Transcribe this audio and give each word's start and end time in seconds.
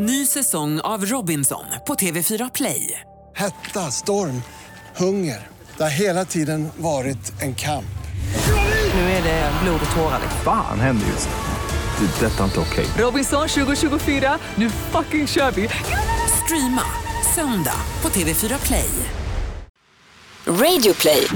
Ny 0.00 0.26
säsong 0.26 0.80
av 0.80 1.04
Robinson 1.06 1.64
på 1.86 1.94
TV4 1.94 2.50
Play. 2.54 3.00
Hetta, 3.34 3.90
storm, 3.90 4.42
hunger. 4.96 5.46
Det 5.76 5.82
har 5.82 5.90
hela 5.90 6.24
tiden 6.24 6.68
varit 6.76 7.42
en 7.42 7.54
kamp. 7.54 7.98
Nu 8.94 9.00
är 9.00 9.22
det 9.22 9.52
blod 9.62 9.80
och 9.90 9.96
tårar. 9.96 10.20
Fan 10.44 10.80
händer 10.80 11.06
just 11.06 11.28
nu. 11.28 12.06
Det. 12.06 12.26
är 12.26 12.30
Detta 12.30 12.40
är 12.40 12.44
inte 12.44 12.60
okej. 12.60 12.86
Robinson 13.04 13.48
2024, 13.48 14.38
nu 14.54 14.70
fucking 14.70 15.26
kör 15.26 15.50
vi! 15.50 15.68
Streama 16.44 16.82
söndag 17.34 17.80
på 18.00 18.08
TV4 18.08 18.66
Play. 18.66 18.90
Radio 20.46 20.94
play. 20.94 21.26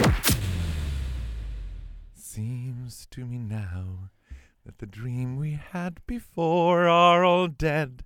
Seems 2.17 3.07
to 3.07 3.21
me 3.21 3.39
now 3.39 4.09
that 4.67 4.79
the 4.79 4.87
dream 4.87 5.41
we 5.41 5.59
had 5.71 6.07
before 6.07 6.91
are 6.91 7.25
all 7.25 7.55
dead. 7.59 8.03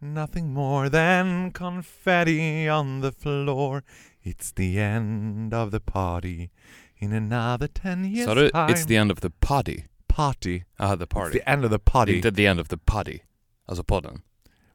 Nothing 0.00 0.52
more 0.52 0.88
than 0.90 1.50
confetti 1.52 2.68
on 2.68 3.00
the 3.00 3.12
floor. 3.12 3.82
It's 4.22 4.52
the 4.52 4.78
end 4.78 5.54
of 5.54 5.70
the 5.70 5.80
party 5.80 6.50
in 6.98 7.12
another 7.12 7.68
ten 7.68 8.04
years 8.04 8.26
Sa 8.26 8.34
du 8.34 8.50
time. 8.50 8.70
it's 8.70 8.86
the 8.86 8.96
end 8.96 9.10
of 9.10 9.20
the 9.20 9.30
party? 9.30 9.84
party. 10.08 10.64
Ah, 10.78 10.96
the 10.96 11.06
party. 11.06 11.36
It's 11.36 11.44
the 11.44 11.50
end 11.50 11.64
of 11.64 11.70
the 11.70 11.78
party. 11.78 12.12
Inte 12.20 12.34
the 12.34 12.46
end 12.46 12.60
of 12.60 12.68
the 12.68 12.76
party. 12.76 13.20
Alltså 13.68 13.84
podden. 13.84 14.22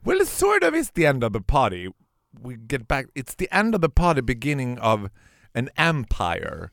Well, 0.03 0.21
it 0.21 0.27
sort 0.27 0.63
of 0.63 0.75
is 0.75 0.91
the 0.91 1.05
end 1.05 1.23
of 1.23 1.33
the 1.33 1.41
party. 1.41 1.87
We 2.41 2.55
get 2.55 2.87
back. 2.87 3.05
It's 3.15 3.35
the 3.35 3.47
end 3.51 3.75
of 3.75 3.81
the 3.81 3.89
party, 3.89 4.21
beginning 4.21 4.79
of 4.79 5.09
an 5.55 5.69
empire. 5.77 6.69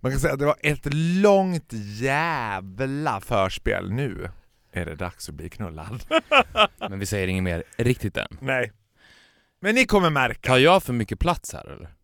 Man 0.00 0.12
kan 0.12 0.20
säga 0.20 0.32
att 0.32 0.38
det 0.38 0.46
var 0.46 0.56
ett 0.62 0.94
långt 0.94 1.72
jävla 2.00 3.20
förspel. 3.20 3.90
Nu 3.90 4.28
är 4.72 4.84
det 4.86 4.94
dags 4.94 5.28
att 5.28 5.34
bli 5.34 5.48
knullad. 5.50 6.04
Men 6.90 6.98
vi 6.98 7.06
säger 7.06 7.28
inget 7.28 7.44
mer 7.44 7.64
riktigt 7.76 8.16
än. 8.16 8.26
Nej. 8.40 8.72
Men 9.60 9.74
ni 9.74 9.84
kommer 9.86 10.10
märka. 10.10 10.48
Tar 10.48 10.58
jag 10.58 10.82
för 10.82 10.92
mycket 10.92 11.18
plats 11.18 11.52
här 11.52 11.66
eller? 11.70 11.94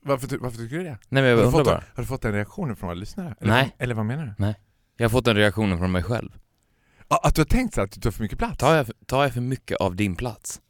Varför, 0.00 0.26
ty- 0.28 0.36
varför 0.40 0.58
tycker 0.58 0.76
du 0.76 0.82
det? 0.84 0.98
Nej 1.08 1.22
men 1.22 1.24
jag 1.24 1.36
Har 1.36 1.42
du, 1.42 1.46
undrar 1.46 1.58
fått, 1.58 1.64
bara. 1.66 1.84
har 1.94 2.02
du 2.02 2.06
fått 2.06 2.22
den 2.22 2.32
reaktionen 2.32 2.76
från 2.76 2.86
våra 2.86 2.94
lyssnare? 2.94 3.34
Eller, 3.40 3.52
Nej. 3.52 3.74
Eller 3.78 3.94
vad 3.94 4.06
menar 4.06 4.34
du? 4.38 4.54
Jag 4.96 5.04
har 5.04 5.10
fått 5.10 5.24
den 5.24 5.36
reaktionen 5.36 5.78
från 5.78 5.92
mig 5.92 6.02
själv. 6.02 6.30
Ja, 7.08 7.20
Att 7.24 7.34
du 7.34 7.40
har 7.40 7.46
tänkt 7.46 7.74
så 7.74 7.80
att 7.80 7.92
du 7.92 8.00
tar 8.00 8.10
för 8.10 8.22
mycket 8.22 8.38
plats? 8.38 8.58
Tar 8.58 8.74
jag, 8.74 8.90
tar 9.06 9.22
jag 9.22 9.32
för 9.34 9.40
mycket 9.40 9.76
av 9.76 9.96
din 9.96 10.16
plats? 10.16 10.60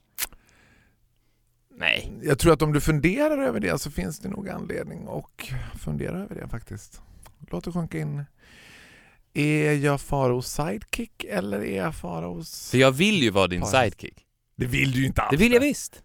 Nej. 1.79 2.13
Jag 2.23 2.39
tror 2.39 2.53
att 2.53 2.63
om 2.63 2.73
du 2.73 2.81
funderar 2.81 3.39
över 3.39 3.61
det 3.61 3.79
så 3.81 3.91
finns 3.91 4.19
det 4.19 4.29
nog 4.29 4.49
anledning 4.49 5.07
att 5.09 5.79
fundera 5.81 6.19
över 6.19 6.35
det 6.35 6.49
faktiskt. 6.49 7.03
Låt 7.51 7.65
det 7.65 7.73
sjunka 7.73 7.99
in. 7.99 8.25
Är 9.39 9.73
jag 9.73 10.01
Faraos 10.01 10.53
sidekick 10.53 11.25
eller 11.25 11.65
är 11.65 11.77
jag 11.77 11.95
Faraos... 11.95 12.71
För 12.71 12.79
jag 12.79 12.93
vill 12.93 13.23
ju 13.23 13.31
vara 13.31 13.47
din 13.47 13.61
Paras. 13.61 13.73
sidekick. 13.73 14.27
Det 14.57 14.67
vill 14.67 14.93
du 14.93 15.01
ju 15.01 15.07
inte 15.07 15.23
alls. 15.23 15.31
Det 15.31 15.37
vill 15.37 15.53
jag 15.53 15.61
visst. 15.61 16.03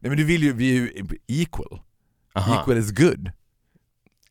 Nej 0.00 0.10
men 0.10 0.16
du 0.16 0.24
vill 0.24 0.42
ju, 0.42 0.52
vi 0.52 0.70
är 0.70 0.80
ju 0.80 1.18
equal. 1.26 1.80
Aha. 2.34 2.60
Equal 2.62 2.78
is 2.78 2.90
good. 2.90 3.30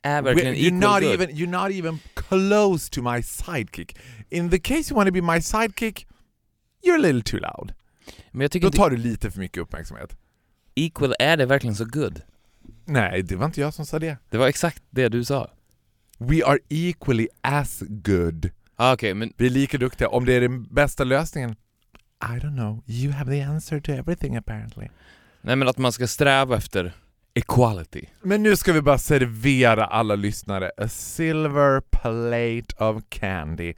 Är 0.01 0.21
verkligen 0.21 0.55
you're, 0.55 0.71
not 0.71 1.01
good. 1.01 1.13
even, 1.13 1.29
you're 1.29 1.63
not 1.63 1.71
even 1.71 1.99
close 2.13 2.91
to 2.91 3.01
my 3.01 3.23
sidekick. 3.23 3.97
In 4.29 4.49
the 4.49 4.59
case 4.59 4.91
you 4.93 4.95
want 4.95 5.07
to 5.07 5.13
be 5.13 5.21
my 5.21 5.41
sidekick, 5.41 6.07
you're 6.83 6.95
a 6.95 7.01
little 7.01 7.21
too 7.21 7.39
loud. 7.39 7.73
Men 8.31 8.41
jag 8.41 8.51
tycker 8.51 8.67
Då 8.67 8.71
tar 8.71 8.89
du 8.89 8.97
lite 8.97 9.31
för 9.31 9.39
mycket 9.39 9.61
uppmärksamhet. 9.63 10.17
equal, 10.75 11.13
är 11.19 11.37
det 11.37 11.45
verkligen 11.45 11.75
så 11.75 11.85
good? 11.85 12.21
Nej, 12.85 13.23
det 13.23 13.35
var 13.35 13.45
inte 13.45 13.61
jag 13.61 13.73
som 13.73 13.85
sa 13.85 13.99
det. 13.99 14.17
Det 14.29 14.37
var 14.37 14.47
exakt 14.47 14.83
det 14.89 15.09
du 15.09 15.23
sa. 15.25 15.51
We 16.17 16.43
are 16.45 16.59
equally 16.69 17.27
as 17.41 17.83
good. 17.87 18.49
Ah, 18.75 18.93
Okej, 18.93 19.13
men 19.13 19.33
Vi 19.37 19.45
är 19.45 19.49
lika 19.49 19.77
duktiga. 19.77 20.09
Om 20.09 20.25
det 20.25 20.33
är 20.33 20.41
den 20.41 20.63
bästa 20.63 21.03
lösningen? 21.03 21.55
I 22.23 22.39
don't 22.39 22.55
know. 22.55 22.83
You 22.87 23.11
have 23.13 23.31
the 23.31 23.41
answer 23.41 23.79
to 23.79 23.91
everything 23.91 24.35
apparently. 24.35 24.87
Nej 25.41 25.55
men 25.55 25.67
att 25.67 25.77
man 25.77 25.91
ska 25.91 26.07
sträva 26.07 26.57
efter 26.57 26.93
equality. 27.33 28.05
Men 28.21 28.43
nu 28.43 28.55
ska 28.55 28.73
vi 28.73 28.81
bara 28.81 28.97
servera 28.97 29.85
alla 29.85 30.15
lyssnare 30.15 30.71
a 30.77 30.87
silver 30.87 31.81
plate 31.81 32.85
of 32.85 33.03
candy. 33.09 33.73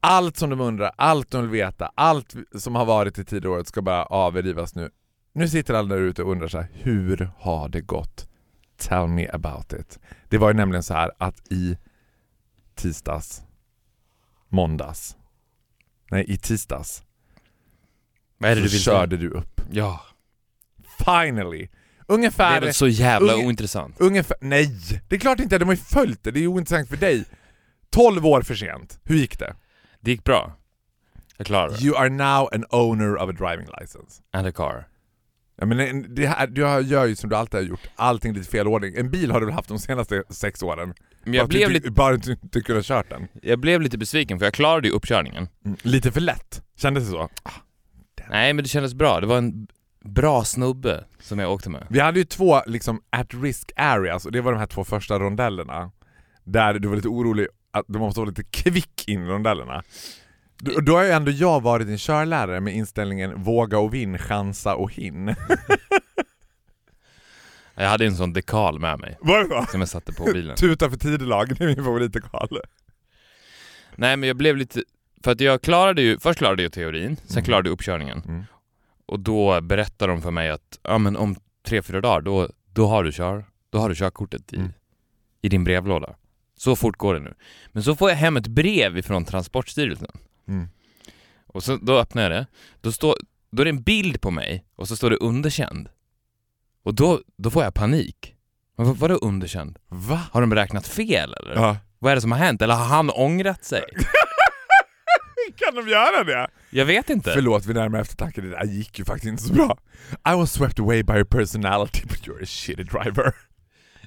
Allt 0.00 0.36
som 0.36 0.50
de 0.50 0.60
undrar, 0.60 0.90
allt 0.96 1.30
de 1.30 1.42
vill 1.42 1.50
veta, 1.50 1.92
allt 1.94 2.34
som 2.54 2.74
har 2.74 2.84
varit 2.84 3.18
i 3.18 3.24
tidigare 3.24 3.54
året 3.54 3.68
ska 3.68 3.82
bara 3.82 4.04
avrivas 4.04 4.74
nu. 4.74 4.90
Nu 5.32 5.48
sitter 5.48 5.74
alla 5.74 5.94
där 5.94 6.02
ute 6.02 6.22
och 6.22 6.32
undrar 6.32 6.48
så 6.48 6.58
här, 6.58 6.68
hur 6.72 7.30
har 7.38 7.68
det 7.68 7.80
gått? 7.80 8.28
Tell 8.76 9.06
me 9.06 9.28
about 9.28 9.72
it. 9.72 9.98
Det 10.28 10.38
var 10.38 10.48
ju 10.48 10.54
nämligen 10.54 10.82
så 10.82 10.94
här 10.94 11.10
att 11.18 11.52
i 11.52 11.78
tisdags, 12.74 13.42
måndags, 14.48 15.16
nej 16.10 16.24
i 16.28 16.38
tisdags 16.38 17.02
Vad 18.38 18.50
är 18.50 18.54
det 18.56 18.60
så 18.60 18.66
du 18.66 18.72
vill 18.72 18.80
körde 18.82 19.16
du 19.16 19.30
upp. 19.30 19.60
Ja. 19.70 20.00
Finally! 21.04 21.68
Det 22.06 22.14
Ungefär... 22.14 22.56
är 22.56 22.60
väl 22.60 22.74
så 22.74 22.88
jävla 22.88 23.32
Unge- 23.32 23.46
ointressant. 23.46 24.00
Ungefär, 24.00 24.36
nej! 24.40 24.70
Det 25.08 25.16
är 25.16 25.20
klart 25.20 25.40
inte, 25.40 25.58
de 25.58 25.64
har 25.64 25.74
ju 25.74 25.80
följt 25.80 26.22
det, 26.22 26.30
det 26.30 26.38
är 26.38 26.42
ju 26.42 26.46
ointressant 26.48 26.88
för 26.88 26.96
dig. 26.96 27.24
12 27.90 28.26
år 28.26 28.42
för 28.42 28.54
sent. 28.54 29.00
Hur 29.04 29.16
gick 29.16 29.38
det? 29.38 29.56
Det 30.00 30.10
gick 30.10 30.24
bra. 30.24 30.56
Jag 31.36 31.46
klarade 31.46 31.76
det. 31.76 31.84
You 31.84 31.96
are 31.96 32.08
now 32.08 32.48
an 32.52 32.64
owner 32.70 33.16
of 33.16 33.30
a 33.30 33.32
driving 33.32 33.66
license. 33.80 34.22
And 34.32 34.46
a 34.46 34.52
car. 34.52 34.88
Ja, 35.56 35.66
men 35.66 36.14
det- 36.14 36.26
här, 36.26 36.46
du 36.46 36.64
har- 36.64 36.80
gör 36.80 37.06
ju 37.06 37.16
som 37.16 37.30
du 37.30 37.36
alltid 37.36 37.60
har 37.60 37.64
gjort, 37.66 37.80
allting 37.96 38.30
i 38.30 38.38
lite 38.38 38.50
fel 38.50 38.66
ordning. 38.68 38.94
En 38.96 39.10
bil 39.10 39.30
har 39.30 39.40
du 39.40 39.46
väl 39.46 39.54
haft 39.54 39.68
de 39.68 39.78
senaste 39.78 40.22
sex 40.30 40.62
åren? 40.62 40.94
Men 41.24 41.34
jag 41.34 41.44
Bara 41.44 41.48
blev, 41.48 41.68
du, 41.68 41.74
lite, 41.74 41.90
Bara 41.90 42.16
du 42.16 42.32
inte 42.32 42.60
kunnat 42.60 42.84
kört 42.84 43.10
den. 43.10 43.28
jag 43.42 43.58
blev 43.60 43.80
lite 43.80 43.98
besviken 43.98 44.38
för 44.38 44.46
jag 44.46 44.54
klarade 44.54 44.88
ju 44.88 44.94
uppkörningen. 44.94 45.48
Mm. 45.64 45.76
Lite 45.82 46.12
för 46.12 46.20
lätt, 46.20 46.62
kändes 46.76 47.04
det 47.04 47.10
så? 47.10 47.28
Nej 48.30 48.52
men 48.52 48.62
det 48.64 48.68
kändes 48.68 48.94
bra. 48.94 49.20
Det 49.20 49.26
var 49.26 49.38
en 49.38 49.66
bra 50.04 50.44
snubbe 50.44 51.04
som 51.20 51.38
jag 51.38 51.52
åkte 51.52 51.70
med. 51.70 51.86
Vi 51.90 52.00
hade 52.00 52.18
ju 52.18 52.24
två 52.24 52.60
liksom 52.66 53.00
at 53.10 53.34
risk 53.34 53.72
areas 53.76 54.26
och 54.26 54.32
det 54.32 54.40
var 54.40 54.52
de 54.52 54.58
här 54.58 54.66
två 54.66 54.84
första 54.84 55.18
rondellerna. 55.18 55.90
Där 56.44 56.74
du 56.74 56.88
var 56.88 56.96
lite 56.96 57.08
orolig 57.08 57.46
att 57.70 57.84
du 57.88 57.98
måste 57.98 58.20
vara 58.20 58.28
lite 58.28 58.44
kvick 58.44 59.08
in 59.08 59.22
i 59.22 59.26
rondellerna. 59.26 59.82
Då, 60.58 60.80
då 60.80 60.96
har 60.96 61.04
ju 61.04 61.10
ändå 61.10 61.30
jag 61.30 61.62
varit 61.62 61.88
en 61.88 61.98
körlärare 61.98 62.60
med 62.60 62.74
inställningen 62.74 63.42
våga 63.42 63.78
och 63.78 63.94
vinn, 63.94 64.18
chansa 64.18 64.74
och 64.76 64.92
hin. 64.92 65.34
Jag 67.78 67.88
hade 67.88 68.06
en 68.06 68.16
sån 68.16 68.32
dekal 68.32 68.78
med 68.78 68.98
mig 69.00 69.16
Var 69.20 69.38
det 69.44 69.48
så? 69.48 69.66
som 69.70 69.80
jag 69.80 69.88
satte 69.88 70.12
på 70.12 70.24
bilen. 70.24 70.56
Tuta 70.56 70.90
för 70.90 70.96
tidelag, 70.96 71.48
det 71.58 71.64
är 71.64 71.68
min 71.68 71.84
favoritdekal. 71.84 72.60
Nej 73.96 74.16
men 74.16 74.26
jag 74.26 74.36
blev 74.36 74.56
lite... 74.56 74.82
För 75.24 75.32
att 75.32 75.40
jag 75.40 75.62
klarade 75.62 76.02
ju... 76.02 76.18
Först 76.18 76.38
klarade 76.38 76.62
jag 76.62 76.72
teorin, 76.72 77.16
sen 77.16 77.36
Mm. 77.38 77.44
klarade 77.44 77.68
jag 77.68 77.72
uppkörningen. 77.74 78.22
Mm. 78.28 78.44
Och 79.06 79.20
då 79.20 79.60
berättade 79.60 80.12
de 80.12 80.22
för 80.22 80.30
mig 80.30 80.50
att 80.50 80.78
ja, 80.82 80.98
men 80.98 81.16
om 81.16 81.36
tre, 81.66 81.82
fyra 81.82 82.00
dagar 82.00 82.20
då, 82.20 82.48
då, 82.72 82.86
har 82.86 83.04
du 83.04 83.12
kör, 83.12 83.44
då 83.70 83.78
har 83.78 83.88
du 83.88 83.94
körkortet 83.94 84.52
i, 84.52 84.56
Mm. 84.56 84.72
i 85.42 85.48
din 85.48 85.64
brevlåda. 85.64 86.16
Så 86.56 86.76
fort 86.76 86.96
går 86.96 87.14
det 87.14 87.20
nu. 87.20 87.34
Men 87.72 87.82
så 87.82 87.96
får 87.96 88.10
jag 88.10 88.16
hem 88.16 88.36
ett 88.36 88.46
brev 88.46 88.98
ifrån 88.98 89.24
Transportstyrelsen. 89.24 90.10
Mm. 90.48 90.68
Och 91.46 91.62
så, 91.62 91.76
då 91.76 91.98
öppnar 91.98 92.22
jag 92.22 92.32
det. 92.32 92.46
Då, 92.80 92.92
står, 92.92 93.16
då 93.50 93.62
är 93.62 93.64
det 93.64 93.70
en 93.70 93.82
bild 93.82 94.20
på 94.20 94.30
mig 94.30 94.64
och 94.76 94.88
så 94.88 94.96
står 94.96 95.10
det 95.10 95.16
underkänd. 95.16 95.88
Och 96.82 96.94
då, 96.94 97.20
då 97.36 97.50
får 97.50 97.64
jag 97.64 97.74
panik. 97.74 98.34
Men 98.76 98.86
vad, 98.86 98.96
vadå 98.96 99.14
underkänd? 99.14 99.78
Va? 99.88 100.20
Har 100.32 100.40
de 100.40 100.50
beräknat 100.50 100.86
fel 100.86 101.34
eller? 101.34 101.54
Ja. 101.54 101.76
Vad 101.98 102.10
är 102.10 102.14
det 102.14 102.20
som 102.20 102.32
har 102.32 102.38
hänt? 102.38 102.62
Eller 102.62 102.74
har 102.74 102.84
han 102.84 103.10
ångrat 103.10 103.64
sig? 103.64 103.84
Kan 105.56 105.74
de 105.74 105.88
göra 105.88 106.24
det? 106.24 106.48
Jag 106.70 106.84
vet 106.84 107.10
inte. 107.10 107.32
Förlåt 107.32 107.66
vid 107.66 107.76
närmare 107.76 108.00
eftertanke, 108.00 108.40
det 108.40 108.50
där 108.50 108.64
gick 108.64 108.98
ju 108.98 109.04
faktiskt 109.04 109.30
inte 109.30 109.42
så 109.42 109.52
bra. 109.52 109.78
I 110.32 110.34
was 110.36 110.52
swept 110.52 110.80
away 110.80 111.02
by 111.02 111.12
your 111.12 111.24
personality 111.24 112.02
but 112.08 112.26
you're 112.26 112.42
a 112.42 112.46
shitty 112.46 112.82
driver. 112.82 113.34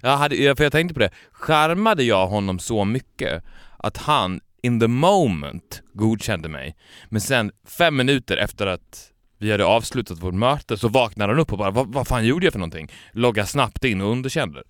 Jag, 0.01 0.17
hade, 0.17 0.55
för 0.55 0.63
jag 0.63 0.71
tänkte 0.71 0.93
på 0.93 0.99
det, 0.99 1.11
skärmade 1.31 2.03
jag 2.03 2.27
honom 2.27 2.59
så 2.59 2.85
mycket 2.85 3.43
att 3.77 3.97
han 3.97 4.41
in 4.63 4.79
the 4.79 4.87
moment 4.87 5.81
godkände 5.93 6.49
mig, 6.49 6.75
men 7.09 7.21
sen 7.21 7.51
fem 7.67 7.95
minuter 7.95 8.37
efter 8.37 8.67
att 8.67 9.11
vi 9.37 9.51
hade 9.51 9.65
avslutat 9.65 10.19
vårt 10.19 10.33
möte 10.33 10.77
så 10.77 10.87
vaknade 10.87 11.33
han 11.33 11.39
upp 11.39 11.51
och 11.51 11.57
bara 11.57 11.71
vad, 11.71 11.93
vad 11.93 12.07
fan 12.07 12.25
gjorde 12.25 12.45
jag 12.45 12.53
för 12.53 12.59
någonting? 12.59 12.91
Logga 13.11 13.45
snabbt 13.45 13.83
in 13.85 14.01
och 14.01 14.11
underkände. 14.11 14.63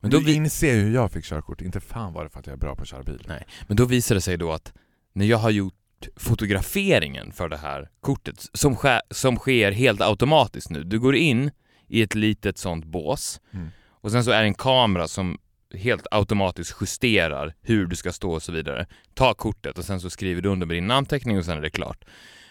Men 0.00 0.10
då, 0.10 0.18
du 0.18 0.24
vi, 0.24 0.34
inser 0.34 0.74
ju 0.74 0.80
hur 0.80 0.94
jag 0.94 1.12
fick 1.12 1.24
körkort, 1.24 1.60
inte 1.60 1.80
fan 1.80 2.12
var 2.12 2.24
det 2.24 2.30
för 2.30 2.40
att 2.40 2.46
jag 2.46 2.54
är 2.54 2.58
bra 2.58 2.76
på 2.76 2.82
att 2.82 2.88
köra 2.88 3.02
bil. 3.02 3.24
nej, 3.28 3.46
men 3.66 3.76
då 3.76 3.84
visade 3.84 4.16
det 4.16 4.22
sig 4.22 4.36
då 4.36 4.52
att 4.52 4.72
när 5.12 5.26
jag 5.26 5.38
har 5.38 5.50
gjort 5.50 5.74
fotograferingen 6.16 7.32
för 7.32 7.48
det 7.48 7.56
här 7.56 7.88
kortet, 8.00 8.46
som, 8.52 8.74
sker, 8.76 9.00
som 9.10 9.36
sker 9.36 9.72
helt 9.72 10.00
automatiskt 10.00 10.70
nu. 10.70 10.84
Du 10.84 10.98
går 11.00 11.16
in 11.16 11.50
i 11.88 12.02
ett 12.02 12.14
litet 12.14 12.58
sånt 12.58 12.84
bås 12.84 13.40
Mm. 13.52 13.68
och 14.00 14.12
sen 14.12 14.24
så 14.24 14.30
är 14.30 14.40
det 14.42 14.48
en 14.48 14.54
kamera 14.54 15.08
som 15.08 15.38
helt 15.74 16.06
automatiskt 16.10 16.76
justerar 16.80 17.54
hur 17.62 17.86
du 17.86 17.96
ska 17.96 18.12
stå 18.12 18.32
och 18.32 18.42
så 18.42 18.52
vidare. 18.52 18.86
Ta 19.14 19.34
kortet 19.34 19.78
och 19.78 19.84
sen 19.84 20.00
så 20.00 20.10
skriver 20.10 20.42
du 20.42 20.48
under 20.48 20.66
med 20.66 20.76
din 20.76 20.86
namnteckning 20.86 21.38
och 21.38 21.44
sen 21.44 21.58
är 21.58 21.62
det 21.62 21.70
klart. 21.70 22.04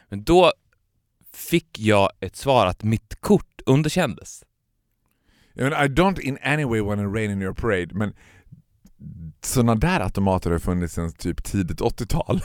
Men 0.10 0.24
då 0.24 0.54
fick 1.34 1.80
jag 1.80 2.10
ett 2.20 2.36
svar 2.36 2.66
att 2.66 2.84
mitt 2.84 3.22
kort 3.22 3.62
underkändes. 3.66 4.44
I, 5.56 5.62
mean, 5.62 5.74
I 5.74 5.88
don't 5.88 6.20
in 6.20 6.38
any 6.44 6.66
way 6.66 6.82
want 6.82 7.02
to 7.02 7.14
rain 7.14 7.32
in 7.32 7.42
your 7.42 7.54
parade, 7.54 7.96
men 7.96 8.14
sådana 9.44 9.76
där 9.76 10.00
automater 10.00 10.52
har 10.52 10.60
funnits 10.60 10.94
sedan 10.94 11.12
typ 11.14 11.44
tidigt 11.44 11.82
80-tal. 11.82 12.42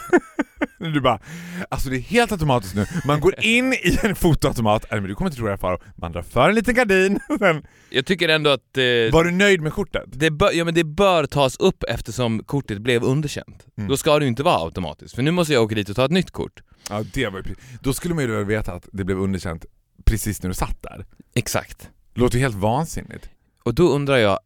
du 0.78 1.00
bara, 1.00 1.20
alltså 1.68 1.90
det 1.90 1.96
är 1.96 2.00
helt 2.00 2.32
automatiskt 2.32 2.74
nu. 2.74 2.86
Man 3.04 3.20
går 3.20 3.44
in 3.44 3.72
i 3.72 3.98
en 4.02 4.16
fotoautomat, 4.16 4.86
nej 4.90 5.00
men 5.00 5.08
du 5.08 5.14
kommer 5.14 5.30
inte 5.30 5.36
tro 5.36 5.46
det 5.46 5.52
här 5.52 5.56
Faro, 5.56 5.78
man 5.96 6.12
drar 6.12 6.22
för 6.22 6.48
en 6.48 6.54
liten 6.54 6.74
gardin, 6.74 7.20
sen, 7.38 7.66
Jag 7.90 8.06
tycker 8.06 8.28
ändå 8.28 8.50
att 8.50 8.76
eh, 8.76 8.82
var 9.12 9.24
du 9.24 9.30
nöjd 9.30 9.60
med 9.60 9.72
kortet? 9.72 10.02
det, 10.06 10.30
bör, 10.30 10.52
ja, 10.52 10.64
men 10.64 10.74
det 10.74 10.84
bör 10.84 11.26
tas 11.26 11.56
upp 11.56 11.84
eftersom 11.88 12.44
kortet 12.44 12.78
blev 12.78 13.04
underkänt. 13.04 13.66
Mm. 13.78 13.88
Då 13.88 13.96
ska 13.96 14.18
det 14.18 14.24
ju 14.24 14.28
inte 14.28 14.42
vara 14.42 14.64
automatiskt, 14.64 15.14
för 15.14 15.22
nu 15.22 15.30
måste 15.30 15.52
jag 15.52 15.62
åka 15.62 15.74
dit 15.74 15.88
och 15.88 15.96
ta 15.96 16.04
ett 16.04 16.10
nytt 16.10 16.30
kort. 16.30 16.62
Ja, 16.90 17.04
det 17.14 17.28
var 17.28 17.38
ju, 17.38 17.54
då 17.80 17.92
skulle 17.92 18.14
man 18.14 18.24
ju 18.24 18.44
veta 18.44 18.72
att 18.72 18.88
det 18.92 19.04
blev 19.04 19.18
underkänt 19.18 19.64
precis 20.04 20.42
när 20.42 20.48
du 20.48 20.54
satt 20.54 20.82
där. 20.82 21.06
Exakt. 21.34 21.90
Låter 22.14 22.36
ju 22.36 22.42
helt 22.42 22.56
vansinnigt. 22.56 23.28
Och 23.62 23.74
då 23.74 23.88
undrar 23.88 24.16
jag, 24.16 24.38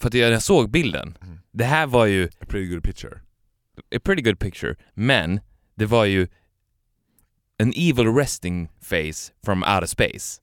för 0.00 0.08
att 0.08 0.14
jag 0.14 0.42
såg 0.42 0.70
bilden, 0.70 1.18
Mm. 1.22 1.38
det 1.52 1.64
här 1.64 1.86
var 1.86 2.06
ju 2.06 2.24
A 2.40 2.44
pretty 2.48 2.66
good 2.74 2.82
picture. 2.84 3.20
a 3.96 4.00
pretty 4.04 4.22
good 4.22 4.38
picture, 4.38 4.76
men 4.94 5.40
det 5.74 5.86
var 5.86 6.04
ju 6.04 6.28
an 7.62 7.72
evil 7.76 8.14
resting 8.14 8.68
face 8.80 9.32
from 9.44 9.62
outer 9.62 9.86
space. 9.86 10.40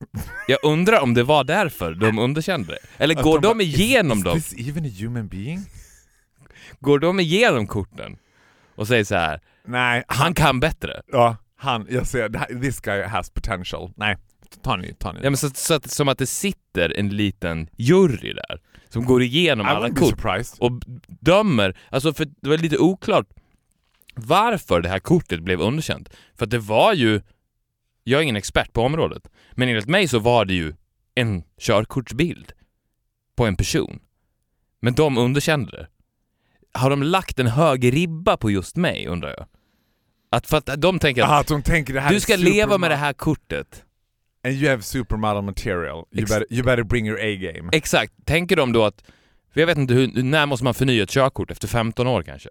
Jag 0.48 0.58
undrar 0.64 1.00
om 1.00 1.14
det 1.14 1.22
var 1.22 1.44
därför 1.44 1.94
de 1.94 2.18
underkände 2.18 2.68
det? 2.72 3.04
Eller 3.04 3.14
går 3.14 3.40
de 3.40 3.58
de, 3.58 3.64
igenom 3.64 4.22
dem? 4.22 4.38
Is 4.38 4.48
this 4.50 4.68
even 4.68 4.84
a 4.86 4.88
human 5.00 5.28
being? 5.28 5.60
Går 6.80 6.98
de 6.98 7.20
igenom 7.20 7.66
korten 7.66 8.16
och 8.74 8.88
säger 8.88 9.04
så 9.04 9.14
här: 9.14 9.40
Nej, 9.64 10.04
han 10.08 10.34
kan 10.34 10.60
bättre? 10.60 11.02
Ja, 11.06 11.36
han, 11.56 11.86
jag 11.90 12.06
ser, 12.06 12.60
this 12.60 12.80
guy 12.80 13.02
has 13.02 13.30
potential. 13.30 13.92
Nej, 13.96 14.16
ta 14.62 14.76
ny, 14.76 14.92
ta 14.92 15.12
ny. 15.12 15.20
Ja, 15.22 15.30
men 15.30 15.36
så, 15.36 15.50
så 15.50 15.74
att, 15.74 15.90
som 15.90 16.08
att 16.08 16.18
det 16.18 16.26
sitter 16.26 16.98
en 16.98 17.08
liten 17.08 17.68
jury 17.76 18.32
där 18.32 18.60
som 18.88 19.04
går 19.04 19.22
igenom 19.22 19.66
I 19.66 19.70
alla 19.70 19.90
kort 19.90 20.08
surprised. 20.08 20.58
och 20.60 20.72
dömer, 21.06 21.78
alltså 21.90 22.14
för 22.14 22.24
det 22.24 22.48
var 22.48 22.58
lite 22.58 22.78
oklart 22.78 23.26
varför 24.14 24.80
det 24.80 24.88
här 24.88 24.98
kortet 24.98 25.40
blev 25.40 25.60
underkänt. 25.60 26.08
För 26.34 26.44
att 26.44 26.50
det 26.50 26.58
var 26.58 26.94
ju, 26.94 27.20
jag 28.04 28.18
är 28.18 28.22
ingen 28.22 28.36
expert 28.36 28.72
på 28.72 28.82
området, 28.82 29.28
men 29.52 29.68
enligt 29.68 29.88
mig 29.88 30.08
så 30.08 30.18
var 30.18 30.44
det 30.44 30.54
ju 30.54 30.74
en 31.14 31.42
körkortsbild 31.60 32.52
på 33.36 33.46
en 33.46 33.56
person. 33.56 34.00
Men 34.80 34.94
de 34.94 35.18
underkände 35.18 35.70
det. 35.70 35.88
Har 36.72 36.90
de 36.90 37.02
lagt 37.02 37.38
en 37.38 37.46
hög 37.46 37.94
ribba 37.94 38.36
på 38.36 38.50
just 38.50 38.76
mig 38.76 39.06
undrar 39.06 39.30
jag? 39.30 39.46
Att 40.30 40.46
för 40.46 40.56
att 40.56 40.80
de 40.80 40.98
tänker 40.98 41.22
att 41.22 41.28
Aha, 41.28 41.40
att 41.40 41.48
hon 41.48 41.62
tänker 41.62 41.94
det 41.94 42.00
här 42.00 42.12
du 42.12 42.20
ska 42.20 42.36
leva 42.36 42.78
med 42.78 42.90
det 42.90 42.96
här 42.96 43.12
kortet. 43.12 43.84
And 44.44 44.54
you 44.54 44.70
have 44.70 44.82
supermodel 44.82 45.42
material. 45.42 45.96
You 46.12 46.22
Ex- 46.22 46.30
better, 46.30 46.46
you 46.50 46.62
better 46.64 46.82
bring 46.82 47.06
your 47.06 47.18
A-game. 47.20 47.68
Exakt. 47.72 48.12
Tänker 48.24 48.56
de 48.56 48.72
då 48.72 48.84
att, 48.84 49.02
för 49.52 49.60
jag 49.60 49.66
vet 49.66 49.78
inte 49.78 49.94
hur, 49.94 50.22
när 50.22 50.46
måste 50.46 50.64
man 50.64 50.74
förnya 50.74 51.02
ett 51.02 51.10
körkort? 51.10 51.50
Efter 51.50 51.68
15 51.68 52.06
år 52.06 52.22
kanske? 52.22 52.48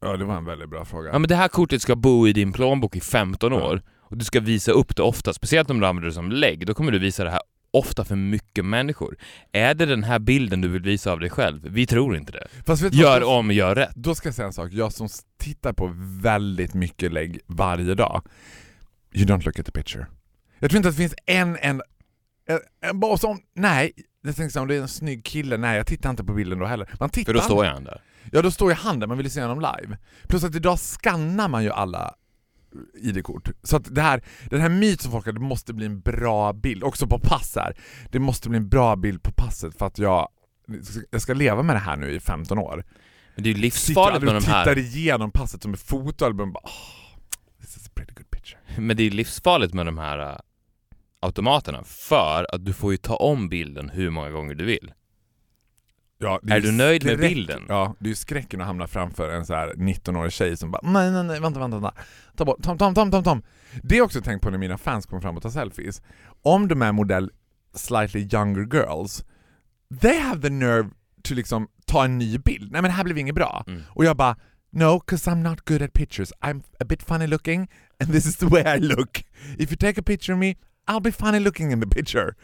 Ja, 0.00 0.16
det 0.16 0.24
var 0.24 0.36
en 0.36 0.44
väldigt 0.44 0.68
bra 0.70 0.84
fråga. 0.84 1.10
Ja 1.12 1.18
men 1.18 1.28
det 1.28 1.34
här 1.36 1.48
kortet 1.48 1.82
ska 1.82 1.96
bo 1.96 2.28
i 2.28 2.32
din 2.32 2.52
plånbok 2.52 2.96
i 2.96 3.00
15 3.00 3.52
Ja. 3.52 3.58
år 3.70 3.82
och 4.00 4.16
du 4.16 4.24
ska 4.24 4.40
visa 4.40 4.72
upp 4.72 4.96
det 4.96 5.02
ofta, 5.02 5.32
speciellt 5.32 5.70
om 5.70 5.80
du 5.80 5.86
använder 5.86 6.06
det 6.08 6.14
som 6.14 6.30
lägg, 6.32 6.66
då 6.66 6.74
kommer 6.74 6.92
du 6.92 6.98
visa 6.98 7.24
det 7.24 7.30
här 7.30 7.40
ofta 7.70 8.04
för 8.04 8.16
mycket 8.16 8.64
människor. 8.64 9.16
Är 9.52 9.74
det 9.74 9.86
den 9.86 10.02
här 10.04 10.18
bilden 10.18 10.60
du 10.60 10.68
vill 10.68 10.82
visa 10.82 11.12
av 11.12 11.20
dig 11.20 11.30
själv? 11.30 11.60
Vi 11.68 11.86
tror 11.86 12.16
inte 12.16 12.32
det. 12.32 12.48
Fast 12.66 12.82
vad? 12.82 12.94
Gör 12.94 13.20
Då- 13.20 13.26
om, 13.26 13.50
gör 13.50 13.74
rätt. 13.74 13.94
Då 13.94 14.14
ska 14.14 14.28
jag 14.28 14.34
säga 14.34 14.46
en 14.46 14.52
sak, 14.52 14.72
jag 14.72 14.92
som 14.92 15.08
tittar 15.38 15.72
på 15.72 15.92
väldigt 16.22 16.74
mycket 16.74 17.12
lägg 17.12 17.38
varje 17.46 17.94
dag. 17.94 18.22
You 19.14 19.26
don't 19.26 19.44
look 19.44 19.58
at 19.58 19.66
the 19.66 19.72
picture. 19.72 20.06
Jag 20.58 20.70
tror 20.70 20.76
inte 20.76 20.88
att 20.88 20.94
det 20.94 21.02
finns 21.02 21.14
en, 21.26 21.56
en, 21.56 21.82
en, 22.46 22.60
en 22.80 23.00
bara 23.00 23.16
som, 23.16 23.40
nej, 23.54 23.92
jag 24.22 24.36
tänkte 24.36 24.60
om 24.60 24.68
det 24.68 24.76
är 24.76 24.80
en 24.80 24.88
snygg 24.88 25.24
kille, 25.24 25.56
nej 25.56 25.76
jag 25.76 25.86
tittar 25.86 26.10
inte 26.10 26.24
på 26.24 26.32
bilden 26.32 26.58
då 26.58 26.66
heller. 26.66 26.88
Man 27.00 27.10
tittar 27.10 27.32
För 27.32 27.38
då 27.38 27.44
står 27.44 27.64
jag 27.64 27.84
där. 27.84 28.02
Ja 28.32 28.42
då 28.42 28.50
står 28.50 28.70
ju 28.70 28.74
han 28.74 29.00
där, 29.00 29.06
man 29.06 29.16
vill 29.16 29.26
ju 29.26 29.30
se 29.30 29.42
honom 29.42 29.60
live. 29.60 29.98
Plus 30.28 30.44
att 30.44 30.54
idag 30.54 30.78
skannar 30.78 31.48
man 31.48 31.64
ju 31.64 31.70
alla 31.70 32.14
ID-kort. 33.02 33.50
Så 33.62 33.76
att 33.76 33.94
det 33.94 34.02
här, 34.02 34.24
den 34.50 34.60
här 34.60 34.68
myten 34.68 34.98
som 34.98 35.12
folk 35.12 35.26
har, 35.26 35.32
det 35.32 35.40
måste 35.40 35.74
bli 35.74 35.86
en 35.86 36.00
bra 36.00 36.52
bild, 36.52 36.84
också 36.84 37.06
på 37.06 37.18
pass 37.18 37.56
här. 37.56 37.76
Det 38.10 38.18
måste 38.18 38.48
bli 38.48 38.56
en 38.56 38.68
bra 38.68 38.96
bild 38.96 39.22
på 39.22 39.32
passet 39.32 39.78
för 39.78 39.86
att 39.86 39.98
jag, 39.98 40.28
jag 41.10 41.22
ska 41.22 41.34
leva 41.34 41.62
med 41.62 41.76
det 41.76 41.80
här 41.80 41.96
nu 41.96 42.10
i 42.10 42.20
15 42.20 42.58
år. 42.58 42.84
Men 43.34 43.44
det 43.44 43.50
är 43.50 43.54
ju 43.54 43.60
livsfarligt 43.60 44.24
med 44.24 44.34
och 44.34 44.42
de 44.42 44.46
här... 44.46 44.64
tittar 44.64 44.78
igenom 44.78 45.30
passet 45.30 45.62
som 45.62 45.74
ett 45.74 45.80
fotoalbum 45.80 46.52
bara, 46.52 46.64
oh, 46.64 47.20
this 47.60 47.76
is 47.76 47.86
a 47.86 47.90
pretty 47.94 48.12
good 48.14 48.30
picture. 48.30 48.58
Men 48.78 48.96
det 48.96 49.02
är 49.02 49.10
livsfarligt 49.10 49.74
med 49.74 49.86
de 49.86 49.98
här 49.98 50.18
äh, 50.18 50.36
automaterna 51.26 51.84
för 51.84 52.46
att 52.54 52.64
du 52.64 52.72
får 52.72 52.92
ju 52.92 52.96
ta 52.96 53.16
om 53.16 53.48
bilden 53.48 53.88
hur 53.88 54.10
många 54.10 54.30
gånger 54.30 54.54
du 54.54 54.64
vill. 54.64 54.92
Ja, 56.18 56.40
Är 56.48 56.54
ju 56.56 56.60
du 56.60 56.72
nöjd 56.72 57.04
med 57.04 57.18
skräck- 57.18 57.28
bilden? 57.28 57.62
Ja, 57.68 57.94
det 57.98 58.06
är 58.06 58.08
ju 58.08 58.14
skräcken 58.14 58.60
att 58.60 58.66
hamna 58.66 58.86
framför 58.86 59.30
en 59.30 59.46
så 59.46 59.54
här 59.54 59.72
19-årig 59.74 60.32
tjej 60.32 60.56
som 60.56 60.70
bara 60.70 60.80
nej, 60.82 61.10
nej, 61.10 61.24
nej, 61.24 61.40
vänta, 61.40 61.60
vänta, 61.60 61.78
vänta. 61.78 62.00
Ta 62.36 62.44
bort, 62.44 62.62
Tom, 62.62 62.78
Tom, 62.78 62.94
Tom, 62.94 63.10
Tom, 63.10 63.24
Tom. 63.24 63.42
Det 63.82 63.94
har 63.94 63.98
jag 63.98 64.04
också 64.04 64.20
tänkt 64.20 64.42
på 64.42 64.50
när 64.50 64.58
mina 64.58 64.78
fans 64.78 65.06
kommer 65.06 65.22
fram 65.22 65.36
och 65.36 65.42
tar 65.42 65.50
selfies. 65.50 66.02
Om 66.42 66.68
de 66.68 66.82
är 66.82 66.92
modell 66.92 67.30
slightly 67.74 68.20
younger 68.32 68.74
girls, 68.76 69.24
they 70.00 70.18
have 70.18 70.42
the 70.42 70.50
nerve 70.50 70.90
to 71.22 71.34
liksom 71.34 71.68
ta 71.86 72.04
en 72.04 72.18
ny 72.18 72.38
bild. 72.38 72.72
Nej 72.72 72.82
men 72.82 72.88
det 72.90 72.94
här 72.96 73.04
blev 73.04 73.18
inget 73.18 73.34
bra. 73.34 73.64
Mm. 73.66 73.82
Och 73.88 74.04
jag 74.04 74.16
bara 74.16 74.36
No, 74.70 75.00
cause 75.00 75.30
I'm 75.30 75.42
not 75.42 75.60
good 75.64 75.82
at 75.82 75.92
pictures. 75.92 76.32
I'm 76.40 76.62
a 76.80 76.84
bit 76.84 77.02
funny 77.02 77.26
looking 77.26 77.68
and 78.00 78.12
this 78.12 78.26
is 78.26 78.36
the 78.36 78.46
way 78.46 78.76
I 78.76 78.80
look. 78.80 79.18
If 79.58 79.70
you 79.72 79.76
take 79.76 80.00
a 80.00 80.02
picture 80.06 80.32
of 80.34 80.38
me, 80.40 80.54
I'll 80.90 81.00
be 81.02 81.12
funny 81.12 81.40
looking 81.40 81.72
in 81.72 81.80
the 81.80 81.86
picture. 81.88 82.34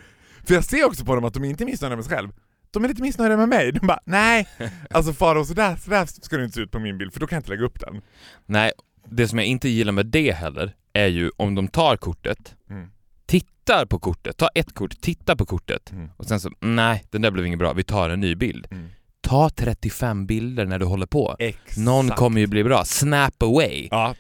För 0.47 0.55
jag 0.55 0.65
ser 0.65 0.85
också 0.85 1.05
på 1.05 1.15
dem 1.15 1.25
att 1.25 1.35
de 1.35 1.45
inte 1.45 1.65
är 1.65 1.67
missnöjda 1.67 1.97
med 1.97 2.05
sig 2.05 2.17
själv. 2.17 2.29
De 2.71 2.85
är 2.85 2.89
lite 2.89 3.03
missnöjda 3.03 3.37
med 3.37 3.49
mig. 3.49 3.73
De 3.73 3.87
bara 3.87 4.01
nej, 4.05 4.49
alltså 4.91 5.13
Farao 5.13 5.45
sådär, 5.45 5.77
sådär 5.77 6.07
ska 6.07 6.37
det 6.37 6.45
inte 6.45 6.55
se 6.55 6.61
ut 6.61 6.71
på 6.71 6.79
min 6.79 6.99
bild 6.99 7.13
för 7.13 7.21
då 7.21 7.27
kan 7.27 7.37
jag 7.37 7.41
inte 7.41 7.51
lägga 7.51 7.65
upp 7.65 7.81
den. 7.81 8.01
Nej, 8.47 8.73
det 9.11 9.29
som 9.29 9.39
jag 9.39 9.47
inte 9.47 9.69
gillar 9.69 9.93
med 9.93 10.07
det 10.07 10.33
heller 10.33 10.75
är 10.93 11.07
ju 11.07 11.31
om 11.37 11.55
de 11.55 11.69
tar 11.69 11.97
kortet, 11.97 12.55
Mm. 12.71 12.89
tittar 13.27 13.87
på 13.87 13.99
kortet, 13.99 14.37
ta 14.37 14.49
ett 14.55 14.75
kort, 14.75 15.01
titta 15.01 15.37
på 15.37 15.47
kortet 15.47 15.91
Mm. 15.93 16.09
och 16.17 16.27
sen 16.27 16.41
så, 16.41 16.51
nej, 16.61 17.05
den 17.11 17.23
där 17.23 17.31
blev 17.31 17.47
inget 17.47 17.59
bra, 17.59 17.73
vi 17.73 17.83
tar 17.85 18.11
en 18.11 18.21
ny 18.21 18.35
bild. 18.35 18.67
Mm. 18.71 18.89
Ta 19.21 19.51
35 19.51 20.27
bilder 20.27 20.67
när 20.67 20.79
du 20.79 20.85
håller 20.85 21.07
på. 21.07 21.37
Exakt. 21.39 21.77
Någon 21.77 22.09
kommer 22.09 22.41
ju 22.41 22.47
bli 22.47 22.65
bra. 22.65 22.85
Snap 22.85 23.43
away. 23.43 23.89
Ja. 23.91 24.15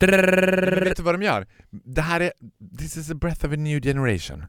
Men 0.00 0.84
vet 0.84 0.96
du 0.96 1.02
vad 1.02 1.14
de 1.14 1.22
gör? 1.22 1.46
Det 1.70 2.00
här 2.02 2.20
är, 2.20 2.32
this 2.78 2.96
is 2.96 3.10
a 3.10 3.14
breath 3.14 3.46
of 3.46 3.52
a 3.52 3.56
new 3.56 3.82
generation. 3.82 4.44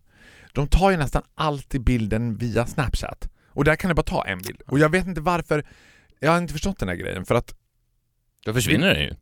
De 0.54 0.68
tar 0.68 0.92
ju 0.92 0.98
nästan 0.98 1.22
alltid 1.36 1.82
bilden 1.84 2.38
via 2.38 2.66
Snapchat. 2.66 3.30
Och 3.48 3.64
där 3.64 3.76
kan 3.76 3.90
du 3.90 3.96
bara 3.96 4.04
ta 4.04 4.26
en 4.26 4.38
bild. 4.40 4.62
Och 4.68 4.80
jag 4.80 4.90
vet 4.90 5.06
inte 5.08 5.22
varför, 5.22 5.66
jag 6.20 6.32
har 6.32 6.38
inte 6.38 6.54
förstått 6.54 6.80
den 6.80 6.90
här 6.90 6.96
grejen 6.96 7.26
för 7.26 7.36
att, 7.36 7.56
Då 8.46 8.54
försvinner 8.54 8.94
den 8.94 9.04
ju. 9.04 9.14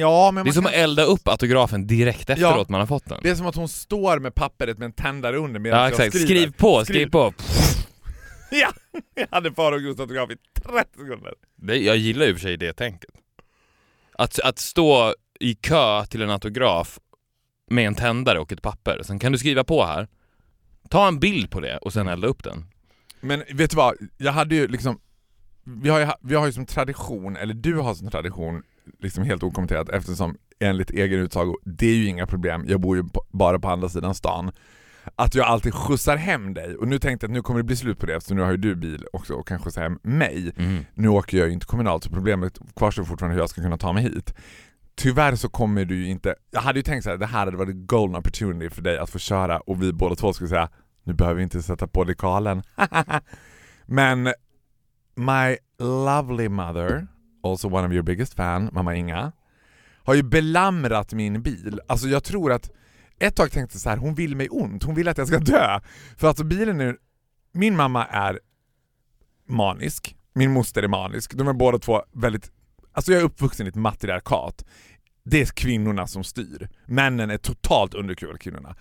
ja 0.00 0.30
men 0.30 0.44
Det 0.44 0.50
är 0.50 0.52
som 0.52 0.62
kan, 0.64 0.70
att 0.74 0.78
elda 0.78 1.02
upp 1.02 1.28
autografen 1.28 1.86
direkt 1.86 2.30
efteråt 2.30 2.56
Ja. 2.56 2.64
man 2.68 2.80
har 2.80 2.86
fått 2.86 3.08
den. 3.08 3.18
det 3.22 3.30
är 3.30 3.34
som 3.34 3.46
att 3.46 3.54
hon 3.54 3.68
står 3.68 4.18
med 4.18 4.34
pappret 4.34 4.78
med 4.78 4.86
en 4.86 4.92
tändare 4.92 5.36
under 5.36 5.60
medan 5.60 5.78
Ja 5.78 5.84
jag 5.84 5.90
exakt, 5.92 6.08
skriver. 6.14 6.26
skriv 6.26 6.52
på, 6.52 6.84
Skriv. 6.84 6.94
skriv 6.94 7.10
på. 7.10 7.34
Ja! 8.52 8.72
Jag 9.14 9.26
hade 9.30 9.52
Farao 9.52 9.78
Gustavs 9.78 10.00
autograf 10.10 10.30
i 10.30 10.36
30 10.54 10.98
sekunder. 10.98 11.34
Det, 11.56 11.76
jag 11.76 11.96
gillar 11.96 12.26
ju 12.26 12.32
för 12.34 12.40
sig 12.40 12.56
det 12.56 12.72
tänket. 12.72 13.10
Att, 14.12 14.40
att 14.40 14.58
stå 14.58 15.14
i 15.40 15.54
kö 15.54 16.06
till 16.06 16.22
en 16.22 16.30
autograf 16.30 16.98
med 17.70 17.86
en 17.86 17.94
tändare 17.94 18.38
och 18.38 18.52
ett 18.52 18.62
papper, 18.62 19.00
sen 19.02 19.18
kan 19.18 19.32
du 19.32 19.38
skriva 19.38 19.64
på 19.64 19.84
här. 19.84 20.08
Ta 20.90 21.08
en 21.08 21.18
bild 21.20 21.50
på 21.50 21.60
det 21.60 21.78
och 21.78 21.92
sen 21.92 22.08
elda 22.08 22.28
upp 22.28 22.44
den. 22.44 22.64
Men 23.20 23.42
vet 23.52 23.70
du 23.70 23.76
vad, 23.76 23.94
jag 24.16 24.32
hade 24.32 24.54
ju 24.54 24.68
liksom 24.68 25.00
vi 25.64 25.88
har 25.88 26.00
ju, 26.00 26.06
vi 26.20 26.34
har 26.34 26.46
ju 26.46 26.52
som 26.52 26.66
tradition, 26.66 27.36
eller 27.36 27.54
du 27.54 27.76
har 27.76 27.94
som 27.94 28.10
tradition, 28.10 28.62
liksom 28.98 29.24
helt 29.24 29.42
okommenterat 29.42 29.88
eftersom 29.88 30.36
enligt 30.60 30.90
egen 30.90 31.20
utsago, 31.20 31.56
det 31.64 31.86
är 31.86 31.94
ju 31.94 32.06
inga 32.06 32.26
problem, 32.26 32.64
jag 32.68 32.80
bor 32.80 32.96
ju 32.96 33.04
på, 33.04 33.24
bara 33.30 33.58
på 33.58 33.68
andra 33.68 33.88
sidan 33.88 34.14
stan. 34.14 34.52
Att 35.16 35.34
jag 35.34 35.46
alltid 35.46 35.74
skjutsar 35.74 36.16
hem 36.16 36.54
dig, 36.54 36.76
och 36.76 36.88
nu 36.88 36.98
tänkte 36.98 37.24
jag 37.24 37.30
att 37.30 37.34
nu 37.34 37.42
kommer 37.42 37.60
det 37.60 37.64
bli 37.64 37.76
slut 37.76 37.98
på 37.98 38.06
det 38.06 38.16
eftersom 38.16 38.36
nu 38.36 38.42
har 38.42 38.50
ju 38.50 38.56
du 38.56 38.74
bil 38.74 39.06
också 39.12 39.34
och 39.34 39.48
kan 39.48 39.58
skjutsa 39.58 39.80
hem 39.80 39.98
mig. 40.02 40.52
Mm. 40.56 40.84
Nu 40.94 41.08
åker 41.08 41.38
jag 41.38 41.46
ju 41.46 41.52
inte 41.52 41.66
kommunalt 41.66 42.04
så 42.04 42.10
problemet 42.10 42.58
kvarstår 42.76 43.04
fortfarande 43.04 43.34
hur 43.34 43.42
jag 43.42 43.50
ska 43.50 43.62
kunna 43.62 43.78
ta 43.78 43.92
mig 43.92 44.02
hit. 44.02 44.34
Tyvärr 44.94 45.36
så 45.36 45.48
kommer 45.48 45.84
du 45.84 45.96
ju 45.96 46.06
inte, 46.06 46.34
jag 46.50 46.60
hade 46.60 46.78
ju 46.78 46.82
tänkt 46.82 47.04
så 47.04 47.10
här, 47.10 47.16
det 47.16 47.26
här 47.26 47.38
hade 47.38 47.56
varit 47.56 47.86
golden 47.86 48.16
opportunity 48.16 48.74
för 48.74 48.82
dig 48.82 48.98
att 48.98 49.10
få 49.10 49.18
köra 49.18 49.60
och 49.60 49.82
vi 49.82 49.92
båda 49.92 50.14
två 50.14 50.32
skulle 50.32 50.48
säga 50.48 50.68
nu 51.04 51.14
behöver 51.14 51.36
vi 51.36 51.42
inte 51.42 51.62
sätta 51.62 51.86
på 51.86 52.04
dekalen. 52.04 52.62
Men 53.86 54.32
my 55.14 55.56
lovely 55.78 56.48
mother, 56.48 57.06
also 57.42 57.68
one 57.68 57.86
of 57.86 57.92
your 57.92 58.02
biggest 58.02 58.34
fan, 58.34 58.70
mamma 58.72 58.96
Inga, 58.96 59.32
har 60.04 60.14
ju 60.14 60.22
belamrat 60.22 61.12
min 61.12 61.42
bil. 61.42 61.80
Alltså 61.86 62.08
jag 62.08 62.24
tror 62.24 62.52
att 62.52 62.70
ett 63.18 63.36
tag 63.36 63.52
tänkte 63.52 63.74
jag 63.74 63.80
så 63.80 63.90
här, 63.90 63.96
hon 63.96 64.14
vill 64.14 64.36
mig 64.36 64.48
ont, 64.48 64.82
hon 64.82 64.94
vill 64.94 65.08
att 65.08 65.18
jag 65.18 65.28
ska 65.28 65.38
dö. 65.38 65.80
För 66.16 66.28
alltså 66.28 66.44
bilen 66.44 66.78
nu, 66.78 66.96
min 67.52 67.76
mamma 67.76 68.06
är 68.06 68.40
manisk, 69.48 70.16
min 70.34 70.52
moster 70.52 70.82
är 70.82 70.88
manisk, 70.88 71.34
de 71.34 71.48
är 71.48 71.52
båda 71.52 71.78
två 71.78 72.02
väldigt, 72.12 72.50
alltså 72.92 73.12
jag 73.12 73.20
är 73.20 73.24
uppvuxen 73.24 73.66
i 73.66 73.68
ett 73.68 73.74
matriarkat. 73.74 74.64
Det 75.24 75.40
är 75.40 75.46
kvinnorna 75.46 76.06
som 76.06 76.24
styr. 76.24 76.68
Männen 76.86 77.30
är 77.30 77.38
totalt 77.38 77.94
underkuvade 77.94 78.38
kvinnorna. 78.38 78.76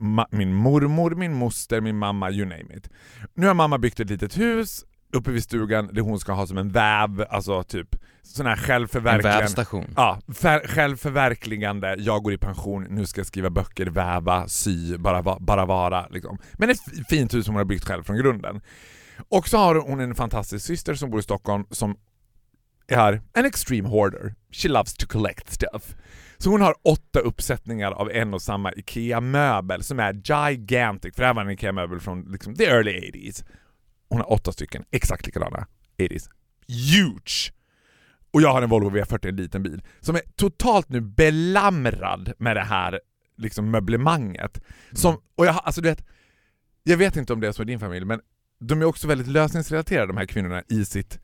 Ma- 0.00 0.26
min 0.30 0.54
mormor, 0.54 1.10
min 1.14 1.34
moster, 1.34 1.80
min 1.80 1.98
mamma, 1.98 2.30
you 2.30 2.44
name 2.48 2.76
it. 2.76 2.90
Nu 3.34 3.46
har 3.46 3.54
mamma 3.54 3.78
byggt 3.78 4.00
ett 4.00 4.10
litet 4.10 4.38
hus, 4.38 4.84
uppe 5.12 5.30
vid 5.30 5.42
stugan 5.44 5.90
det 5.92 6.00
hon 6.00 6.20
ska 6.20 6.32
ha 6.32 6.46
som 6.46 6.58
en 6.58 6.72
väv, 6.72 7.26
alltså 7.30 7.62
typ 7.62 7.96
sån 8.22 8.46
här 8.46 8.52
En 8.52 8.58
självförverkligande. 8.58 9.40
vävstation. 9.40 9.84
Ja, 9.96 10.20
för, 10.34 10.66
självförverkligande, 10.68 11.94
jag 11.98 12.22
går 12.22 12.32
i 12.32 12.38
pension, 12.38 12.86
nu 12.90 13.06
ska 13.06 13.18
jag 13.18 13.26
skriva 13.26 13.50
böcker, 13.50 13.86
väva, 13.86 14.48
sy, 14.48 14.96
bara, 14.98 15.22
va- 15.22 15.38
bara 15.40 15.66
vara. 15.66 16.06
Liksom. 16.08 16.38
Men 16.52 16.70
ett 16.70 16.78
fint 17.08 17.34
hus 17.34 17.44
som 17.44 17.54
hon 17.54 17.60
har 17.60 17.64
byggt 17.64 17.84
själv 17.84 18.02
från 18.02 18.16
grunden. 18.16 18.60
Och 19.28 19.48
så 19.48 19.58
har 19.58 19.74
hon 19.74 20.00
en 20.00 20.14
fantastisk 20.14 20.66
syster 20.66 20.94
som 20.94 21.10
bor 21.10 21.20
i 21.20 21.22
Stockholm 21.22 21.64
som 21.70 21.96
är 22.88 23.20
en 23.32 23.44
extreme 23.44 23.88
hoarder. 23.88 24.34
She 24.50 24.68
loves 24.68 24.94
to 24.94 25.06
collect 25.06 25.52
stuff. 25.52 25.96
Så 26.38 26.50
hon 26.50 26.60
har 26.60 26.74
åtta 26.82 27.20
uppsättningar 27.20 27.92
av 27.92 28.10
en 28.10 28.34
och 28.34 28.42
samma 28.42 28.72
IKEA-möbel 28.72 29.82
som 29.82 30.00
är 30.00 30.12
gigantic, 30.12 31.14
för 31.14 31.22
det 31.22 31.26
här 31.26 31.34
var 31.34 31.42
en 31.42 31.50
IKEA-möbel 31.50 32.00
från 32.00 32.32
liksom, 32.32 32.54
the 32.54 32.64
early 32.64 32.92
80s. 32.92 33.44
Hon 34.08 34.20
har 34.20 34.32
åtta 34.32 34.52
stycken, 34.52 34.84
exakt 34.90 35.26
likadana 35.26 35.66
80s. 35.98 36.28
Huge! 36.68 37.52
Och 38.30 38.42
jag 38.42 38.52
har 38.52 38.62
en 38.62 38.68
Volvo 38.68 38.90
V40, 38.90 39.28
en 39.28 39.36
liten 39.36 39.62
bil, 39.62 39.82
som 40.00 40.16
är 40.16 40.22
totalt 40.36 40.88
nu 40.88 41.00
belamrad 41.00 42.32
med 42.38 42.56
det 42.56 42.62
här 42.62 43.00
liksom 43.36 43.70
möblemanget. 43.70 44.60
Som, 44.92 45.20
och 45.34 45.46
jag, 45.46 45.60
alltså 45.64 45.80
du 45.80 45.88
vet, 45.88 46.04
jag 46.82 46.96
vet 46.96 47.16
inte 47.16 47.32
om 47.32 47.40
det 47.40 47.48
är 47.48 47.52
så 47.52 47.62
i 47.62 47.64
din 47.64 47.80
familj, 47.80 48.06
men 48.06 48.20
de 48.60 48.80
är 48.80 48.84
också 48.84 49.08
väldigt 49.08 49.26
lösningsrelaterade 49.26 50.06
de 50.06 50.16
här 50.16 50.26
kvinnorna 50.26 50.62
i 50.68 50.84
sitt, 50.84 51.18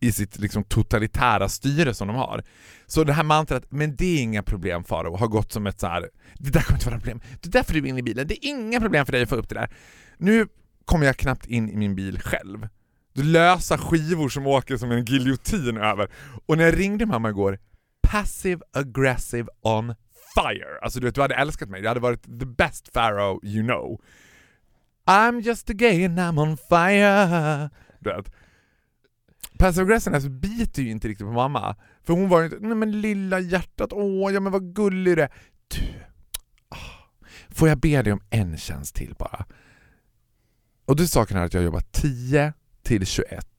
i 0.00 0.12
sitt 0.12 0.38
liksom 0.38 0.64
totalitära 0.64 1.48
styre 1.48 1.94
som 1.94 2.08
de 2.08 2.16
har. 2.16 2.42
Så 2.86 3.04
det 3.04 3.12
här 3.12 3.22
mantrat, 3.22 3.64
men 3.68 3.96
det 3.96 4.18
är 4.18 4.22
inga 4.22 4.42
problem 4.42 4.84
Faro, 4.84 5.16
har 5.16 5.26
gått 5.26 5.52
som 5.52 5.66
ett 5.66 5.80
så 5.80 5.86
här. 5.86 6.10
det 6.34 6.50
där 6.50 6.60
kommer 6.60 6.76
inte 6.76 6.90
vara 6.90 6.98
problem, 6.98 7.20
det 7.40 7.48
där 7.48 7.62
får 7.62 7.74
du 7.74 7.88
in 7.88 7.98
i 7.98 8.02
bilen, 8.02 8.26
det 8.26 8.46
är 8.46 8.48
inga 8.48 8.80
problem 8.80 9.06
för 9.06 9.12
dig 9.12 9.22
att 9.22 9.28
få 9.28 9.36
upp 9.36 9.48
det 9.48 9.54
där. 9.54 9.70
Nu 10.18 10.46
kommer 10.84 11.06
jag 11.06 11.16
knappt 11.16 11.46
in 11.46 11.70
i 11.70 11.76
min 11.76 11.94
bil 11.94 12.20
själv. 12.20 12.68
Du 13.12 13.22
lösa 13.22 13.78
skivor 13.78 14.28
som 14.28 14.46
åker 14.46 14.76
som 14.76 14.90
en 14.90 15.04
giljotin 15.04 15.76
över. 15.76 16.10
Och 16.46 16.58
när 16.58 16.64
jag 16.64 16.78
ringde 16.78 17.06
mamma 17.06 17.28
igår, 17.28 17.58
passive 18.02 18.60
aggressive 18.72 19.48
on 19.62 19.94
fire. 20.34 20.78
Alltså 20.82 21.00
du 21.00 21.06
vet, 21.06 21.14
du 21.14 21.20
hade 21.20 21.34
älskat 21.34 21.68
mig. 21.68 21.82
jag 21.82 21.90
hade 21.90 22.00
varit 22.00 22.22
the 22.22 22.46
best 22.46 22.92
pharaoh 22.92 23.38
you 23.42 23.62
know. 23.62 24.00
I'm 25.06 25.40
just 25.40 25.70
a 25.70 25.72
gay 25.72 26.04
and 26.04 26.18
I'm 26.18 26.40
on 26.40 26.56
fire. 26.56 27.70
Du 28.00 28.10
vet. 28.10 28.32
Passive 29.58 29.82
aggressive 29.82 30.16
alltså, 30.16 30.30
biter 30.30 30.82
ju 30.82 30.90
inte 30.90 31.08
riktigt 31.08 31.26
på 31.26 31.32
mamma. 31.32 31.76
För 32.02 32.12
hon 32.12 32.28
var 32.28 32.40
ju 32.40 32.44
inte, 32.44 32.58
nej 32.60 32.76
men 32.76 33.00
lilla 33.00 33.40
hjärtat, 33.40 33.92
åh 33.92 34.32
ja 34.32 34.40
men 34.40 34.52
vad 34.52 34.74
gullig 34.74 35.16
du 35.16 35.22
är. 35.22 35.32
Ah, 36.68 36.76
får 37.48 37.68
jag 37.68 37.78
be 37.78 38.02
dig 38.02 38.12
om 38.12 38.20
en 38.30 38.56
tjänst 38.56 38.94
till 38.94 39.14
bara? 39.18 39.44
Och 40.84 40.96
du 40.96 41.06
saken 41.06 41.36
är 41.36 41.44
att 41.44 41.54
jag 41.54 41.62
jobbar 41.62 41.82
10 41.92 42.52
till 42.82 43.06
21 43.06 43.54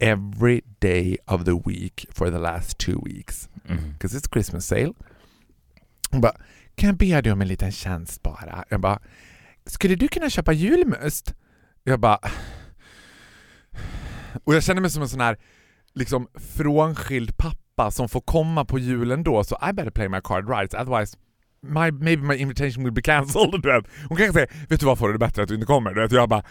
every 0.00 0.62
day 0.78 1.18
of 1.26 1.44
the 1.44 1.54
week 1.54 2.06
for 2.10 2.30
the 2.30 2.38
last 2.38 2.78
two 2.78 3.00
weeks. 3.04 3.48
Mm. 3.68 3.92
Because 3.92 4.14
it's 4.14 4.28
Christmas 4.32 4.66
sale. 4.66 4.94
Hon 6.10 6.20
bara, 6.20 6.32
kan 6.74 6.86
jag 6.86 6.96
be 6.96 7.20
dig 7.20 7.32
om 7.32 7.40
en 7.40 7.48
liten 7.48 7.72
tjänst 7.72 8.22
bara? 8.22 8.64
Jag 8.68 8.80
bara, 8.80 9.00
skulle 9.66 9.94
du 9.94 10.08
kunna 10.08 10.30
köpa 10.30 10.52
julmust? 10.52 11.34
Jag 11.84 12.00
bara... 12.00 12.18
Och 14.44 14.54
jag 14.54 14.62
känner 14.62 14.80
mig 14.80 14.90
som 14.90 15.02
en 15.02 15.08
sån 15.08 15.20
här 15.20 15.36
liksom 15.94 16.28
frånskild 16.56 17.36
pappa 17.36 17.90
som 17.90 18.08
får 18.08 18.20
komma 18.20 18.64
på 18.64 18.78
julen 18.78 19.22
då, 19.22 19.44
så 19.44 19.58
I 19.70 19.72
better 19.72 19.90
play 19.90 20.08
my 20.08 20.20
card 20.20 20.48
right, 20.48 20.74
otherwise 20.74 21.16
my, 21.62 21.90
maybe 21.90 22.22
my 22.22 22.36
invitation 22.36 22.84
will 22.84 22.92
be 22.92 23.02
cancelled. 23.02 23.62
Du 23.62 23.72
vet. 23.72 23.84
Hon 24.08 24.16
kanske 24.16 24.32
säger, 24.32 24.66
vet 24.68 24.80
du 24.80 24.86
vad 24.86 24.98
får 24.98 25.08
det 25.08 25.14
är 25.14 25.18
bättre 25.18 25.42
att 25.42 25.48
du 25.48 25.54
inte 25.54 25.66
kommer? 25.66 25.94
Du 25.94 26.00
vet. 26.00 26.12
Jag 26.12 26.28
bara, 26.28 26.42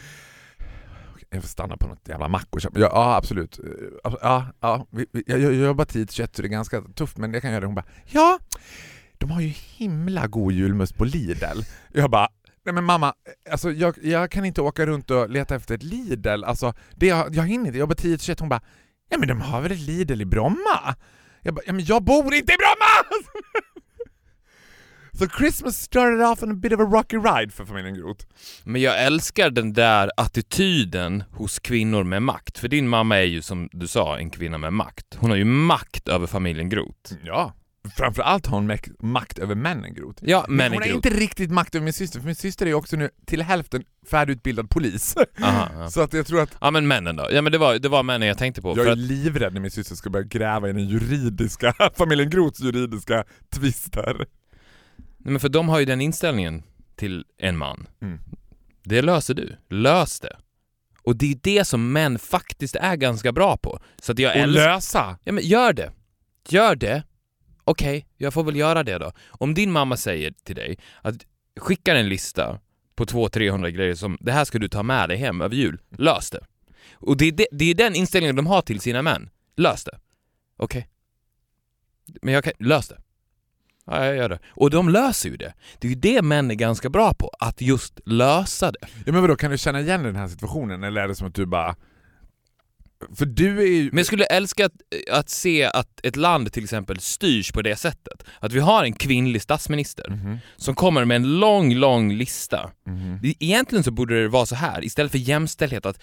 jag 1.29 1.41
får 1.41 1.49
stanna 1.49 1.77
på 1.77 1.87
något 1.87 2.07
jävla 2.07 2.27
mack 2.27 2.47
och 2.49 2.61
köpa. 2.61 2.79
Ja, 2.79 2.91
ja 2.93 3.15
absolut. 3.15 3.59
Ja, 4.03 4.17
ja, 4.61 4.87
jag, 5.25 5.39
jag 5.39 5.53
jobbar 5.53 5.85
10 5.85 6.05
till 6.05 6.15
21 6.15 6.35
så 6.35 6.41
det 6.41 6.47
är 6.47 6.49
ganska 6.49 6.81
tufft 6.81 7.17
men 7.17 7.33
jag 7.33 7.41
kan 7.41 7.51
göra 7.51 7.61
det. 7.61 7.67
Hon 7.67 7.75
bara, 7.75 7.85
ja, 8.05 8.39
de 9.17 9.31
har 9.31 9.41
ju 9.41 9.47
himla 9.47 10.27
god 10.27 10.53
julmust 10.53 10.97
på 10.97 11.05
Lidl. 11.05 11.61
Jag 11.93 12.11
bara, 12.11 12.27
nej 12.69 12.73
men 12.73 12.83
mamma, 12.83 13.13
alltså 13.51 13.71
jag, 13.71 13.95
jag 14.01 14.31
kan 14.31 14.45
inte 14.45 14.61
åka 14.61 14.85
runt 14.85 15.11
och 15.11 15.29
leta 15.29 15.55
efter 15.55 15.75
ett 15.75 15.83
Lidl. 15.83 16.43
Alltså, 16.43 16.73
det, 16.95 17.07
jag, 17.07 17.35
jag 17.35 17.43
hinner 17.43 17.65
inte, 17.65 17.77
jag 17.77 17.79
jobbar 17.79 17.95
10 17.95 18.17
till 18.17 18.25
21. 18.25 18.39
Hon 18.39 18.49
bara, 18.49 18.61
ja 19.09 19.17
men 19.17 19.27
de 19.27 19.41
har 19.41 19.61
väl 19.61 19.71
ett 19.71 19.79
Lidl 19.79 20.21
i 20.21 20.25
Bromma? 20.25 20.95
Jag 21.41 21.53
bara, 21.53 21.61
ja 21.65 21.73
men 21.73 21.85
jag 21.85 22.03
bor 22.03 22.33
inte 22.33 22.53
i 22.53 22.57
Bromma! 22.57 23.21
Så 25.13 25.27
Christmas 25.27 25.77
started 25.81 26.21
off 26.21 26.43
on 26.43 26.51
a 26.51 26.55
bit 26.55 26.73
of 26.73 26.79
a 26.79 26.83
rocky 26.83 27.17
ride 27.17 27.51
för 27.51 27.65
familjen 27.65 27.93
Groth. 27.93 28.25
Men 28.63 28.81
jag 28.81 29.03
älskar 29.03 29.49
den 29.49 29.73
där 29.73 30.11
attityden 30.17 31.23
hos 31.31 31.59
kvinnor 31.59 32.03
med 32.03 32.21
makt. 32.21 32.57
För 32.57 32.67
din 32.67 32.87
mamma 32.87 33.17
är 33.17 33.23
ju 33.23 33.41
som 33.41 33.69
du 33.71 33.87
sa 33.87 34.17
en 34.17 34.29
kvinna 34.29 34.57
med 34.57 34.73
makt. 34.73 35.05
Hon 35.17 35.29
har 35.29 35.37
ju 35.37 35.45
makt 35.45 36.07
över 36.07 36.27
familjen 36.27 36.69
Groth. 36.69 37.13
Ja. 37.23 37.53
Framförallt 37.97 38.45
har 38.45 38.57
hon 38.57 38.77
makt 38.99 39.39
över 39.39 39.55
männen 39.55 39.93
Groth. 39.93 40.23
Ja, 40.25 40.45
Men 40.49 40.71
hon 40.73 40.81
har 40.81 40.89
inte 40.89 41.09
riktigt 41.09 41.51
makt 41.51 41.75
över 41.75 41.83
min 41.83 41.93
syster, 41.93 42.19
för 42.19 42.25
min 42.25 42.35
syster 42.35 42.65
är 42.65 42.73
också 42.73 42.95
nu 42.95 43.09
till 43.25 43.41
hälften 43.41 43.83
färdigutbildad 44.09 44.69
polis. 44.69 45.15
Aha, 45.43 45.69
ja. 45.73 45.89
Så 45.91 46.01
att 46.01 46.13
jag 46.13 46.27
tror 46.27 46.41
att 46.41 46.49
ja 46.61 46.71
men 46.71 46.87
männen 46.87 47.15
då? 47.15 47.27
Ja 47.31 47.41
men 47.41 47.51
det 47.51 47.57
var, 47.57 47.79
det 47.79 47.89
var 47.89 48.03
männen 48.03 48.27
jag 48.27 48.37
tänkte 48.37 48.61
på. 48.61 48.73
jag 48.77 48.87
är 48.87 48.91
att, 48.91 48.97
livrädd 48.97 49.53
när 49.53 49.61
min 49.61 49.71
syster 49.71 49.95
ska 49.95 50.09
börja 50.09 50.25
gräva 50.25 50.69
i 50.69 50.73
den 50.73 50.87
juridiska, 50.87 51.73
familjen 51.97 52.29
Groths 52.29 52.59
juridiska 52.59 53.23
tvister. 53.49 54.15
nej, 54.97 55.31
men 55.31 55.39
för 55.39 55.49
de 55.49 55.69
har 55.69 55.79
ju 55.79 55.85
den 55.85 56.01
inställningen 56.01 56.63
till 56.95 57.25
en 57.37 57.57
man. 57.57 57.87
Mm. 58.01 58.19
Det 58.83 59.01
löser 59.01 59.33
du. 59.33 59.55
Lös 59.69 60.19
det. 60.19 60.37
Och 61.03 61.15
det 61.15 61.31
är 61.31 61.39
det 61.43 61.65
som 61.65 61.91
män 61.91 62.19
faktiskt 62.19 62.75
är 62.75 62.95
ganska 62.95 63.31
bra 63.31 63.57
på. 63.57 63.79
Så 64.01 64.11
att 64.11 64.19
jag 64.19 64.31
Och 64.35 64.41
älskar... 64.41 64.65
lösa! 64.73 65.17
Ja 65.23 65.31
men 65.31 65.43
gör 65.43 65.73
det. 65.73 65.91
Gör 66.49 66.75
det. 66.75 67.03
Okej, 67.69 68.07
jag 68.17 68.33
får 68.33 68.43
väl 68.43 68.55
göra 68.55 68.83
det 68.83 68.97
då. 68.97 69.11
Om 69.29 69.53
din 69.53 69.71
mamma 69.71 69.97
säger 69.97 70.33
till 70.43 70.55
dig 70.55 70.77
att 71.01 71.15
skicka 71.59 71.97
en 71.97 72.09
lista 72.09 72.59
på 72.95 73.05
200-300 73.05 73.69
grejer 73.69 73.95
som 73.95 74.17
det 74.21 74.31
här 74.31 74.45
ska 74.45 74.59
du 74.59 74.67
ta 74.67 74.83
med 74.83 75.09
dig 75.09 75.17
hem 75.17 75.41
över 75.41 75.55
jul. 75.55 75.81
Lös 75.97 76.29
det. 76.29 76.45
Och 76.93 77.17
det 77.17 77.25
är, 77.25 77.31
det, 77.31 77.47
det 77.51 77.65
är 77.65 77.75
den 77.75 77.95
inställningen 77.95 78.35
de 78.35 78.47
har 78.47 78.61
till 78.61 78.79
sina 78.79 79.01
män. 79.01 79.29
Lös 79.57 79.83
det. 79.83 79.99
Okej. 80.57 80.89
Men 82.21 82.33
jag 82.33 82.43
kan... 82.43 82.53
Lös 82.59 82.87
det. 82.87 83.01
Ja, 83.85 84.05
jag 84.05 84.15
gör 84.15 84.29
det. 84.29 84.39
Och 84.49 84.69
de 84.69 84.89
löser 84.89 85.29
ju 85.29 85.37
det. 85.37 85.53
Det 85.79 85.87
är 85.87 85.89
ju 85.89 85.95
det 85.95 86.21
män 86.21 86.51
är 86.51 86.55
ganska 86.55 86.89
bra 86.89 87.13
på, 87.13 87.31
att 87.39 87.61
just 87.61 87.99
lösa 88.05 88.71
det. 88.71 88.87
Ja 89.05 89.11
men 89.11 89.21
vadå, 89.21 89.35
kan 89.35 89.51
du 89.51 89.57
känna 89.57 89.81
igen 89.81 90.03
den 90.03 90.15
här 90.15 90.27
situationen 90.27 90.83
eller 90.83 91.01
är 91.01 91.07
det 91.07 91.15
som 91.15 91.27
att 91.27 91.35
du 91.35 91.45
bara... 91.45 91.75
För 93.15 93.25
du 93.25 93.59
är 93.61 93.65
ju... 93.67 93.83
Men 93.83 93.97
jag 93.97 94.05
skulle 94.05 94.25
älska 94.25 94.65
att, 94.65 94.71
att 95.11 95.29
se 95.29 95.63
att 95.65 95.99
ett 96.05 96.15
land 96.15 96.53
till 96.53 96.63
exempel 96.63 96.99
styrs 96.99 97.51
på 97.51 97.61
det 97.61 97.75
sättet. 97.75 98.23
Att 98.39 98.53
vi 98.53 98.59
har 98.59 98.83
en 98.83 98.93
kvinnlig 98.93 99.41
statsminister 99.41 100.09
Mhm, 100.09 100.37
som 100.57 100.75
kommer 100.75 101.05
med 101.05 101.15
en 101.15 101.39
lång, 101.39 101.73
lång 101.73 102.13
lista. 102.13 102.71
Det- 103.21 103.35
Egentligen 103.39 103.83
så 103.83 103.91
borde 103.91 104.21
det 104.21 104.27
vara 104.27 104.45
så 104.45 104.55
här, 104.55 104.83
istället 104.85 105.11
för 105.11 105.19
jämställdhet 105.19 105.85
att 105.85 105.99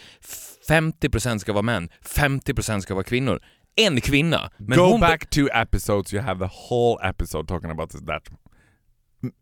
50% 0.68 1.38
ska 1.38 1.52
vara 1.52 1.62
män, 1.62 1.88
50% 2.04 2.80
ska 2.80 2.94
vara 2.94 3.04
kvinnor. 3.04 3.40
En 3.76 4.00
kvinna. 4.00 4.50
Men 4.56 4.78
Go 4.78 4.84
hon 4.84 5.00
back 5.00 5.30
two 5.30 5.46
episodes, 5.52 6.14
you 6.14 6.22
have 6.22 6.48
the 6.48 6.54
whole 6.70 7.08
episode 7.08 7.48
talking 7.48 7.70
about 7.70 7.90
this, 7.90 8.00
that 8.06 8.22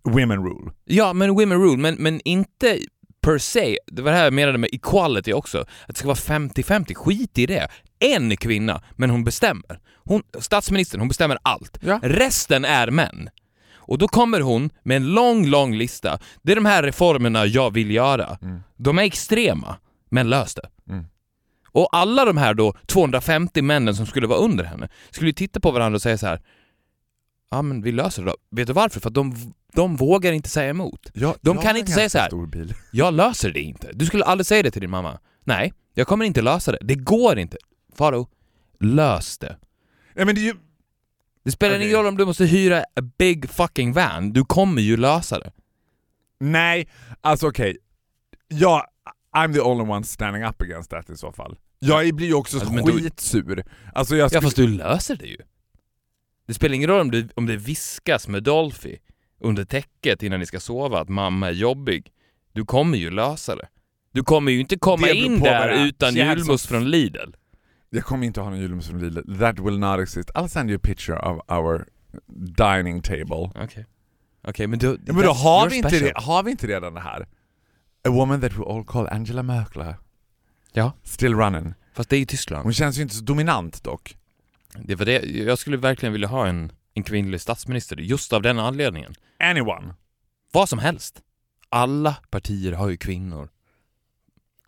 women 0.04 0.38
rule. 0.44 0.72
Ja, 0.84 1.12
men 1.12 1.34
women 1.34 1.58
rule, 1.62 1.76
men, 1.76 1.94
men 1.94 2.20
inte 2.24 2.78
per 3.24 3.38
se. 3.38 3.78
Det 3.86 4.02
var 4.02 4.10
det 4.10 4.16
här 4.16 4.24
jag 4.24 4.32
menade 4.32 4.58
med 4.58 4.70
equality 4.72 5.32
också. 5.32 5.60
Att 5.60 5.88
det 5.88 5.96
ska 5.96 6.08
vara 6.08 6.38
50-50, 6.38 6.94
skit 6.94 7.38
i 7.38 7.46
det. 7.46 7.68
En 7.98 8.36
kvinna, 8.36 8.82
men 8.96 9.10
hon 9.10 9.24
bestämmer. 9.24 9.80
Hon, 10.04 10.22
statsministern, 10.40 11.00
hon 11.00 11.08
bestämmer 11.08 11.38
allt. 11.42 11.78
Ja. 11.80 12.00
Resten 12.02 12.64
är 12.64 12.90
män. 12.90 13.28
Och 13.86 13.98
då 13.98 14.08
kommer 14.08 14.40
hon 14.40 14.70
med 14.82 14.96
en 14.96 15.06
lång, 15.06 15.46
lång 15.46 15.74
lista. 15.74 16.18
Det 16.42 16.52
är 16.52 16.56
de 16.56 16.66
här 16.66 16.82
reformerna 16.82 17.46
jag 17.46 17.70
vill 17.72 17.90
göra. 17.90 18.38
Mm. 18.42 18.60
De 18.76 18.98
är 18.98 19.02
extrema, 19.02 19.76
men 20.10 20.30
lös 20.30 20.54
det. 20.54 20.68
Mm. 20.90 21.04
Och 21.68 21.88
alla 21.92 22.24
de 22.24 22.36
här 22.36 22.54
då 22.54 22.74
250 22.86 23.62
männen 23.62 23.94
som 23.94 24.06
skulle 24.06 24.26
vara 24.26 24.38
under 24.38 24.64
henne 24.64 24.88
skulle 25.10 25.32
titta 25.32 25.60
på 25.60 25.70
varandra 25.70 25.96
och 25.96 26.02
säga 26.02 26.18
så 26.18 26.26
här. 26.26 26.40
Ja 27.54 27.62
men 27.62 27.82
vi 27.82 27.92
löser 27.92 28.22
det 28.24 28.30
då. 28.30 28.36
Vet 28.50 28.66
du 28.66 28.72
varför? 28.72 29.00
För 29.00 29.08
att 29.08 29.14
de, 29.14 29.34
de 29.74 29.96
vågar 29.96 30.32
inte 30.32 30.48
säga 30.48 30.70
emot. 30.70 31.10
Ja, 31.14 31.36
De 31.40 31.58
kan 31.58 31.76
inte 31.76 31.92
säga 31.92 32.08
så 32.08 32.18
här. 32.18 32.26
Stor 32.26 32.46
bil. 32.46 32.74
Jag 32.92 33.14
löser 33.14 33.50
det 33.50 33.60
inte. 33.60 33.90
Du 33.92 34.06
skulle 34.06 34.24
aldrig 34.24 34.46
säga 34.46 34.62
det 34.62 34.70
till 34.70 34.80
din 34.80 34.90
mamma. 34.90 35.18
Nej, 35.44 35.72
jag 35.94 36.06
kommer 36.06 36.24
inte 36.24 36.42
lösa 36.42 36.72
det. 36.72 36.78
Det 36.80 36.94
går 36.94 37.38
inte. 37.38 37.56
Faro, 37.94 38.28
lös 38.80 39.38
det. 39.38 39.56
Ja, 40.14 40.24
men 40.24 40.34
det 40.34 40.40
ju... 40.40 40.54
Det 41.44 41.50
spelar 41.50 41.74
Okej. 41.74 41.86
ingen 41.86 41.96
roll 41.96 42.06
om 42.06 42.16
du 42.16 42.24
måste 42.24 42.44
hyra 42.44 42.78
a 42.80 43.02
big 43.18 43.50
fucking 43.50 43.92
van. 43.92 44.32
Du 44.32 44.44
kommer 44.44 44.82
ju 44.82 44.96
lösa 44.96 45.38
det. 45.38 45.52
Nej, 46.40 46.88
alltså 47.20 47.48
okej. 47.48 47.76
Jag, 48.48 48.86
I'm 49.36 49.52
the 49.54 49.60
only 49.60 49.84
one 49.92 50.04
standing 50.04 50.44
up 50.44 50.62
against 50.62 50.90
that 50.90 51.10
i 51.10 51.16
så 51.16 51.32
fall. 51.32 51.58
Jag 51.78 52.14
blir 52.14 52.26
ju 52.26 52.34
också 52.34 52.58
Alltså, 52.60 52.92
skitsur. 52.92 53.64
Alltså 53.94 54.16
jag 54.16 54.24
Ja 54.24 54.28
skulle... 54.28 54.42
fast 54.42 54.56
du 54.56 54.68
löser 54.68 55.16
det 55.16 55.26
ju. 55.26 55.38
Det 56.46 56.54
spelar 56.54 56.74
ingen 56.74 56.90
roll 56.90 57.00
om 57.00 57.10
det, 57.10 57.28
om 57.34 57.46
det 57.46 57.56
viskas 57.56 58.28
med 58.28 58.42
Dolphy 58.42 58.98
under 59.40 59.64
täcket 59.64 60.22
innan 60.22 60.40
ni 60.40 60.46
ska 60.46 60.60
sova 60.60 61.00
att 61.00 61.08
mamma 61.08 61.48
är 61.48 61.52
jobbig. 61.52 62.12
Du 62.52 62.64
kommer 62.64 62.98
ju 62.98 63.10
lösa 63.10 63.56
det. 63.56 63.68
Du 64.12 64.22
kommer 64.22 64.52
ju 64.52 64.60
inte 64.60 64.78
komma 64.78 65.08
in 65.08 65.40
där 65.40 65.86
utan 65.86 66.14
julmust 66.14 66.66
från 66.66 66.90
Lidl. 66.90 67.30
Jag 67.90 68.04
kommer 68.04 68.26
inte 68.26 68.40
ha 68.40 68.50
någon 68.50 68.58
julmust 68.58 68.88
från 68.88 69.00
Lidl. 69.00 69.38
That 69.38 69.58
will 69.58 69.78
not 69.78 70.00
exist. 70.00 70.30
I'll 70.30 70.48
send 70.48 70.70
you 70.70 70.76
a 70.76 70.80
picture 70.82 71.18
of 71.18 71.40
our 71.48 71.86
dining 72.56 73.02
table. 73.02 73.50
Okej. 73.64 73.86
Okej, 74.48 74.66
men 74.66 74.78
du... 74.78 74.98
Ja, 75.06 75.12
men 75.12 75.22
då 75.22 75.32
har 75.32 75.70
vi, 75.70 75.76
inte 75.76 75.88
special. 75.88 76.22
har 76.24 76.42
vi 76.42 76.50
inte 76.50 76.66
redan 76.66 76.94
det 76.94 77.00
här? 77.00 77.26
A 78.08 78.10
woman 78.10 78.40
that 78.40 78.52
we 78.52 78.64
all 78.66 78.84
call 78.84 79.06
Angela 79.06 79.42
Merkel. 79.42 79.94
Ja. 80.72 80.92
Still 81.02 81.34
running. 81.34 81.74
Fast 81.94 82.10
det 82.10 82.16
är 82.16 82.20
ju 82.20 82.26
Tyskland. 82.26 82.62
Hon 82.64 82.72
känns 82.72 82.98
ju 82.98 83.02
inte 83.02 83.14
så 83.14 83.24
dominant 83.24 83.84
dock. 83.84 84.16
Det 84.82 84.94
var 84.94 85.04
det, 85.06 85.24
jag 85.24 85.58
skulle 85.58 85.76
verkligen 85.76 86.12
vilja 86.12 86.28
ha 86.28 86.46
en, 86.46 86.72
en 86.94 87.02
kvinnlig 87.02 87.40
statsminister, 87.40 87.96
just 87.96 88.32
av 88.32 88.42
den 88.42 88.58
anledningen. 88.58 89.14
Anyone. 89.38 89.94
Vad 90.52 90.68
som 90.68 90.78
helst. 90.78 91.20
Alla 91.68 92.16
partier 92.30 92.72
har 92.72 92.88
ju 92.88 92.96
kvinnor. 92.96 93.48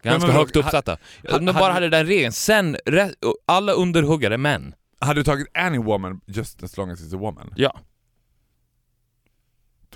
Ganska 0.03 0.27
men 0.27 0.35
vadå, 0.35 0.45
högt 0.45 0.57
uppsatta. 0.57 0.99
ha- 1.31 1.39
de 1.39 1.47
bara 1.47 1.73
hade 1.73 1.89
den 1.89 2.07
regeln, 2.07 2.33
sen, 2.33 2.77
re, 2.87 3.11
alla 3.47 3.73
underhuggare 3.73 4.39
män. 4.39 4.75
Hade 4.99 5.21
du 5.21 5.25
tagit 5.25 5.49
any 5.55 5.79
woman 5.79 6.21
just 6.27 6.63
as 6.63 6.77
long 6.77 6.91
as 6.91 7.01
it's 7.01 7.15
a 7.15 7.19
woman? 7.19 7.53
Ja. 7.57 7.81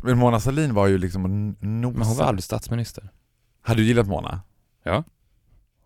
Men 0.02 0.18
Mona 0.18 0.40
Sahlin 0.40 0.74
var 0.74 0.86
ju 0.86 0.98
liksom 0.98 1.22
nosa. 1.60 1.98
Men 1.98 2.06
hon 2.06 2.16
var 2.16 2.24
aldrig 2.24 2.44
statsminister. 2.44 3.10
Hade 3.62 3.80
du 3.80 3.86
gillat 3.86 4.06
Mona? 4.06 4.40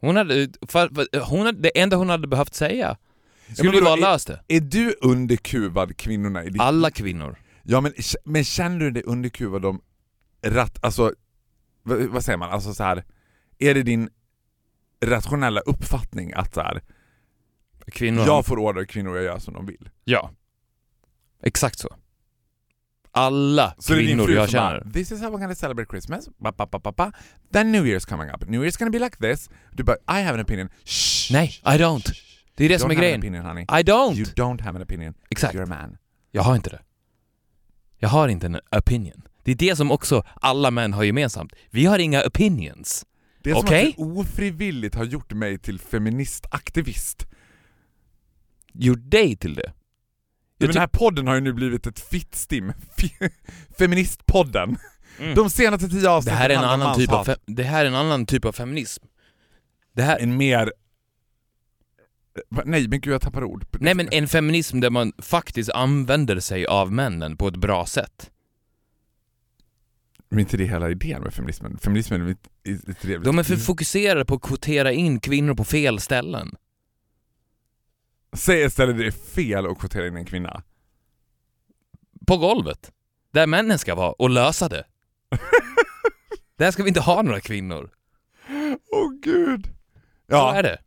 Hon 0.00 0.16
hade, 0.16 0.48
för, 0.68 0.88
för, 0.94 1.20
hon 1.20 1.46
hade, 1.46 1.58
det 1.58 1.80
enda 1.80 1.96
hon 1.96 2.08
hade 2.08 2.28
behövt 2.28 2.54
säga 2.54 2.96
skulle 3.52 3.70
vadå, 3.70 3.84
vara 3.84 3.96
löst 3.96 4.26
det. 4.26 4.40
Är 4.48 4.60
du 4.60 4.94
underkuvad 5.00 5.96
kvinnorna 5.96 6.44
i 6.44 6.50
ditt 6.50 6.62
Alla 6.62 6.90
kvinnor. 6.90 7.38
Ja 7.62 7.80
men, 7.80 7.92
men 8.24 8.44
känner 8.44 8.78
du 8.78 8.90
dig 8.90 9.02
underkuvad 9.06 9.62
de 9.62 9.80
rat, 10.46 10.78
alltså, 10.82 11.12
vad, 11.82 11.98
vad 12.02 12.24
säger 12.24 12.36
man, 12.38 12.50
alltså 12.50 12.74
så 12.74 12.82
här. 12.84 13.04
är 13.58 13.74
det 13.74 13.82
din 13.82 14.08
rationella 15.04 15.60
uppfattning 15.60 16.32
att 16.32 16.54
så 16.54 16.60
här, 16.60 16.82
Kvinnor. 17.92 18.26
jag 18.26 18.46
får 18.46 18.58
order 18.58 18.84
kvinnor 18.84 19.16
att 19.18 19.24
göra 19.24 19.40
som 19.40 19.54
de 19.54 19.66
vill? 19.66 19.90
Ja. 20.04 20.30
Exakt 21.42 21.78
så. 21.78 21.96
Alla 23.12 23.74
Så 23.78 23.94
kvinnor 23.94 24.30
jag 24.30 24.50
känner. 24.50 24.80
bara, 24.80 24.92
this 24.92 25.12
is 25.12 25.20
how 25.20 25.30
we're 25.30 25.38
gonna 25.40 25.54
celebrate 25.54 25.90
Christmas, 25.90 26.28
ba, 26.38 26.52
ba, 26.52 26.66
ba, 26.66 26.78
ba, 26.78 26.92
ba. 26.92 27.12
then 27.52 27.72
New 27.72 27.84
Year's 27.86 28.08
coming 28.08 28.30
up, 28.30 28.48
New 28.48 28.64
Year's 28.64 28.78
gonna 28.78 28.90
be 28.90 28.98
like 28.98 29.16
this, 29.16 29.50
du 29.72 29.82
bara, 29.84 29.96
I 30.08 30.22
have 30.22 30.34
an 30.34 30.40
opinion, 30.40 30.68
Shh, 30.84 31.32
Nej, 31.32 31.48
I 31.64 31.78
don't. 31.78 32.12
Det 32.56 32.64
är 32.64 32.68
det 32.68 32.78
som 32.78 32.90
är 32.90 32.94
grejen. 32.94 33.20
opinion 33.20 33.44
honey. 33.44 33.62
I 33.62 33.82
don't! 33.82 34.14
You 34.14 34.24
don't 34.24 34.62
have 34.62 34.76
an 34.78 34.82
opinion, 34.82 35.14
Exakt. 35.30 35.54
you're 35.54 35.62
a 35.62 35.66
man. 35.66 35.96
Jag 36.30 36.42
har 36.42 36.56
inte 36.56 36.70
det. 36.70 36.80
Jag 37.98 38.08
har 38.08 38.28
inte 38.28 38.46
en 38.46 38.60
opinion. 38.76 39.22
Det 39.42 39.50
är 39.50 39.54
det 39.56 39.76
som 39.76 39.90
också 39.90 40.24
alla 40.34 40.70
män 40.70 40.92
har 40.92 41.04
gemensamt. 41.04 41.52
Vi 41.70 41.86
har 41.86 41.98
inga 41.98 42.22
opinions. 42.26 43.06
Det 43.42 43.50
är 43.50 43.54
som 43.54 43.64
Okej. 43.64 43.88
att 43.90 43.96
du 43.96 44.02
ofrivilligt 44.02 44.94
har 44.94 45.04
gjort 45.04 45.32
mig 45.32 45.58
till 45.58 45.80
feministaktivist. 45.80 47.26
Gjort 48.72 48.98
dig 49.10 49.36
till 49.36 49.54
det. 49.54 49.72
Men 50.58 50.68
den 50.68 50.76
här 50.80 50.86
podden 50.86 51.26
har 51.26 51.34
ju 51.34 51.40
nu 51.40 51.52
blivit 51.52 51.86
ett 51.86 52.00
fittstim. 52.00 52.72
Fe- 52.96 53.30
Feministpodden. 53.78 54.76
Mm. 55.18 55.34
De 55.34 55.50
senaste 55.50 55.88
tio 55.88 56.00
det 56.00 56.10
avsnitten 56.10 56.38
här 56.38 56.50
är 56.50 56.54
en 56.54 56.64
annan 56.64 56.96
typ 56.96 57.12
av 57.12 57.34
det 57.46 57.62
här 57.62 57.84
är 57.84 57.88
en 57.88 57.94
annan 57.94 58.26
typ 58.26 58.44
av 58.44 58.52
feminism. 58.52 59.04
Det 59.92 60.02
här, 60.02 60.18
En 60.18 60.36
mer... 60.36 60.72
Nej 62.64 62.88
men 62.88 63.00
gud 63.00 63.14
jag 63.14 63.20
tappar 63.22 63.44
ord. 63.44 63.66
nej 63.80 63.94
men 63.94 64.08
en 64.12 64.28
feminism 64.28 64.80
där 64.80 64.90
man 64.90 65.12
faktiskt 65.18 65.70
använder 65.70 66.40
sig 66.40 66.66
av 66.66 66.92
männen 66.92 67.36
på 67.36 67.48
ett 67.48 67.56
bra 67.56 67.86
sätt. 67.86 68.30
Men 70.28 70.38
inte 70.38 70.56
det 70.56 70.64
hela 70.64 70.90
idén 70.90 71.22
med 71.22 71.34
feminismen? 71.34 71.78
Feminismen 71.78 72.36
är 72.64 72.92
trevligt... 72.94 73.24
De 73.24 73.38
är 73.38 73.42
för 73.42 73.56
fokuserade 73.56 74.24
på 74.24 74.34
att 74.34 74.42
kvotera 74.42 74.92
in 74.92 75.20
kvinnor 75.20 75.54
på 75.54 75.64
fel 75.64 76.00
ställen. 76.00 76.56
Säg 78.32 78.64
istället 78.64 78.98
det 78.98 79.06
är 79.06 79.10
fel 79.10 79.66
att 79.66 79.78
kvotera 79.78 80.06
in 80.06 80.16
en 80.16 80.24
kvinna. 80.24 80.62
På 82.26 82.36
golvet. 82.36 82.92
Där 83.32 83.46
männen 83.46 83.78
ska 83.78 83.94
vara 83.94 84.12
och 84.12 84.30
lösa 84.30 84.68
det. 84.68 84.84
Där 86.56 86.70
ska 86.70 86.82
vi 86.82 86.88
inte 86.88 87.00
ha 87.00 87.22
några 87.22 87.40
kvinnor. 87.40 87.90
Åh 88.92 89.12
gud. 89.22 89.66
Så 89.66 89.70
Ja, 90.26 90.54
är 90.54 90.62
det. 90.62 90.78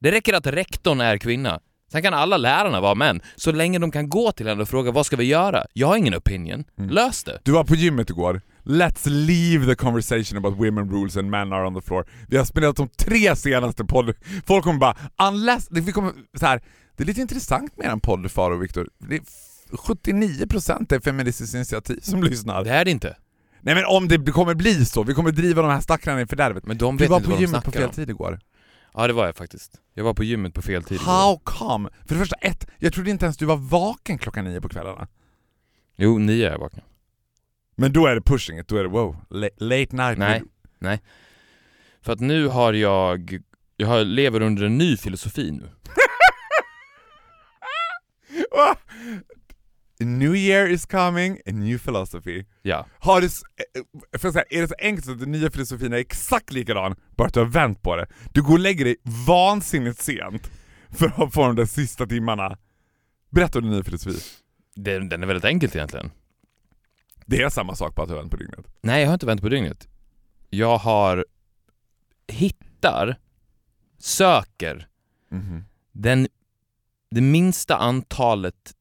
Det 0.00 0.10
räcker 0.12 0.34
att 0.34 0.46
rektorn 0.46 1.00
är 1.00 1.18
kvinna. 1.18 1.60
Sen 1.92 2.02
kan 2.02 2.14
alla 2.14 2.36
lärarna 2.36 2.80
vara 2.80 2.94
män, 2.94 3.20
så 3.36 3.52
länge 3.52 3.78
de 3.78 3.90
kan 3.90 4.08
gå 4.08 4.32
till 4.32 4.48
henne 4.48 4.62
och 4.62 4.68
fråga 4.68 4.90
vad 4.90 5.06
ska 5.06 5.16
vi 5.16 5.24
göra? 5.24 5.64
Jag 5.72 5.86
har 5.86 5.96
ingen 5.96 6.14
opinion. 6.14 6.64
Mm. 6.78 6.90
Lös 6.90 7.24
det. 7.24 7.40
du 7.44 7.52
var 7.52 7.64
på 7.64 7.74
gymmet 7.74 8.10
igår. 8.10 8.40
Let's 8.64 9.08
leave 9.08 9.66
the 9.66 9.74
conversation 9.74 10.38
about 10.38 10.58
women 10.58 10.90
rules 10.90 11.16
and 11.16 11.30
men 11.30 11.52
are 11.52 11.66
on 11.66 11.74
the 11.74 11.80
floor. 11.80 12.06
Vi 12.28 12.36
har 12.36 12.44
spelat 12.44 12.76
de 12.76 12.88
tre 12.88 13.36
senaste 13.36 13.84
podd... 13.84 14.14
Folk 14.46 14.64
kommer 14.64 14.78
bara, 14.78 14.96
unless... 15.28 15.68
det- 15.68 15.80
Vi 15.80 15.92
kommer, 15.92 16.12
så 16.38 16.46
här, 16.46 16.62
det 16.96 17.02
är 17.02 17.06
lite 17.06 17.20
intressant 17.20 17.76
med 17.76 17.86
en 17.86 18.00
podd 18.00 18.30
Faro 18.30 18.54
och 18.54 18.62
Viktor. 18.62 18.88
Det 18.98 19.14
är 19.16 19.20
f- 19.20 19.80
79% 19.86 20.94
är 20.94 21.00
Feministiskt 21.00 21.54
initiativ 21.54 21.98
som 22.02 22.22
lyssnar. 22.22 22.64
Det 22.64 22.70
är 22.70 22.84
det 22.84 22.90
inte. 22.90 23.16
Nej 23.62 23.74
men 23.74 23.84
om 23.84 24.08
det 24.08 24.32
kommer 24.32 24.54
bli 24.54 24.84
så, 24.84 25.02
vi 25.02 25.14
kommer 25.14 25.30
driva 25.30 25.62
de 25.62 25.70
här 25.70 25.80
stackarna 25.80 26.20
i 26.20 26.26
fördärvet. 26.26 26.66
Men 26.66 26.78
de 26.78 26.96
Du 26.96 27.04
vet 27.04 27.10
var 27.10 27.16
inte 27.16 27.24
på 27.26 27.30
vad 27.30 27.40
de 27.40 27.44
gymmet 27.46 27.64
på 27.64 27.70
fel 27.72 27.84
om. 27.84 27.90
tid 27.90 28.10
igår. 28.10 28.40
Ja, 28.94 29.06
det 29.06 29.12
var 29.12 29.26
jag 29.26 29.36
faktiskt. 29.36 29.80
Jag 29.94 30.04
var 30.04 30.14
på 30.14 30.24
gymmet 30.24 30.54
på 30.54 30.62
fel 30.62 30.84
tid. 30.84 30.98
How 31.00 31.38
come? 31.44 31.88
För 32.06 32.14
det 32.14 32.20
första, 32.20 32.36
ett, 32.36 32.66
jag 32.78 32.92
trodde 32.92 33.10
inte 33.10 33.24
ens 33.24 33.36
du 33.36 33.44
var 33.46 33.56
vaken 33.56 34.18
klockan 34.18 34.44
nio 34.44 34.60
på 34.60 34.68
kvällarna. 34.68 35.08
Jo, 35.96 36.18
nio 36.18 36.46
är 36.46 36.52
jag 36.52 36.58
vaken. 36.58 36.80
Men 37.76 37.92
då 37.92 38.06
är 38.06 38.14
det 38.14 38.20
pushing 38.20 38.58
it, 38.58 38.68
då 38.68 38.76
är 38.76 38.82
det 38.82 38.88
wow, 38.88 39.16
la- 39.30 39.48
late 39.56 39.96
night. 39.96 40.18
Nej. 40.18 40.42
För 42.02 42.12
att 42.12 42.20
nu 42.20 42.46
har 42.48 42.72
jag... 42.72 43.38
Jag 43.76 43.86
har, 43.88 44.04
lever 44.04 44.40
under 44.42 44.62
en 44.62 44.78
ny 44.78 44.96
filosofi 44.96 45.50
nu. 45.50 45.70
A 50.00 50.04
new 50.04 50.36
year 50.36 50.66
is 50.68 50.86
coming, 50.86 51.32
a 51.46 51.50
new 51.52 51.78
philosophy. 51.78 52.44
Ja. 52.62 52.86
Har 52.98 53.20
du, 53.20 53.26
s- 53.26 53.40
eh, 54.12 54.18
för 54.18 54.28
att 54.28 54.34
säga, 54.34 54.44
är 54.50 54.60
det 54.62 54.68
så 54.68 54.74
enkelt 54.78 55.08
att 55.08 55.20
den 55.20 55.32
nya 55.32 55.50
filosofin 55.50 55.92
är 55.92 55.96
exakt 55.96 56.52
likadan, 56.52 56.96
bara 57.16 57.28
att 57.28 57.34
du 57.34 57.40
har 57.40 57.46
vänt 57.46 57.82
på 57.82 57.96
det? 57.96 58.06
Du 58.32 58.42
går 58.42 58.52
och 58.52 58.58
lägger 58.58 58.84
dig 58.84 58.96
vansinnigt 59.26 60.00
sent 60.00 60.50
för 60.90 61.06
att 61.24 61.34
få 61.34 61.46
de 61.46 61.56
där 61.56 61.64
sista 61.66 62.06
timmarna. 62.06 62.58
Berätta 63.30 63.58
om 63.58 63.64
din 63.64 63.72
nya 63.72 63.84
filosofi. 63.84 64.18
Den, 64.74 65.08
den 65.08 65.22
är 65.22 65.26
väldigt 65.26 65.44
enkelt 65.44 65.76
egentligen. 65.76 66.10
Det 67.26 67.42
är 67.42 67.48
samma 67.48 67.74
sak 67.74 67.94
på 67.94 68.02
att 68.02 68.08
du 68.08 68.14
har 68.14 68.20
vänt 68.20 68.30
på 68.30 68.36
dygnet. 68.36 68.66
Nej, 68.82 69.00
jag 69.00 69.08
har 69.08 69.14
inte 69.14 69.26
vänt 69.26 69.40
på 69.40 69.48
dygnet. 69.48 69.88
Jag 70.50 70.78
har... 70.78 71.26
Hittar, 72.28 73.16
söker 73.98 74.88
Mhm. 75.30 75.64
den, 75.92 76.28
det 77.10 77.20
minsta 77.20 77.76
antalet 77.76 78.72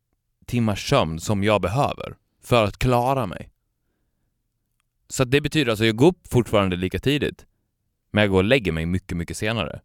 timmars 0.50 0.90
sömn 0.90 1.20
som 1.20 1.44
jag 1.44 1.62
behöver 1.62 2.16
för 2.44 2.64
att 2.64 2.78
klara 2.80 3.26
mig. 3.28 3.50
Så 5.10 5.24
det 5.24 5.42
betyder 5.42 5.72
alltså 5.72 5.84
att 5.84 5.88
jag 5.88 5.96
går 5.96 6.08
upp 6.08 6.28
fortfarande 6.32 6.76
lika 6.76 7.00
tidigt, 7.00 7.46
men 8.12 8.22
jag 8.22 8.32
går 8.32 8.38
och 8.38 8.44
lägger 8.44 8.72
mig 8.72 8.86
mycket, 8.86 9.18
mycket 9.18 9.38
senare. 9.38 9.82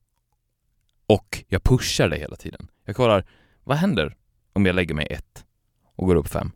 Och 1.06 1.44
jag 1.48 1.62
pushar 1.62 2.08
det 2.08 2.16
hela 2.16 2.36
tiden. 2.36 2.68
Jag 2.84 2.96
kollar, 2.96 3.26
vad 3.64 3.76
händer 3.76 4.16
om 4.52 4.66
jag 4.66 4.74
lägger 4.76 4.94
mig 4.94 5.06
ett 5.10 5.44
och 5.96 6.06
går 6.06 6.16
upp 6.16 6.28
fem? 6.28 6.52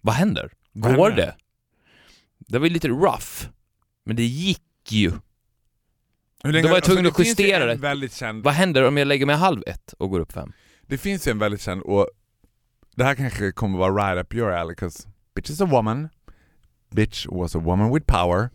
Vad 0.00 0.14
händer? 0.14 0.52
Vad 0.72 0.96
Går 0.96 1.08
händer? 1.10 1.26
det? 1.26 1.36
Det 2.38 2.58
var 2.58 2.66
ju 2.66 2.72
lite 2.72 2.88
rough, 2.88 3.48
men 4.04 4.16
det 4.16 4.24
gick 4.24 4.62
ju. 4.92 5.12
Hur 6.42 6.62
Då 6.62 6.68
var 6.68 6.74
jag 6.76 6.84
tvungen 6.84 7.04
det 7.04 7.10
att 7.10 7.18
justera 7.18 7.64
det. 7.66 7.74
Väldigt 7.74 8.12
känd, 8.14 8.44
Vad 8.44 8.54
händer 8.54 8.82
om 8.82 8.96
jag 8.96 9.08
lägger 9.08 9.26
mig 9.26 9.36
halv 9.36 9.62
ett 9.66 9.92
och 9.98 10.10
går 10.10 10.20
upp 10.20 10.32
fem? 10.32 10.52
det 10.86 10.98
finns 10.98 11.26
ju 11.28 11.30
en 11.30 11.38
väldigt 11.38 11.60
känd, 11.60 11.82
och 11.82 12.08
det 12.94 13.04
här 13.04 13.14
kanske 13.14 13.52
kommer 13.52 13.78
vara 13.78 13.92
right 14.12 14.24
up 14.26 14.34
your 14.34 14.50
alley, 14.52 14.74
'cause 14.74 15.08
bitch 15.36 15.50
is 15.50 15.60
a 15.60 15.66
woman, 15.66 16.08
bitch 16.90 17.26
was 17.30 17.56
a 17.56 17.58
woman 17.58 17.94
with 17.94 18.06
power, 18.06 18.50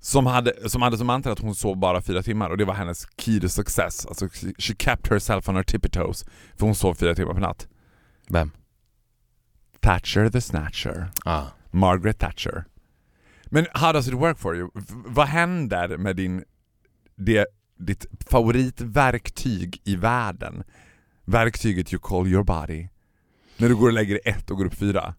som 0.00 0.26
hade 0.26 0.68
som, 0.70 0.82
hade 0.82 0.98
som 0.98 1.06
mantra 1.06 1.32
att 1.32 1.38
hon 1.38 1.54
sov 1.54 1.76
bara 1.78 2.02
fyra 2.02 2.22
timmar 2.22 2.50
och 2.50 2.56
det 2.58 2.64
var 2.64 2.74
hennes 2.74 3.06
key 3.18 3.40
to 3.40 3.48
success. 3.48 4.06
Alltså 4.06 4.28
she, 4.28 4.52
she 4.58 4.74
kept 4.78 5.08
herself 5.10 5.48
on 5.48 5.56
her 5.56 5.62
tippy 5.62 5.88
toes, 5.88 6.24
för 6.56 6.66
hon 6.66 6.74
sov 6.74 6.94
fyra 6.94 7.14
timmar 7.14 7.34
per 7.34 7.40
natt. 7.40 7.68
Vem? 8.28 8.50
Thatcher 9.80 10.28
the 10.30 10.40
snatcher. 10.40 11.10
Ah. 11.24 11.46
Margaret 11.70 12.18
Thatcher. 12.18 12.64
Men 13.50 13.66
how 13.74 13.92
does 13.92 14.08
it 14.08 14.14
work 14.14 14.38
for 14.38 14.56
you? 14.56 14.70
V- 14.74 14.82
vad 15.06 15.26
händer 15.28 15.96
med 15.98 16.16
din, 16.16 16.44
det, 17.16 17.46
ditt 17.78 18.06
favoritverktyg 18.30 19.80
i 19.84 19.96
världen? 19.96 20.62
Verktyget 21.24 21.92
you 21.92 22.00
call 22.02 22.26
your 22.26 22.44
body. 22.44 22.88
När 23.56 23.68
du 23.68 23.76
går 23.76 23.86
och 23.86 23.92
lägger 23.92 24.14
dig 24.14 24.22
ett 24.34 24.50
och 24.50 24.56
går 24.56 24.64
upp 24.64 24.74
fyra. 24.74 25.14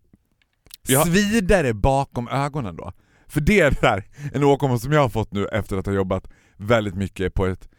Ja. 0.87 1.05
Svider 1.05 1.63
det 1.63 1.73
bakom 1.73 2.27
ögonen 2.27 2.75
då? 2.75 2.91
För 3.27 3.41
det 3.41 3.59
är 3.59 3.71
det 3.71 3.81
där, 3.81 4.03
en 4.33 4.43
åkomma 4.43 4.77
som 4.77 4.91
jag 4.91 5.01
har 5.01 5.09
fått 5.09 5.33
nu 5.33 5.47
efter 5.47 5.77
att 5.77 5.85
ha 5.85 5.93
jobbat 5.93 6.27
väldigt 6.57 6.95
mycket 6.95 7.33
på 7.33 7.45
ett, 7.45 7.69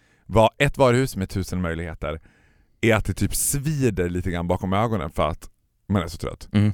ett 0.59 0.79
varuhus 0.79 1.17
med 1.17 1.31
tusen 1.31 1.61
möjligheter, 1.61 2.21
är 2.81 2.95
att 2.95 3.05
det 3.05 3.15
typ 3.15 3.35
svider 3.35 4.09
lite 4.09 4.31
grann 4.31 4.49
bakom 4.49 4.73
ögonen 4.73 5.11
för 5.11 5.29
att 5.29 5.51
man 5.89 6.03
är 6.03 6.07
så 6.09 6.19
trött. 6.19 6.49
Mm. 6.53 6.73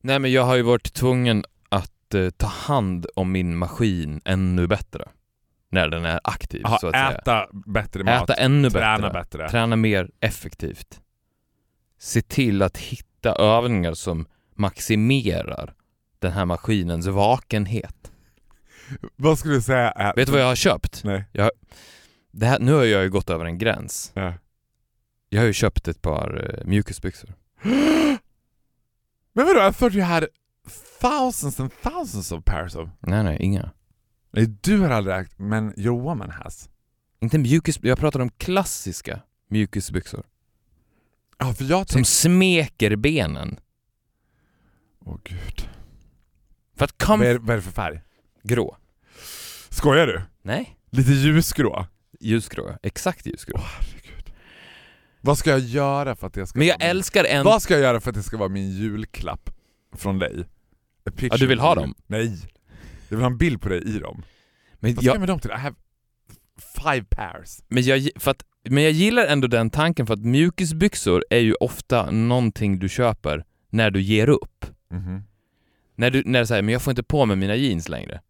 Nej 0.00 0.18
men 0.18 0.32
jag 0.32 0.42
har 0.44 0.56
ju 0.56 0.62
varit 0.62 0.92
tvungen 0.92 1.44
att 1.68 2.14
eh, 2.14 2.30
ta 2.30 2.46
hand 2.46 3.06
om 3.16 3.32
min 3.32 3.56
maskin 3.56 4.20
ännu 4.24 4.66
bättre. 4.66 5.08
när 5.72 5.88
den 5.88 6.04
är 6.04 6.20
aktiv 6.24 6.66
Aha, 6.66 6.78
så 6.78 6.86
att 6.86 6.92
säga. 6.94 7.10
äta 7.12 7.46
bättre 7.66 8.04
mat, 8.04 8.22
Äta 8.30 8.34
ännu 8.34 8.70
träna 8.70 8.98
bättre. 8.98 9.12
bättre. 9.12 9.50
Träna 9.50 9.76
mer 9.76 10.10
effektivt. 10.20 11.00
Se 11.98 12.22
till 12.22 12.62
att 12.62 12.76
hitta 12.78 13.09
övningar 13.28 13.94
som 13.94 14.26
maximerar 14.54 15.74
den 16.18 16.32
här 16.32 16.44
maskinens 16.44 17.06
vakenhet. 17.06 18.12
Vad 19.16 19.38
skulle 19.38 19.54
du 19.54 19.62
säga 19.62 19.90
är... 19.90 20.14
Vet 20.14 20.26
du 20.26 20.32
vad 20.32 20.40
jag 20.40 20.46
har 20.46 20.54
köpt? 20.54 21.04
Nej. 21.04 21.24
Det 22.30 22.46
här, 22.46 22.58
nu 22.58 22.72
har 22.72 22.84
jag 22.84 23.02
ju 23.02 23.10
gått 23.10 23.30
över 23.30 23.44
en 23.44 23.58
gräns. 23.58 24.12
Ja. 24.14 24.34
Jag 25.28 25.40
har 25.40 25.46
ju 25.46 25.52
köpt 25.52 25.88
ett 25.88 26.02
par 26.02 26.58
uh, 26.58 26.66
mjukisbyxor. 26.66 27.34
Men 29.32 29.46
vadå, 29.46 29.68
I 29.68 29.72
thought 29.72 29.94
you 29.94 30.04
had 30.04 30.26
thousands 31.00 31.60
and 31.60 31.70
thousands 31.82 32.32
of 32.32 32.44
pairs 32.44 32.76
of... 32.76 32.88
Nej, 33.00 33.24
nej, 33.24 33.36
inga. 33.40 33.70
Nej, 34.32 34.46
du 34.46 34.78
har 34.78 34.90
aldrig 34.90 35.16
ägt, 35.16 35.38
men 35.38 35.80
your 35.80 36.00
woman 36.00 36.30
has. 36.30 36.70
Inte 37.20 37.38
mjukis, 37.38 37.78
jag 37.82 37.98
pratar 37.98 38.20
om 38.20 38.30
klassiska 38.30 39.20
mjukisbyxor. 39.48 40.24
Ja, 41.40 41.52
för 41.54 41.64
jag 41.64 41.88
Som 41.90 42.04
smeker 42.04 42.96
benen. 42.96 43.58
Åh 45.04 45.16
gud. 45.24 45.68
För 46.76 46.84
att 46.84 46.94
Vad 46.98 47.06
kom... 47.06 47.22
är, 47.22 47.38
vad 47.38 47.50
är 47.50 47.56
det 47.56 47.62
för 47.62 47.70
färg? 47.70 48.00
Grå. 48.42 48.76
Skojar 49.68 50.06
du? 50.06 50.22
Nej. 50.42 50.76
Lite 50.90 51.10
ljusgrå? 51.12 51.86
Ljusgrå, 52.20 52.76
exakt 52.82 53.26
ljusgrå. 53.26 53.52
Åh 53.58 53.66
herregud. 53.78 54.32
Vad 55.20 55.38
ska 55.38 55.50
jag 55.50 55.60
göra 55.60 56.16
för 56.16 56.26
att 56.26 56.34
det 56.34 56.46
ska 56.46 56.58
Men 56.58 56.66
jag 56.68 56.74
vara 56.78 56.84
min- 56.88 56.90
älskar 56.96 57.24
en... 57.24 57.44
Vad 57.44 57.62
ska 57.62 57.74
jag 57.74 57.82
göra 57.82 58.00
för 58.00 58.10
att 58.10 58.16
det 58.16 58.22
ska 58.22 58.36
vara 58.36 58.48
min 58.48 58.70
julklapp 58.70 59.50
från 59.96 60.18
dig? 60.18 60.44
Ja, 61.20 61.36
du 61.36 61.46
vill 61.46 61.60
ha 61.60 61.74
dem? 61.74 61.94
Nej. 62.06 62.38
Jag 63.08 63.16
vill 63.16 63.20
ha 63.20 63.26
en 63.30 63.38
bild 63.38 63.62
på 63.62 63.68
dig 63.68 63.82
i 63.96 63.98
dem. 63.98 64.22
Men 64.74 64.94
Vad 64.94 65.02
ska 65.04 65.06
jag 65.08 65.14
jag, 65.14 65.20
med 65.20 65.28
dem 65.28 65.38
till? 65.40 65.50
I 65.50 65.54
have 65.54 65.76
five 66.82 67.04
pairs. 67.10 67.58
men, 67.68 67.82
jag, 67.82 68.08
för 68.16 68.30
att, 68.30 68.44
men 68.68 68.82
jag 68.82 68.92
gillar 68.92 69.26
ändå 69.26 69.48
den 69.48 69.70
tanken 69.70 70.06
för 70.06 70.14
att 70.14 70.24
mjukisbyxor 70.24 71.24
är 71.30 71.38
ju 71.38 71.54
ofta 71.54 72.10
någonting 72.10 72.78
du 72.78 72.88
köper 72.88 73.44
när 73.70 73.90
du 73.90 74.02
ger 74.02 74.28
upp. 74.28 74.66
Mhm. 74.90 75.22
När 75.94 76.10
du 76.10 76.22
när 76.26 76.40
du 76.40 76.46
säger 76.46 76.62
men 76.62 76.72
jag 76.72 76.82
får 76.82 76.90
inte 76.90 77.02
på 77.02 77.26
mig 77.26 77.36
mina 77.36 77.56
jeans 77.56 77.88
längre. 77.88 78.20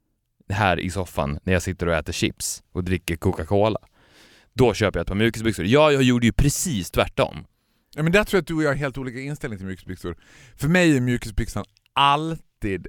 Här 0.48 0.80
i 0.80 0.90
soffan 0.90 1.38
när 1.42 1.52
jag 1.52 1.62
sitter 1.62 1.86
och 1.86 1.94
äter 1.94 2.12
chips 2.12 2.62
och 2.72 2.84
dricker 2.84 3.16
Coca-Cola. 3.16 3.78
Då 4.52 4.74
köper 4.74 4.98
jag 4.98 5.02
ett 5.02 5.08
par 5.08 5.14
mjukisbyxor. 5.14 5.64
Jag, 5.64 5.92
jag 5.92 6.02
gjorde 6.02 6.26
ju 6.26 6.32
precis 6.32 6.90
tvärtom. 6.90 7.46
Ja, 7.96 8.02
men 8.02 8.12
där 8.12 8.24
tror 8.24 8.38
jag 8.38 8.42
att 8.42 8.46
du 8.46 8.54
och 8.54 8.62
jag 8.62 8.68
har 8.68 8.74
helt 8.74 8.98
olika 8.98 9.20
inställning 9.20 9.58
till 9.58 9.66
mjukisbyxor. 9.66 10.16
För 10.56 10.68
mig 10.68 10.96
är 10.96 11.00
mjukisbyxan 11.00 11.64
alltid 11.92 12.86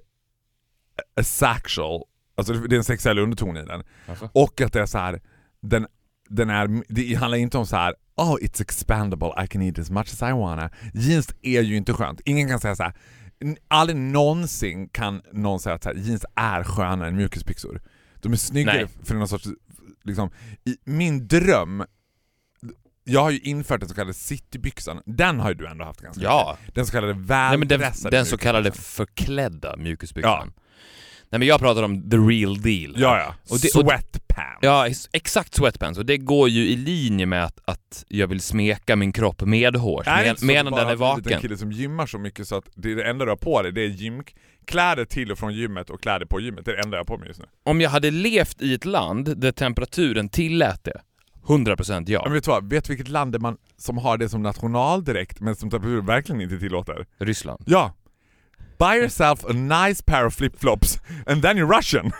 a 1.16 1.24
sexual, 1.24 2.04
alltså 2.36 2.54
det 2.54 2.76
är 2.76 2.78
en 2.78 2.84
sexuell 2.84 3.20
underton 3.20 3.58
i 3.58 3.66
den. 3.66 3.84
Alltså. 4.08 4.30
Och 4.34 4.62
att 4.62 4.74
det 4.74 4.82
är 4.82 4.86
så 4.86 4.98
här, 4.98 5.22
den, 5.62 5.88
den 6.36 6.50
är, 6.50 6.84
det 6.90 7.14
handlar 7.16 7.38
inte 7.38 7.58
om 7.58 7.66
så 7.66 7.76
här. 7.76 7.96
Oh 8.16 8.36
it's 8.42 8.62
expandable, 8.62 9.44
I 9.44 9.48
can 9.48 9.62
eat 9.62 9.80
as 9.80 9.90
much 9.90 10.08
as 10.14 10.22
I 10.22 10.32
wanna. 10.34 10.70
Jeans 10.94 11.30
är 11.42 11.62
ju 11.62 11.78
inte 11.78 11.94
skönt. 11.94 12.22
Ingen 12.26 12.50
kan 12.50 12.60
säga 12.60 12.76
så 12.76 12.84
här. 12.84 12.94
aldrig 13.68 13.98
någonsin 13.98 14.90
kan 14.90 15.22
någon 15.34 15.60
säga 15.60 15.76
att 15.76 15.86
här, 15.86 15.94
jeans 15.94 16.26
är 16.36 16.64
skönare 16.64 17.08
än 17.08 17.16
mjukisbyxor. 17.16 17.82
De 18.22 18.32
är 18.34 18.38
snyggare 18.38 18.78
Nej. 18.78 18.88
för 19.04 19.16
någon 19.16 19.28
sorts, 19.28 19.48
liksom, 20.04 20.32
i 20.66 20.76
min 20.86 21.28
dröm, 21.28 21.84
jag 23.04 23.22
har 23.22 23.32
ju 23.32 23.40
infört 23.40 23.80
den 23.80 23.90
så 23.90 23.96
kallade 23.96 24.14
citybyxan, 24.14 25.02
den 25.06 25.40
har 25.40 25.50
ju 25.50 25.56
du 25.56 25.68
ändå 25.68 25.86
haft 25.86 26.02
ganska 26.02 26.24
Ja. 26.24 26.58
mycket. 26.62 26.76
Den 26.76 26.86
så 26.86 26.92
kallade 26.92 27.14
men 27.58 27.68
den, 27.68 27.82
den 28.12 28.26
så 28.26 28.38
kallade 28.38 28.72
förklädda 28.72 29.78
mjukisbyxan. 29.78 30.32
Ja. 30.32 30.62
Nej 31.30 31.40
men 31.40 31.48
jag 31.48 31.60
pratar 31.60 31.84
om 31.84 32.10
the 32.10 32.18
real 32.18 32.62
deal. 32.62 32.94
Ja 32.98 33.18
ja, 33.20 33.36
Och 33.50 33.60
det- 33.62 33.76
och- 33.76 33.86
sweatpants. 34.34 34.60
Ja, 34.62 34.88
ex- 34.88 35.10
exakt 35.12 35.56
sweatpants. 35.56 36.00
Och 36.00 36.06
det 36.06 36.18
går 36.18 36.50
ju 36.50 36.62
i 36.70 36.76
linje 36.76 37.26
med 37.26 37.46
att, 37.46 37.60
att 37.66 38.06
jag 38.08 38.28
vill 38.28 38.42
smeka 38.42 38.96
min 38.96 39.14
kropp 39.14 39.42
Är 39.42 39.46
det 39.46 39.50
med, 39.50 39.76
att 40.32 40.40
du 40.40 40.46
medan 40.46 40.66
den 40.74 40.74
är 40.74 40.86
har 40.86 40.86
blivit 40.86 41.02
en 41.02 41.24
vaken. 41.24 41.42
kille 41.42 41.58
som 41.58 41.72
gymmar 41.72 42.06
så 42.06 42.18
mycket 42.18 42.48
så 42.48 42.56
att 42.56 42.66
det, 42.76 42.92
är 42.92 42.96
det 42.96 43.04
enda 43.10 43.26
du 43.26 43.32
har 43.32 43.36
på 43.38 43.62
dig 43.62 43.72
det 43.72 43.82
är 43.82 43.88
gymkläder 43.88 45.06
till 45.06 45.32
och 45.32 45.40
från 45.40 45.54
gymmet 45.54 45.90
och 45.90 46.02
kläder 46.02 46.26
på 46.26 46.40
gymmet. 46.40 46.66
Det 46.66 46.72
är 46.72 46.76
det 46.76 46.82
enda 46.84 46.98
jag 46.98 47.00
har 47.00 47.06
på 47.06 47.18
mig 47.18 47.28
just 47.28 47.40
nu. 47.40 47.46
Om 47.64 47.82
jag 47.82 47.90
hade 47.90 48.12
levt 48.12 48.62
i 48.62 48.74
ett 48.74 48.86
land 48.86 49.38
där 49.38 49.52
temperaturen 49.52 50.30
tillät 50.30 50.84
det, 50.84 51.02
100% 51.48 52.04
ja. 52.08 52.22
Men 52.24 52.34
vet 52.34 52.44
du 52.44 52.52
vad? 52.52 52.70
Vet 52.70 52.90
vilket 52.90 53.08
land 53.08 53.36
är 53.36 53.40
man 53.40 53.58
som 53.78 53.98
har 53.98 54.18
det 54.18 54.30
som 54.30 54.44
nationaldräkt 54.44 55.40
men 55.40 55.56
som 55.56 55.70
temperaturen 55.70 56.06
verkligen 56.06 56.42
inte 56.42 56.60
tillåter? 56.60 57.06
Ryssland. 57.20 57.64
Ja! 57.66 57.94
Buy 58.80 58.98
yourself 58.98 59.46
a 59.46 59.54
nice 59.54 60.04
pair 60.06 60.26
of 60.26 60.36
flip-flops 60.36 61.00
and 61.28 61.42
then 61.42 61.58
you're 61.58 61.78
Russian. 61.78 62.12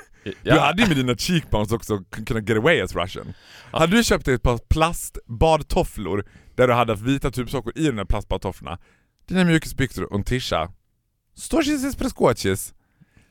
Du 0.44 0.60
hade 0.60 0.82
ju 0.82 0.88
med 0.88 0.98
dina 0.98 1.16
cheekbones 1.16 1.72
också 1.72 2.04
kunnat 2.26 2.50
get 2.50 2.58
away 2.58 2.82
as 2.82 2.96
Russian. 2.96 3.34
Hade 3.72 3.98
du 3.98 4.04
köpt 4.04 4.28
ett 4.28 4.44
par 4.44 4.58
plastbadtofflor 4.58 6.26
där 6.56 6.68
du 6.68 6.74
hade 6.74 6.94
haft 6.94 7.04
vita 7.04 7.32
tubsockor 7.32 7.74
i 7.76 7.86
de 7.86 7.96
där 7.96 8.06
plastbadtofflorna, 8.06 8.80
dina 9.28 9.44
mjukisbyxor 9.44 10.04
och 10.04 10.16
en 10.16 10.24
tisha. 10.24 10.72
Stoches 11.36 11.96
preskoches. 11.96 12.74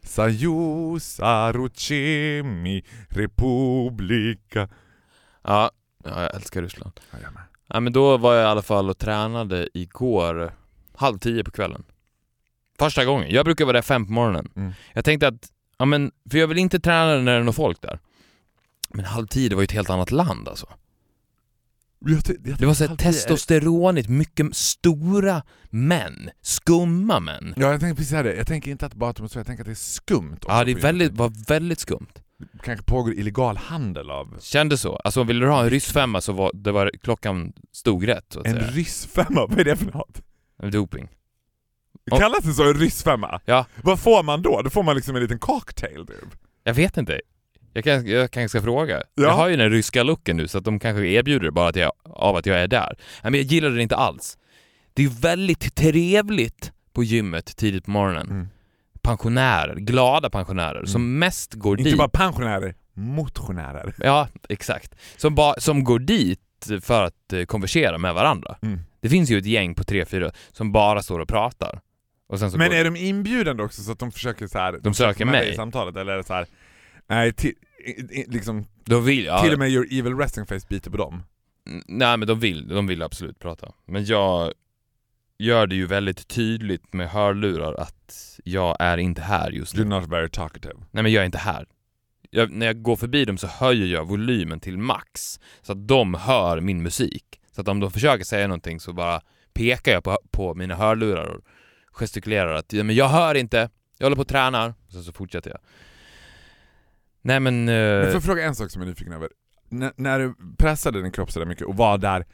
Saju 0.03 0.99
sarucemi 1.01 2.85
republika. 3.09 4.69
Ja, 5.43 5.71
ja, 6.05 6.23
jag 6.23 6.35
älskar 6.35 6.63
Ryssland. 6.63 7.01
Ja, 7.11 7.19
jag 7.23 7.33
med. 7.33 7.43
Ja, 7.69 7.81
men 7.81 7.93
då 7.93 8.17
var 8.17 8.35
jag 8.35 8.43
i 8.43 8.47
alla 8.47 8.63
fall 8.63 8.91
och 8.91 8.99
tränade 8.99 9.69
igår 9.75 10.53
halv 10.95 11.19
tio 11.19 11.45
på 11.45 11.51
kvällen. 11.51 11.85
Första 12.79 13.05
gången. 13.05 13.31
Jag 13.31 13.45
brukar 13.45 13.65
vara 13.65 13.73
där 13.73 13.83
fem 13.83 14.07
på 14.07 14.13
morgonen. 14.13 14.53
Mm. 14.57 14.73
Jag 14.93 15.05
tänkte 15.05 15.29
att, 15.29 15.49
ja 15.81 15.85
men, 15.87 16.11
för 16.31 16.39
jag 16.39 16.47
vill 16.49 16.59
inte 16.59 16.81
träna 16.81 17.07
när 17.07 17.33
det 17.33 17.39
är 17.39 17.43
någon 17.43 17.55
folk 17.55 17.83
där. 17.83 17.99
Men 18.95 19.05
halv 19.05 19.27
tio, 19.27 19.49
det 19.49 19.55
var 19.55 19.63
ju 19.63 19.65
ett 19.65 19.73
helt 19.73 19.91
annat 19.91 20.11
land 20.11 20.49
alltså. 20.49 20.67
Jag 22.07 22.25
ty- 22.25 22.37
jag 22.45 22.59
Det 22.59 22.67
var 22.67 22.75
så 22.75 22.85
här 22.85 22.91
alltid 22.91 23.07
är- 23.07 23.13
testosteronigt, 23.13 24.09
mycket 24.09 24.57
stora 24.57 25.43
män. 25.71 26.31
Skumma 26.43 27.21
män. 27.21 27.55
Ja, 27.57 27.71
jag 27.71 27.81
tänker 27.81 27.95
precis 27.97 28.11
säga 28.11 28.23
det. 28.23 28.35
Jag 28.37 28.47
tänker 28.47 28.71
inte 28.71 28.87
att 28.87 28.95
bara 28.95 29.11
att 29.11 29.17
de 29.17 29.25
är 29.25 29.29
så, 29.29 29.39
jag 29.39 29.47
tänker 29.47 29.63
att 29.63 29.67
det 29.67 29.73
är 29.73 29.75
skumt 29.75 30.33
också 30.37 30.49
Ja, 30.49 30.65
det 30.65 30.71
är 30.71 30.75
väldigt, 30.77 31.13
var 31.13 31.33
väldigt 31.49 31.79
skumt. 31.81 32.07
kanske 32.63 32.85
pågår 32.85 33.15
illegal 33.15 33.57
handel 33.57 34.11
av 34.11 34.37
Kände 34.41 34.79
så. 34.79 34.97
Alltså 34.97 35.23
ville 35.25 35.41
du 35.47 35.51
ha 35.51 35.63
en 35.63 35.71
ryssfemma 35.71 36.21
så 36.21 36.33
var, 36.33 36.51
det 36.55 36.73
var 36.73 36.91
klockan 37.03 37.53
stod 37.73 38.09
rätt 38.09 38.27
så 38.33 38.41
att 38.41 38.47
en 38.47 38.53
säga. 38.55 38.71
ryssfemma. 38.71 39.47
Vad 39.47 39.59
är 39.61 39.65
det 39.65 39.77
för 39.77 39.93
något? 39.93 40.23
Doping. 40.73 41.09
Kallas 42.11 42.45
det 42.45 42.53
så 42.53 42.69
en 42.69 42.75
ryssfemma? 42.75 43.41
Ja. 43.45 43.67
Vad 43.83 44.01
får 44.01 44.23
man 44.23 44.43
då? 44.43 44.63
Då 44.63 44.71
får 44.71 44.83
man 44.83 44.97
liksom 44.97 45.17
en 45.17 45.23
liten 45.23 45.39
cocktail 45.39 46.07
typ. 46.07 46.39
Jag 46.65 46.75
vet 46.75 46.97
inte. 46.97 47.21
Jag, 47.73 47.85
kan, 47.85 48.07
jag 48.07 48.31
kanske 48.31 48.49
ska 48.59 48.65
fråga. 48.65 48.97
Ja. 48.97 49.03
Jag 49.23 49.31
har 49.31 49.49
ju 49.49 49.57
den 49.57 49.71
ryska 49.71 50.03
looken 50.03 50.37
nu 50.37 50.49
så 50.49 50.59
att 50.59 50.65
de 50.65 50.79
kanske 50.81 51.07
erbjuder 51.07 51.45
det 51.45 51.53
bara 51.53 51.69
att 51.69 51.77
jag, 51.77 51.93
av 52.05 52.37
att 52.37 52.47
jag 52.47 52.61
är 52.61 52.69
där. 52.69 52.97
Men 53.23 53.35
jag 53.35 53.43
gillar 53.43 53.71
det 53.71 53.83
inte 53.83 53.97
alls. 53.97 54.39
Det 54.95 55.05
är 55.05 55.09
väldigt 55.09 55.75
trevligt 55.75 56.73
på 56.93 57.05
gymmet 57.05 57.57
tidigt 57.57 57.85
på 57.85 57.91
morgonen. 57.91 58.31
Mm. 58.31 58.49
Pensionärer, 59.03 59.75
glada 59.75 60.31
pensionärer 60.31 60.85
som 60.85 61.19
mest 61.19 61.55
går 61.55 61.79
Inte 61.79 61.91
dit. 61.91 61.99
bara 61.99 62.09
pensionärer, 62.09 62.75
motionärer. 62.95 63.95
Ja, 63.99 64.29
exakt. 64.49 64.95
Som, 65.17 65.35
ba, 65.35 65.55
som 65.59 65.85
går 65.85 65.99
dit 65.99 66.41
för 66.81 67.05
att 67.05 67.33
eh, 67.33 67.45
konversera 67.45 67.99
med 67.99 68.15
varandra. 68.15 68.57
Mm. 68.63 68.81
Det 69.01 69.09
finns 69.09 69.31
ju 69.31 69.39
ett 69.39 69.47
gäng 69.47 69.75
på 69.75 69.85
tre, 69.85 70.05
fyra 70.05 70.31
som 70.53 70.73
bara 70.73 71.03
står 71.03 71.21
och 71.21 71.29
pratar. 71.29 71.81
Men 72.31 72.71
går, 72.71 72.77
är 72.77 72.85
de 72.85 72.97
inbjudande 72.97 73.63
också 73.63 73.83
så 73.83 73.93
att 73.93 73.99
de 73.99 74.13
försöker 74.13 74.47
så 74.47 74.59
här, 74.59 74.79
De 74.83 74.95
söker 74.95 75.25
mig. 75.25 75.51
i 75.53 75.55
samtalet? 75.55 75.97
Eller 75.97 76.13
är 76.13 76.17
det 76.17 76.25
så 76.25 76.35
här, 76.35 76.47
nej, 77.07 77.33
ti, 77.33 77.55
i, 77.85 77.91
i, 77.91 78.25
liksom, 78.29 78.67
de 78.85 79.05
vill, 79.05 79.25
ja, 79.25 79.43
till 79.43 79.53
och 79.53 79.59
med 79.59 79.71
your 79.71 79.87
evil 79.91 80.17
resting 80.17 80.47
face 80.47 80.61
biter 80.69 80.91
på 80.91 80.97
dem? 80.97 81.23
Nej 81.87 82.17
men 82.17 82.29
de 82.29 82.41
vill, 82.41 82.69
de 82.69 82.87
vill 82.87 83.03
absolut 83.03 83.39
prata. 83.39 83.73
Men 83.87 84.05
jag 84.05 84.53
gör 85.39 85.67
det 85.67 85.75
ju 85.75 85.87
väldigt 85.87 86.29
tydligt 86.29 86.93
med 86.93 87.09
hörlurar 87.11 87.75
att 87.75 88.41
jag 88.45 88.77
är 88.81 88.99
inte 88.99 89.23
här 89.23 89.51
just 89.51 89.75
You're 89.75 89.85
nu. 89.85 90.01
not 90.01 90.09
very 90.09 90.29
talkative. 90.29 90.75
Nej 90.91 91.03
men 91.03 91.13
jag 91.13 91.21
är 91.21 91.27
inte 91.27 91.39
här. 91.39 91.67
Jag, 92.31 92.51
när 92.51 92.67
jag 92.67 92.83
går 92.83 92.97
förbi 92.97 93.25
dem 93.25 93.39
så 93.39 93.47
höjer 93.47 93.87
jag 93.87 94.05
volymen 94.09 94.61
till 94.61 94.79
max. 94.79 95.41
Så 95.63 95.73
att 95.73 95.89
de 95.89 96.15
hör 96.15 96.61
min 96.61 96.83
musik. 96.83 97.41
Så 97.53 97.61
att 97.61 97.69
om 97.69 97.81
de 97.81 97.91
försöker 97.91 98.25
säga 98.25 98.47
någonting 98.47 98.81
så 98.81 98.93
bara 98.93 99.21
pekar 99.53 99.93
jag 99.93 100.05
på, 100.05 100.19
på 100.31 100.55
mina 100.55 100.75
hörlurar 100.75 101.27
och 101.27 101.45
gestikulerar 102.01 102.55
att 102.55 102.73
ja, 102.73 102.85
men 102.85 102.97
jag 102.97 103.09
hör 103.09 103.35
inte, 103.35 103.71
jag 103.99 104.05
håller 104.07 104.17
på 104.17 104.23
och 104.23 104.29
tränar. 104.29 104.75
Och 104.87 104.93
sen 104.93 105.03
så 105.03 105.13
fortsätter 105.13 105.51
jag. 105.51 105.59
Nej 107.23 107.41
men... 107.41 107.69
eh, 107.69 107.75
Men 107.75 108.05
får 108.07 108.13
jag 108.15 108.23
fråga 108.23 108.45
en 108.45 108.55
sak 108.55 108.71
som 108.71 108.83
jag 108.83 108.87
är 108.87 108.91
nyfiken 108.91 109.13
över? 109.13 109.29
N- 109.73 109.93
när 109.97 110.19
du 110.19 110.35
pressade 110.59 111.03
din 111.03 111.13
kropp 111.13 111.33
sådär 111.33 111.47
mycket 111.47 111.67
och 111.67 111.77
var 111.77 111.99
där, 111.99 112.27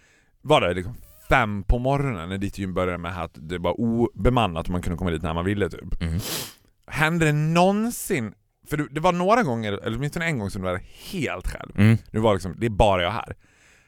var 0.42 0.60
där 0.60 0.74
liksom 0.74 0.94
fem 1.28 1.62
på 1.64 1.78
morgonen 1.78 2.28
när 2.28 2.38
ditt 2.38 2.58
gym 2.58 2.74
började 2.74 2.98
med 2.98 3.22
att 3.22 3.30
det 3.34 3.58
var 3.58 3.80
obemannat 3.80 4.66
och 4.66 4.72
man 4.72 4.82
kunde 4.82 4.98
komma 4.98 5.10
dit 5.10 5.22
när 5.22 5.34
man 5.34 5.44
ville 5.44 5.68
typ. 5.70 6.00
mhm. 6.00 6.20
Hände 6.86 7.26
det 7.26 7.32
någonsin, 7.32 8.34
för 8.70 8.76
det 8.76 9.00
var 9.00 9.12
några 9.12 9.42
gånger, 9.42 9.72
eller 9.72 9.96
åtminstone 9.96 10.24
en 10.24 10.38
gång 10.38 10.50
som 10.50 10.62
du 10.62 10.68
var 10.68 10.80
helt 11.12 11.46
själv. 11.48 11.72
Mm. 11.78 11.96
Det 12.10 12.18
var 12.18 12.32
liksom, 12.34 12.54
det 12.58 12.66
är 12.66 12.70
bara 12.70 13.02
jag 13.02 13.10
här. 13.10 13.36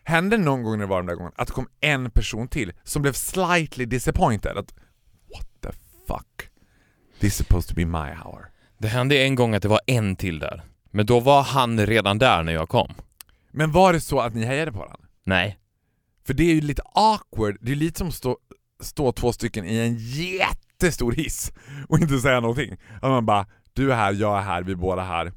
Hände 0.05 0.37
någon 0.37 0.63
gång 0.63 0.73
när 0.79 0.85
det 0.85 0.91
var 0.91 0.97
de 0.97 1.07
där 1.07 1.15
gångerna 1.15 1.35
att 1.37 1.47
det 1.49 1.53
kom 1.55 1.69
en 1.81 2.11
person 2.11 2.49
till 2.49 2.73
som 2.83 3.03
blev 3.03 3.13
slightly 3.13 3.85
disappointed? 3.85 4.57
Att? 4.57 4.75
This 7.21 7.33
is 7.33 7.37
supposed 7.37 7.69
to 7.69 7.75
be 7.75 7.87
my 7.87 8.11
hour. 8.25 8.51
Det 8.79 8.89
hände 8.89 9.23
en 9.25 9.35
gång 9.35 9.55
att 9.55 9.63
det 9.63 9.69
var 9.69 9.81
en 9.87 10.17
till 10.17 10.39
där. 10.39 10.63
Men 10.91 11.07
då 11.07 11.21
var 11.21 11.43
han 11.43 11.87
redan 11.87 12.19
där 12.19 12.43
när 12.43 12.53
jag 12.53 12.69
kom. 12.69 12.95
Men 13.51 13.73
var 13.73 13.93
det 13.93 14.01
så 14.01 14.21
att 14.21 14.35
ni 14.35 14.45
hejade 14.45 14.73
på 14.73 14.79
varandra? 14.79 15.07
Nej. 15.25 15.59
För 16.27 16.35
det 16.35 16.43
är 16.43 16.55
ju 16.55 16.61
lite 16.61 16.83
awkward, 16.95 17.59
det 17.61 17.73
är 17.73 17.77
lite 17.77 17.99
som 17.99 18.09
att 18.09 18.15
stå, 18.15 18.39
stå 18.81 19.13
två 19.13 19.33
stycken 19.33 19.65
i 19.65 19.77
en 19.77 19.97
jättestor 19.99 21.13
hiss 21.13 21.53
och 21.89 21.99
inte 21.99 22.19
säga 22.19 22.41
någonting. 22.41 22.77
Att 22.95 23.11
man 23.11 23.27
bara, 23.27 23.47
du 23.73 23.93
är 23.93 23.97
här, 23.97 24.13
jag 24.13 24.39
är 24.39 24.43
här, 24.43 24.63
vi 24.63 24.73
är 24.73 24.77
båda 24.77 25.03
här. 25.03 25.33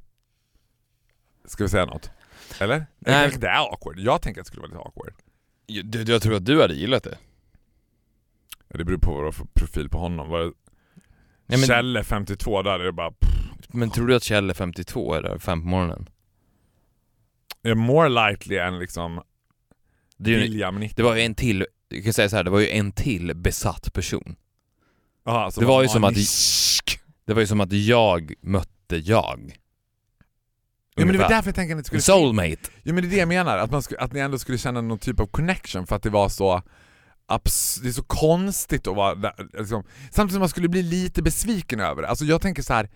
Ska 1.46 1.64
vi 1.64 1.70
säga 1.70 1.86
något? 1.86 2.12
Eller? 2.60 2.86
Nej. 3.00 3.32
Det 3.38 3.48
är 3.48 3.72
awkward, 3.72 4.00
jag 4.00 4.22
tänker 4.22 4.42
att 4.42 4.46
det 4.46 4.48
skulle 4.48 4.62
vara 4.62 4.72
lite 4.72 4.80
awkward. 4.80 5.14
Jag, 5.66 6.10
jag 6.10 6.22
tror 6.22 6.36
att 6.36 6.46
du 6.46 6.62
hade 6.62 6.74
gillat 6.74 7.04
det. 7.04 7.18
Ja, 8.68 8.78
det 8.78 8.86
beror 8.86 8.98
på 8.98 9.12
vad 9.12 9.22
du 9.22 9.26
har 9.26 9.32
för 9.32 9.46
profil 9.54 9.90
på 9.90 9.98
honom. 9.98 10.30
Var 10.30 10.40
det 10.40 10.52
Nej, 11.52 11.60
men, 11.60 11.68
Kjelle 11.68 12.04
52, 12.04 12.62
där 12.62 12.80
är 12.80 12.84
det 12.84 12.92
bara... 12.92 13.14
Men 13.68 13.92
tror 13.92 14.08
du 14.08 14.16
att 14.16 14.24
Kjell 14.24 14.50
är 14.50 14.54
52 14.54 15.16
eller 15.16 15.38
fem 15.38 15.62
på 15.62 15.68
morgonen? 15.68 16.10
är 17.64 17.76
more 17.76 18.30
likely 18.32 18.58
än 18.58 18.80
liksom 18.80 19.22
Det, 20.18 20.34
är 20.36 20.40
William 20.40 20.80
90. 20.80 20.94
det 20.98 21.04
var 21.04 21.16
ju 21.16 21.22
en 21.22 21.36
till, 21.36 21.66
jag 21.90 22.04
kan 22.04 22.14
säga 22.14 22.30
så 22.30 22.36
här, 22.36 22.44
det 22.44 22.50
var 22.50 22.60
ju 22.60 22.70
en 22.70 22.92
till 22.92 23.36
besatt 23.36 23.94
person. 23.94 24.36
Aha, 25.26 25.52
det 25.58 25.66
var 25.66 25.82
ju 25.82 25.88
som 25.88 26.04
att- 26.04 26.16
nisk. 26.16 27.00
Det 27.26 27.34
var 27.34 27.42
ju 27.42 27.48
som 27.48 27.62
att 27.62 27.72
jag 27.72 28.34
mötte 28.42 28.98
jag. 28.98 29.58
Ja, 30.96 31.06
men 31.06 31.14
det 31.14 31.18
var 31.18 31.30
därför 31.30 31.48
jag 31.48 31.56
tänkte 31.56 31.74
att 31.74 31.78
ni 31.78 31.84
skulle... 31.84 32.02
soulmate. 32.02 32.58
Ja 32.84 32.94
men 32.94 32.96
det 32.96 33.08
är 33.08 33.10
det 33.10 33.18
jag 33.18 33.28
menar, 33.28 33.58
att, 33.58 33.72
man 33.72 33.82
skulle, 33.82 34.00
att 34.00 34.14
ni 34.14 34.20
ändå 34.20 34.40
skulle 34.40 34.58
känna 34.58 34.82
någon 34.82 35.00
typ 35.00 35.20
av 35.20 35.26
connection 35.26 35.88
för 35.88 35.96
att 35.96 36.04
det 36.04 36.10
var 36.10 36.30
så 36.30 36.62
abs- 37.38 37.80
det 37.82 37.88
är 37.90 37.94
så 37.94 38.04
konstigt 38.04 38.88
att 38.88 38.96
vara 38.96 39.16
där, 39.16 39.34
liksom. 39.60 39.84
Samtidigt 40.12 40.34
som 40.34 40.40
man 40.40 40.50
skulle 40.50 40.70
bli 40.70 40.84
lite 40.84 41.22
besviken 41.22 41.80
över 41.80 42.02
det. 42.02 42.08
Alltså 42.08 42.26
jag 42.26 42.42
tänker 42.42 42.62
så 42.64 42.74
här. 42.74 42.90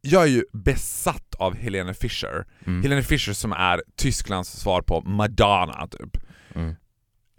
jag 0.00 0.22
är 0.22 0.26
ju 0.26 0.44
besatt 0.52 1.34
av 1.38 1.54
Helene 1.56 1.94
Fischer. 1.94 2.46
Mm. 2.66 2.82
Helene 2.82 3.02
Fischer 3.02 3.32
som 3.32 3.52
är 3.52 3.82
Tysklands 3.96 4.50
svar 4.50 4.82
på 4.82 5.00
Madonna 5.00 5.86
typ. 5.88 6.16
Mm. 6.54 6.74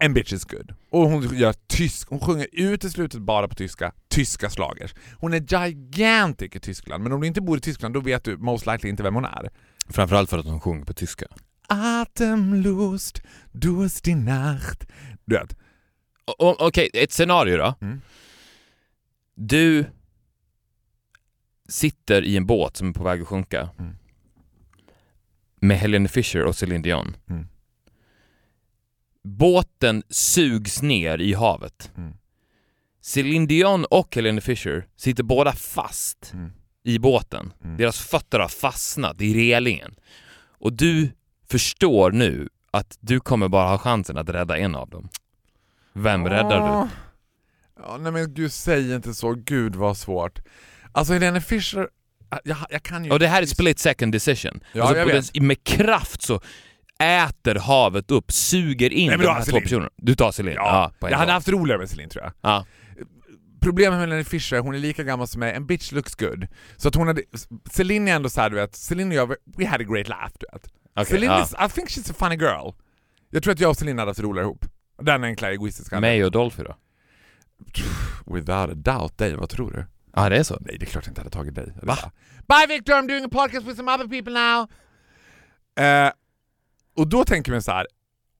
En 0.02 0.14
bitch 0.14 0.32
is 0.32 0.44
good. 0.44 0.74
Och 0.90 1.00
hon 1.10 1.36
gör 1.36 1.54
tysk, 1.68 2.08
hon 2.08 2.20
sjunger 2.20 2.46
uteslutet 2.52 3.20
bara 3.20 3.48
på 3.48 3.54
tyska, 3.54 3.92
tyska 4.08 4.50
slagers. 4.50 4.94
Hon 5.18 5.34
är 5.34 5.40
gigantic 5.68 6.56
i 6.56 6.60
Tyskland, 6.60 7.02
men 7.02 7.12
om 7.12 7.20
du 7.20 7.26
inte 7.26 7.40
bor 7.40 7.58
i 7.58 7.60
Tyskland 7.60 7.94
då 7.94 8.00
vet 8.00 8.24
du 8.24 8.36
most 8.36 8.66
likely 8.66 8.90
inte 8.90 9.02
vem 9.02 9.14
hon 9.14 9.24
är. 9.24 9.50
Framförallt 9.88 10.30
för 10.30 10.38
att 10.38 10.44
hon 10.46 10.60
sjunger 10.60 10.84
på 10.84 10.92
tyska. 10.94 11.26
Atemlust, 11.68 13.22
Durst 13.52 14.04
die 14.04 14.14
Nacht. 14.14 14.86
Du 15.24 15.34
vet. 15.36 15.56
Okej, 16.38 16.90
ett 16.94 17.12
scenario 17.12 17.56
då. 17.56 17.74
Mm. 17.80 18.00
Du 19.34 19.84
sitter 21.68 22.22
i 22.22 22.36
en 22.36 22.46
båt 22.46 22.76
som 22.76 22.88
är 22.88 22.92
på 22.92 23.04
väg 23.04 23.20
att 23.22 23.28
sjunka 23.28 23.68
Mm. 23.78 23.96
med 25.56 25.78
Helene 25.78 26.08
Fischer 26.08 26.44
och 26.44 26.56
Celine 26.56 26.82
Dion. 26.82 27.16
Mm. 27.28 27.46
Båten 29.22 30.02
sugs 30.08 30.82
ner 30.82 31.18
i 31.20 31.34
havet. 31.34 31.92
Mm. 31.96 32.12
Celine 33.00 33.46
Dion 33.46 33.84
och 33.84 34.14
Helene 34.16 34.40
Fischer 34.40 34.86
sitter 34.96 35.22
båda 35.22 35.52
fast 35.52 36.30
Mm. 36.34 36.52
i 36.82 36.98
båten. 36.98 37.52
Mm. 37.64 37.76
Deras 37.76 37.98
fötter 38.00 38.38
har 38.38 38.48
fastnat 38.48 39.20
i 39.20 39.34
relingen. 39.52 39.94
Och 40.58 40.72
du 40.72 41.10
förstår 41.50 42.10
nu 42.12 42.48
att 42.70 42.96
du 43.00 43.20
kommer 43.20 43.48
bara 43.48 43.68
ha 43.68 43.78
chansen 43.78 44.18
att 44.18 44.28
rädda 44.28 44.58
en 44.58 44.74
av 44.74 44.90
dem. 44.90 45.08
Vem 45.92 46.28
räddar 46.28 46.60
du? 46.60 46.88
Ja, 47.82 47.96
nej 47.96 48.12
men 48.12 48.34
gud, 48.34 48.52
säg 48.52 48.94
inte 48.94 49.14
så. 49.14 49.34
Gud 49.34 49.76
vad 49.76 49.96
svårt. 49.96 50.38
Alltså 50.92 51.12
Helene 51.12 51.40
Fischer, 51.40 51.88
jag, 52.44 52.56
jag 52.70 52.82
kan 52.82 53.04
ju... 53.04 53.10
Och 53.10 53.18
det 53.18 53.28
här 53.28 53.42
är 53.42 53.46
split 53.46 53.78
second 53.78 54.12
decision. 54.12 54.60
Ja, 54.72 54.82
alltså, 54.82 54.98
jag 54.98 55.06
vet. 55.06 55.42
med 55.42 55.64
kraft 55.64 56.22
så 56.22 56.40
äter 57.02 57.54
havet 57.54 58.10
upp, 58.10 58.32
suger 58.32 58.92
in 58.92 59.08
Nej, 59.08 59.18
de 59.18 59.26
här 59.26 59.44
två 59.44 59.60
personerna. 59.60 59.90
Du 59.96 60.14
tar 60.14 60.32
Celine? 60.32 60.54
Ja, 60.54 60.92
en 61.00 61.10
jag 61.10 61.18
hade 61.18 61.32
haft 61.32 61.48
roligare 61.48 61.78
med 61.78 61.90
Celine 61.90 62.08
tror 62.08 62.24
jag. 62.24 62.32
Ja. 62.40 62.66
Problemet 63.60 63.92
med 63.92 64.00
Helene 64.00 64.24
Fischer, 64.24 64.58
hon 64.58 64.74
är 64.74 64.78
lika 64.78 65.02
gammal 65.02 65.26
som 65.26 65.40
mig, 65.40 65.54
en 65.54 65.66
bitch 65.66 65.92
looks 65.92 66.14
good. 66.14 66.46
Så 66.76 66.88
att 66.88 66.94
hon 66.94 67.06
hade... 67.06 67.22
Celine 67.70 68.08
är 68.08 68.16
ändå 68.16 68.28
såhär 68.28 68.50
du 68.50 68.56
vet, 68.56 68.76
Celine 68.76 69.08
och 69.08 69.14
jag, 69.14 69.34
we 69.56 69.66
had 69.66 69.80
a 69.80 69.84
great 69.84 70.08
laugh 70.08 70.32
du 70.40 70.46
vet. 70.52 70.70
Okej, 70.94 71.06
Celine 71.06 71.30
ja. 71.30 71.42
is, 71.42 71.52
I 71.52 71.74
think 71.74 71.88
she's 71.88 72.10
a 72.10 72.14
funny 72.18 72.36
girl. 72.36 72.72
Jag 73.30 73.42
tror 73.42 73.52
att 73.52 73.60
jag 73.60 73.70
och 73.70 73.76
Celine 73.76 73.98
hade 73.98 74.10
haft 74.10 74.20
roligare 74.20 74.46
ihop. 74.46 74.64
Den 75.00 75.24
enkla 75.24 75.50
egoistiska 75.50 76.00
Mig 76.00 76.24
och 76.24 76.30
Dolphy 76.30 76.62
då? 76.62 76.76
Without 78.26 78.70
a 78.70 78.74
doubt 78.74 79.18
dig, 79.18 79.36
vad 79.36 79.48
tror 79.48 79.70
du? 79.70 79.86
Ja, 80.14 80.28
det 80.28 80.36
är 80.36 80.42
så? 80.42 80.58
Nej 80.60 80.76
det 80.78 80.84
är 80.84 80.90
klart 80.90 81.06
jag 81.06 81.10
inte 81.10 81.20
hade 81.20 81.30
tagit 81.30 81.54
dig. 81.54 81.72
Va? 81.82 81.96
Bye 82.48 82.66
Victor, 82.68 82.92
I'm 82.92 83.08
doing 83.08 83.24
a 83.24 83.28
podcast 83.32 83.66
with 83.66 83.76
some 83.76 83.94
other 83.94 84.08
people 84.08 84.32
now. 84.32 84.68
Eh, 85.86 86.12
och 86.96 87.08
då 87.08 87.24
tänker 87.24 87.52
man 87.52 87.62
så 87.62 87.72
här. 87.72 87.86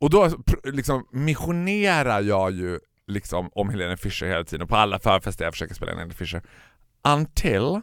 och 0.00 0.10
då 0.10 0.30
liksom 0.64 1.06
missionerar 1.12 2.20
jag 2.20 2.52
ju 2.52 2.78
liksom 3.06 3.50
om 3.52 3.70
Helene 3.70 3.96
Fischer 3.96 4.26
hela 4.26 4.44
tiden, 4.44 4.62
och 4.62 4.68
på 4.68 4.76
alla 4.76 4.98
förfester 4.98 5.44
jag 5.44 5.54
försöker 5.54 5.74
spela 5.74 5.92
Helene 5.92 6.14
Fischer. 6.14 6.42
Until 7.08 7.80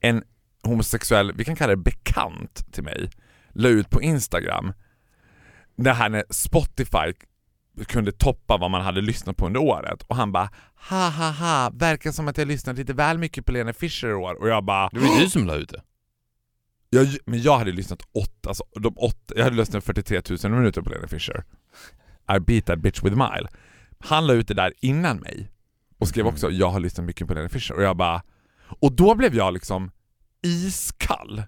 en 0.00 0.22
homosexuell, 0.62 1.32
vi 1.32 1.44
kan 1.44 1.56
kalla 1.56 1.70
det 1.70 1.82
bekant 1.82 2.72
till 2.72 2.82
mig, 2.82 3.10
la 3.52 3.68
ut 3.68 3.90
på 3.90 4.02
Instagram 4.02 4.72
det 5.76 5.92
här 5.92 6.08
när 6.08 6.24
Spotify 6.30 7.12
kunde 7.86 8.12
toppa 8.12 8.56
vad 8.56 8.70
man 8.70 8.80
hade 8.82 9.00
lyssnat 9.00 9.36
på 9.36 9.46
under 9.46 9.60
året 9.60 10.02
och 10.02 10.16
han 10.16 10.32
bara 10.32 10.50
ha 10.90 11.08
ha 11.10 11.30
ha, 11.30 11.70
verkar 11.74 12.12
som 12.12 12.28
att 12.28 12.38
jag 12.38 12.48
lyssnat 12.48 12.76
lite 12.76 12.92
väl 12.92 13.18
mycket 13.18 13.46
på 13.46 13.52
Lena 13.52 13.72
Fischer 13.72 14.08
i 14.08 14.14
år 14.14 14.34
och 14.34 14.48
jag 14.48 14.64
bara 14.64 14.88
Det 14.92 14.98
var 14.98 15.14
ju 15.18 15.24
du 15.24 15.30
som 15.30 15.46
la 15.46 15.54
ut 15.54 15.68
det. 15.68 15.82
jag, 16.90 17.06
men 17.26 17.42
jag 17.42 17.58
hade 17.58 17.72
lyssnat 17.72 18.02
åtta, 18.14 18.48
alltså, 18.48 18.64
de 18.80 18.94
åtta, 18.98 19.34
jag 19.36 19.44
hade 19.44 19.56
lyssnat 19.56 19.84
43 19.84 20.22
000 20.44 20.52
minuter 20.52 20.82
på 20.82 20.90
Lena 20.90 21.08
Fischer. 21.08 21.44
I 22.36 22.40
beat 22.40 22.66
that 22.66 22.78
bitch 22.78 23.02
with 23.02 23.20
a 23.20 23.30
mile. 23.32 23.48
Han 23.98 24.26
la 24.26 24.32
ut 24.32 24.48
det 24.48 24.54
där 24.54 24.72
innan 24.80 25.16
mig 25.16 25.50
och 25.98 26.08
skrev 26.08 26.22
Mm. 26.24 26.34
också 26.34 26.50
jag 26.50 26.70
har 26.70 26.80
lyssnat 26.80 27.06
mycket 27.06 27.28
på 27.28 27.34
Lena 27.34 27.48
Fischer 27.48 27.74
och 27.74 27.82
jag 27.82 27.96
bara 27.96 28.22
och 28.80 28.92
då 28.92 29.14
blev 29.14 29.34
jag 29.34 29.52
liksom 29.54 29.90
iskall 30.42 31.42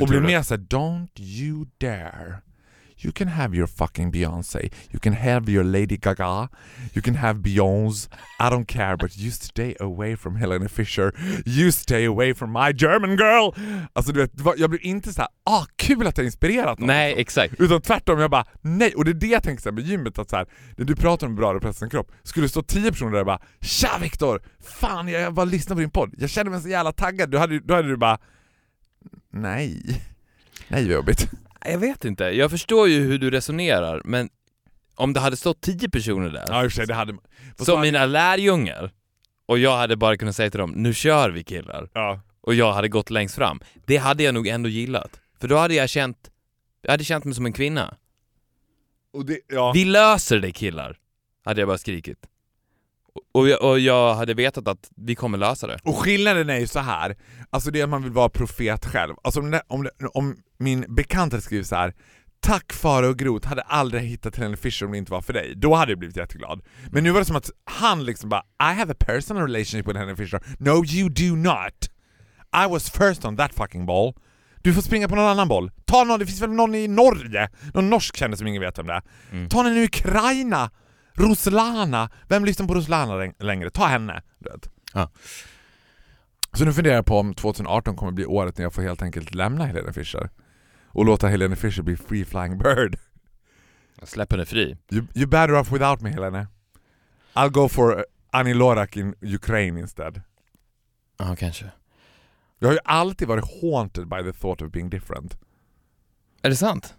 och 0.00 0.08
blev 0.08 0.22
mer 0.22 0.42
såhär 0.42 0.60
don't 0.60 1.20
you 1.20 1.66
dare 1.78 2.34
You 3.00 3.12
can 3.12 3.28
have 3.28 3.54
your 3.56 3.66
fucking 3.68 4.12
Beyoncé, 4.12 4.70
you 4.90 5.00
can 5.00 5.12
have 5.12 5.52
your 5.52 5.64
Lady 5.64 5.96
Gaga, 5.96 6.48
you 6.94 7.02
can 7.02 7.14
have 7.14 7.38
Beyoncé, 7.38 8.08
I 8.40 8.50
don't 8.50 8.64
care 8.66 8.96
but 8.96 9.16
you 9.16 9.30
stay 9.30 9.74
away 9.80 10.16
from 10.16 10.36
Helena 10.36 10.68
Fischer, 10.68 11.12
you 11.46 11.70
stay 11.72 12.04
away 12.06 12.34
from 12.34 12.52
my 12.52 12.72
German 12.72 13.16
girl! 13.16 13.50
Alltså 13.92 14.12
du 14.12 14.20
vet, 14.20 14.32
jag 14.56 14.70
blev 14.70 14.82
inte 14.84 15.12
så 15.12 15.20
här, 15.20 15.28
ah 15.44 15.64
kul 15.76 16.06
att 16.06 16.18
jag 16.18 16.24
inspirerat 16.26 16.78
någon. 16.78 16.86
Nej, 16.86 17.14
exakt. 17.18 17.54
Utan 17.58 17.80
tvärtom, 17.80 18.18
jag 18.18 18.30
bara 18.30 18.44
nej, 18.60 18.94
och 18.94 19.04
det 19.04 19.10
är 19.10 19.14
det 19.14 19.26
jag 19.26 19.42
tänker 19.42 19.72
med 19.72 19.84
gymmet 19.86 20.18
att 20.18 20.30
så 20.30 20.36
här, 20.36 20.46
när 20.76 20.84
du 20.84 20.96
pratar 20.96 21.26
om 21.26 21.34
bra 21.36 21.54
repressens 21.54 21.82
en 21.82 21.90
kropp, 21.90 22.12
skulle 22.22 22.44
det 22.44 22.50
stå 22.50 22.62
tio 22.62 22.90
personer 22.90 23.12
där 23.12 23.20
och 23.20 23.26
bara 23.26 23.40
Tja 23.60 23.98
Viktor! 24.00 24.42
Fan 24.80 25.08
jag, 25.08 25.34
bara 25.34 25.44
lyssnade 25.44 25.74
på 25.76 25.80
din 25.80 25.90
podd, 25.90 26.14
jag 26.18 26.30
kände 26.30 26.50
mig 26.50 26.60
så 26.62 26.68
jävla 26.68 26.92
taggad, 26.92 27.30
då 27.30 27.38
hade, 27.38 27.52
du- 27.52 27.60
då 27.66 27.74
hade 27.74 27.88
du 27.88 27.96
bara 27.96 28.18
Nej, 29.32 30.02
nej 30.68 30.84
vad 30.84 30.94
jobbigt. 30.94 31.30
Jag 31.64 31.78
vet 31.78 32.04
inte. 32.04 32.24
Jag 32.24 32.50
förstår 32.50 32.88
ju 32.88 33.00
hur 33.00 33.18
du 33.18 33.30
resonerar, 33.30 34.02
men 34.04 34.28
om 34.94 35.12
det 35.12 35.20
hade 35.20 35.36
stått 35.36 35.60
tio 35.60 35.88
personer 35.88 36.28
där, 36.30 36.44
Ja 36.48 36.64
i 36.64 36.66
och 36.66 36.72
för 36.72 36.76
sig, 36.76 36.86
det 36.86 36.94
hade 36.94 37.14
som 37.56 37.80
mina 37.80 38.06
lärjungar, 38.06 38.92
och 39.46 39.58
jag 39.58 39.76
hade 39.76 39.96
bara 39.96 40.16
kunnat 40.16 40.36
säga 40.36 40.50
till 40.50 40.60
dem 40.60 40.70
nu 40.70 40.94
kör 40.94 41.30
vi 41.30 41.44
killar, 41.44 41.88
Ja. 41.92 42.20
och 42.40 42.54
jag 42.54 42.72
hade 42.72 42.88
gått 42.88 43.10
längst 43.10 43.34
fram, 43.34 43.60
det 43.86 43.96
hade 43.96 44.22
jag 44.22 44.34
nog 44.34 44.46
ändå 44.46 44.68
gillat. 44.68 45.20
För 45.40 45.48
då 45.48 45.56
hade 45.56 45.74
jag 45.74 45.88
känt, 45.88 46.30
jag 46.82 46.90
hade 46.90 47.04
känt 47.04 47.24
mig 47.24 47.34
som 47.34 47.46
en 47.46 47.52
kvinna. 47.52 47.96
Det, 49.24 49.38
ja. 49.48 49.72
Vi 49.72 49.84
löser 49.84 50.38
det 50.38 50.52
killar! 50.52 50.96
Hade 51.44 51.60
jag 51.60 51.68
bara 51.68 51.78
skrikit. 51.78 52.18
Och 53.32 53.48
jag, 53.48 53.62
och 53.62 53.78
jag 53.78 54.14
hade 54.14 54.34
vetat 54.34 54.68
att 54.68 54.90
vi 54.96 55.14
kommer 55.14 55.38
lösa 55.38 55.66
det. 55.66 55.78
Och 55.84 55.96
skillnaden 55.96 56.50
är 56.50 56.58
ju 56.58 56.66
så 56.66 56.78
här. 56.78 57.16
alltså 57.50 57.70
det 57.70 57.80
är 57.80 57.84
att 57.84 57.90
man 57.90 58.02
vill 58.02 58.12
vara 58.12 58.28
profet 58.28 58.86
själv. 58.86 59.14
Alltså 59.24 59.40
om, 59.40 59.50
det, 59.50 59.62
om, 59.66 59.82
det, 59.82 59.90
om 60.14 60.36
min 60.58 60.94
bekant 60.94 61.32
hade 61.32 61.42
skrivit 61.42 61.66
så 61.66 61.76
här. 61.76 61.94
Tack 62.40 62.72
Farao 62.72 63.14
Groth, 63.14 63.48
hade 63.48 63.62
aldrig 63.62 64.02
hittat 64.02 64.36
Helene 64.36 64.56
Fischer 64.56 64.86
om 64.86 64.92
det 64.92 64.98
inte 64.98 65.12
var 65.12 65.20
för 65.20 65.32
dig. 65.32 65.54
Då 65.56 65.74
hade 65.74 65.92
jag 65.92 65.98
blivit 65.98 66.16
jätteglad. 66.16 66.60
Men 66.90 67.04
nu 67.04 67.10
var 67.10 67.20
det 67.20 67.26
som 67.26 67.36
att 67.36 67.50
han 67.64 68.04
liksom 68.04 68.28
bara 68.28 68.42
I 68.72 68.74
have 68.74 68.92
a 68.92 68.96
personal 68.98 69.42
relationship 69.42 69.88
with 69.88 69.98
Helene 69.98 70.16
Fischer. 70.16 70.42
No 70.58 70.84
you 70.84 71.08
do 71.08 71.36
not! 71.36 71.90
I 72.64 72.70
was 72.70 72.90
first 72.90 73.24
on 73.24 73.36
that 73.36 73.54
fucking 73.54 73.86
ball. 73.86 74.14
Du 74.62 74.74
får 74.74 74.82
springa 74.82 75.08
på 75.08 75.14
någon 75.14 75.24
annan 75.26 75.48
boll. 75.48 75.70
Ta 75.84 76.04
någon, 76.04 76.20
det 76.20 76.26
finns 76.26 76.42
väl 76.42 76.50
någon 76.50 76.74
i 76.74 76.88
Norge? 76.88 77.48
Någon 77.74 77.90
norsk 77.90 78.16
kändis 78.16 78.38
som 78.38 78.46
ingen 78.46 78.62
vet 78.62 78.78
vem 78.78 78.86
det 78.86 78.92
är. 78.92 79.02
Mm. 79.32 79.48
Ta 79.48 79.62
någon 79.62 79.76
i 79.76 79.84
Ukraina! 79.84 80.70
Ruslana! 81.18 82.10
Vem 82.28 82.44
lyssnar 82.44 82.66
på 82.66 82.74
Ruslana 82.74 83.14
läng- 83.14 83.34
längre? 83.38 83.70
Ta 83.70 83.86
henne! 83.86 84.22
Du 84.38 84.50
vet. 84.50 84.70
Ja. 84.94 85.10
Så 86.52 86.64
nu 86.64 86.72
funderar 86.72 86.94
jag 86.94 87.06
på 87.06 87.18
om 87.18 87.34
2018 87.34 87.96
kommer 87.96 88.12
bli 88.12 88.26
året 88.26 88.58
när 88.58 88.64
jag 88.64 88.74
får 88.74 88.82
helt 88.82 89.02
enkelt 89.02 89.34
lämna 89.34 89.66
Helene 89.66 89.92
Fischer 89.92 90.30
och 90.86 91.04
låta 91.04 91.28
Helene 91.28 91.56
Fischer 91.56 91.82
bli 91.82 91.96
free 91.96 92.24
flying 92.24 92.58
bird. 92.58 92.98
Släpp 94.02 94.32
henne 94.32 94.46
fri. 94.46 94.76
You, 94.90 95.06
you 95.14 95.26
better 95.26 95.54
off 95.54 95.72
without 95.72 96.00
me 96.00 96.10
Helene. 96.10 96.46
I'll 97.34 97.50
go 97.50 97.68
for 97.68 97.98
uh, 97.98 98.02
Annie 98.30 98.54
Lorak 98.54 98.96
in 98.96 99.14
Ukraine 99.20 99.80
instead. 99.80 100.22
Ja, 101.18 101.36
kanske. 101.36 101.70
Jag 102.58 102.68
har 102.68 102.72
ju 102.72 102.80
alltid 102.84 103.28
varit 103.28 103.44
haunted 103.62 104.08
by 104.08 104.22
the 104.32 104.32
thought 104.32 104.62
of 104.62 104.70
being 104.72 104.90
different. 104.90 105.38
Är 106.42 106.50
det 106.50 106.56
sant? 106.56 106.94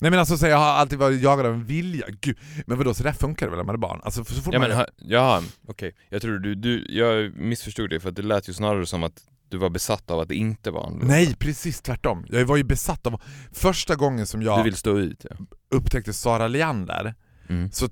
Nej 0.00 0.10
men 0.10 0.20
alltså 0.20 0.36
så 0.36 0.46
jag 0.46 0.56
har 0.56 0.66
alltid 0.72 0.98
varit 0.98 1.22
jagad 1.22 1.46
av 1.46 1.52
en 1.54 1.64
vilja. 1.64 2.06
Gud, 2.20 2.38
men 2.66 2.78
vadå 2.78 2.94
så 2.94 3.02
där 3.02 3.12
funkar 3.12 3.46
det 3.46 3.50
väl 3.50 3.56
när 3.58 3.64
man 3.64 3.74
är 3.74 3.78
barn? 3.78 4.00
Alltså 4.04 4.24
så 4.24 4.42
fort 4.42 4.54
Ja 4.54 4.60
man 4.60 4.68
men, 4.68 4.78
ha- 4.78 4.86
ja, 4.96 5.42
okej. 5.68 5.94
Jag 6.08 6.22
tror 6.22 6.38
du, 6.38 6.54
du, 6.54 6.86
jag 6.88 7.36
missförstod 7.36 7.90
dig 7.90 8.00
för 8.00 8.10
det 8.10 8.22
lät 8.22 8.48
ju 8.48 8.52
snarare 8.52 8.86
som 8.86 9.04
att 9.04 9.22
du 9.48 9.58
var 9.58 9.70
besatt 9.70 10.10
av 10.10 10.20
att 10.20 10.28
det 10.28 10.34
inte 10.34 10.70
var 10.70 10.90
luft. 10.90 11.04
Nej 11.06 11.36
precis 11.36 11.80
tvärtom. 11.82 12.26
Jag 12.28 12.44
var 12.44 12.56
ju 12.56 12.64
besatt 12.64 13.06
av... 13.06 13.22
Första 13.52 13.96
gången 13.96 14.26
som 14.26 14.42
jag 14.42 14.58
Du 14.58 14.62
vill 14.62 14.76
stå 14.76 14.98
ut 14.98 15.26
ja. 15.30 15.36
upptäckte 15.76 16.12
Sara 16.12 16.48
Leander, 16.48 17.14
Mm. 17.48 17.70
så 17.72 17.88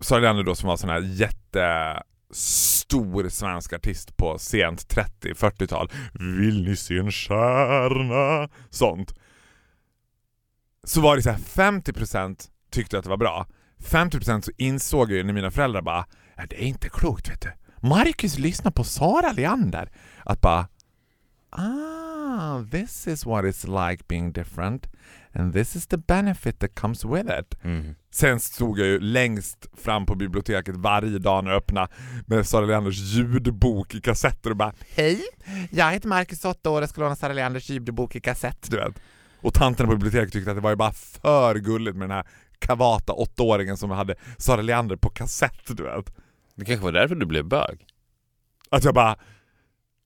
Sara 0.00 0.20
Leander 0.20 0.42
då 0.42 0.54
som 0.54 0.68
var 0.68 0.76
sån 0.76 0.90
här 0.90 1.00
jättestor 1.00 2.02
svensk 3.28 3.72
artist 3.72 4.16
på 4.16 4.38
sent 4.38 4.94
30-40-tal. 5.22 5.90
Vill 6.40 6.64
ni 6.64 6.76
se 6.76 6.98
en 6.98 7.12
stjärna? 7.12 8.48
Sånt. 8.70 9.14
Så 10.86 11.00
var 11.00 11.16
det 11.16 11.22
så 11.22 11.30
här 11.30 11.38
50% 11.38 12.48
tyckte 12.70 12.98
att 12.98 13.04
det 13.04 13.10
var 13.10 13.16
bra. 13.16 13.46
50% 13.78 14.40
så 14.40 14.50
insåg 14.58 15.10
jag 15.10 15.16
ju 15.16 15.24
när 15.24 15.32
mina 15.32 15.50
föräldrar 15.50 15.82
bara 15.82 16.06
ja, 16.36 16.46
det 16.50 16.62
är 16.64 16.66
inte 16.66 16.88
klokt 16.88 17.30
vet 17.30 17.40
du. 17.40 17.52
Marcus 17.88 18.38
lyssnar 18.38 18.70
på 18.70 18.84
Sara 18.84 19.32
Leander. 19.32 19.90
Att 20.24 20.40
bara 20.40 20.68
ah, 21.50 22.64
this 22.70 23.06
is 23.06 23.26
what 23.26 23.44
it's 23.44 23.90
like 23.90 24.04
being 24.08 24.32
different 24.32 24.86
and 25.32 25.52
this 25.52 25.76
is 25.76 25.86
the 25.86 25.96
benefit 25.96 26.58
that 26.58 26.74
comes 26.74 27.04
with 27.04 27.30
it. 27.40 27.64
Mm. 27.64 27.94
Sen 28.10 28.40
stod 28.40 28.78
jag 28.78 28.86
ju 28.86 29.00
längst 29.00 29.66
fram 29.76 30.06
på 30.06 30.14
biblioteket 30.14 30.76
varje 30.76 31.18
dag 31.18 31.44
när 31.44 31.50
jag 31.50 31.58
öppnade 31.58 31.88
med 32.26 32.46
Sara 32.46 32.66
Leanders 32.66 32.98
ljudbok 32.98 33.94
i 33.94 34.00
kassetter 34.00 34.50
och 34.50 34.56
bara 34.56 34.72
Hej, 34.94 35.20
jag 35.70 35.92
heter 35.92 36.08
Marcus, 36.08 36.44
8 36.44 36.70
år, 36.70 36.80
jag 36.80 36.90
ska 36.90 37.00
låna 37.00 37.16
Sara 37.16 37.32
Leanders 37.32 37.70
ljudbok 37.70 38.16
i 38.16 38.20
kassett, 38.20 38.70
du 38.70 38.76
vet. 38.76 39.00
Och 39.42 39.54
tanterna 39.54 39.88
på 39.88 39.96
biblioteket 39.96 40.32
tyckte 40.32 40.50
att 40.50 40.56
det 40.56 40.60
var 40.60 40.70
ju 40.70 40.76
bara 40.76 40.92
för 40.92 41.54
gulligt 41.54 41.96
med 41.96 42.08
den 42.08 42.16
här 42.16 42.26
kavata 42.58 43.12
åttaåringen 43.12 43.76
som 43.76 43.90
hade 43.90 44.14
Sara 44.38 44.62
Leander 44.62 44.96
på 44.96 45.10
kassett, 45.10 45.66
du 45.66 45.82
vet. 45.82 46.14
Det 46.54 46.64
kanske 46.64 46.84
var 46.84 46.92
därför 46.92 47.14
du 47.14 47.26
blev 47.26 47.44
bög? 47.44 47.86
Att 48.70 48.84
jag 48.84 48.94
bara, 48.94 49.16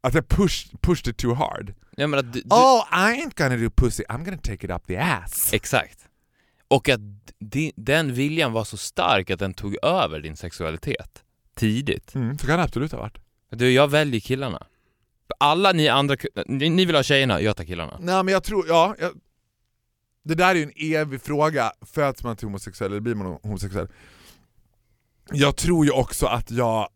att 0.00 0.14
jag 0.14 0.28
pushed, 0.28 0.80
pushed 0.80 1.08
it 1.08 1.16
too 1.16 1.34
hard. 1.34 1.74
Ja 1.96 2.06
men 2.06 2.18
att 2.18 2.32
du, 2.32 2.40
du, 2.40 2.54
Oh, 2.56 2.84
I 2.92 3.22
ain't 3.22 3.32
gonna 3.36 3.56
do 3.56 3.70
pussy, 3.70 4.02
I'm 4.08 4.24
gonna 4.24 4.38
take 4.38 4.66
it 4.66 4.70
up 4.70 4.86
the 4.86 4.96
ass. 4.96 5.52
Exakt. 5.52 5.98
Och 6.68 6.88
att 6.88 7.00
di, 7.38 7.72
den 7.76 8.14
viljan 8.14 8.52
var 8.52 8.64
så 8.64 8.76
stark 8.76 9.30
att 9.30 9.38
den 9.38 9.54
tog 9.54 9.84
över 9.84 10.20
din 10.20 10.36
sexualitet 10.36 11.22
tidigt. 11.54 12.14
Mm, 12.14 12.38
så 12.38 12.46
kan 12.46 12.58
det 12.58 12.64
absolut 12.64 12.92
ha 12.92 12.98
varit. 12.98 13.18
Du, 13.50 13.70
jag 13.72 13.88
väljer 13.88 14.20
killarna. 14.20 14.66
Alla 15.38 15.72
ni 15.72 15.88
andra, 15.88 16.16
ni, 16.46 16.70
ni 16.70 16.84
vill 16.84 16.96
ha 16.96 17.02
tjejerna, 17.02 17.40
jag 17.40 17.56
tar 17.56 17.64
killarna. 17.64 17.96
Nej 18.00 18.22
men 18.24 18.32
jag 18.32 18.44
tror, 18.44 18.68
ja, 18.68 18.94
jag, 18.98 19.12
det 20.26 20.34
där 20.34 20.50
är 20.50 20.54
ju 20.54 20.62
en 20.62 20.72
evig 20.76 21.22
fråga, 21.22 21.72
föds 21.82 22.24
man 22.24 22.36
till 22.36 22.46
homosexuell 22.46 22.92
eller 22.92 23.00
blir 23.00 23.14
man 23.14 23.38
homosexuell? 23.42 23.88
Jag 25.32 25.56
tror 25.56 25.84
ju 25.84 25.90
också 25.90 26.26
att 26.26 26.50
jag 26.50 26.88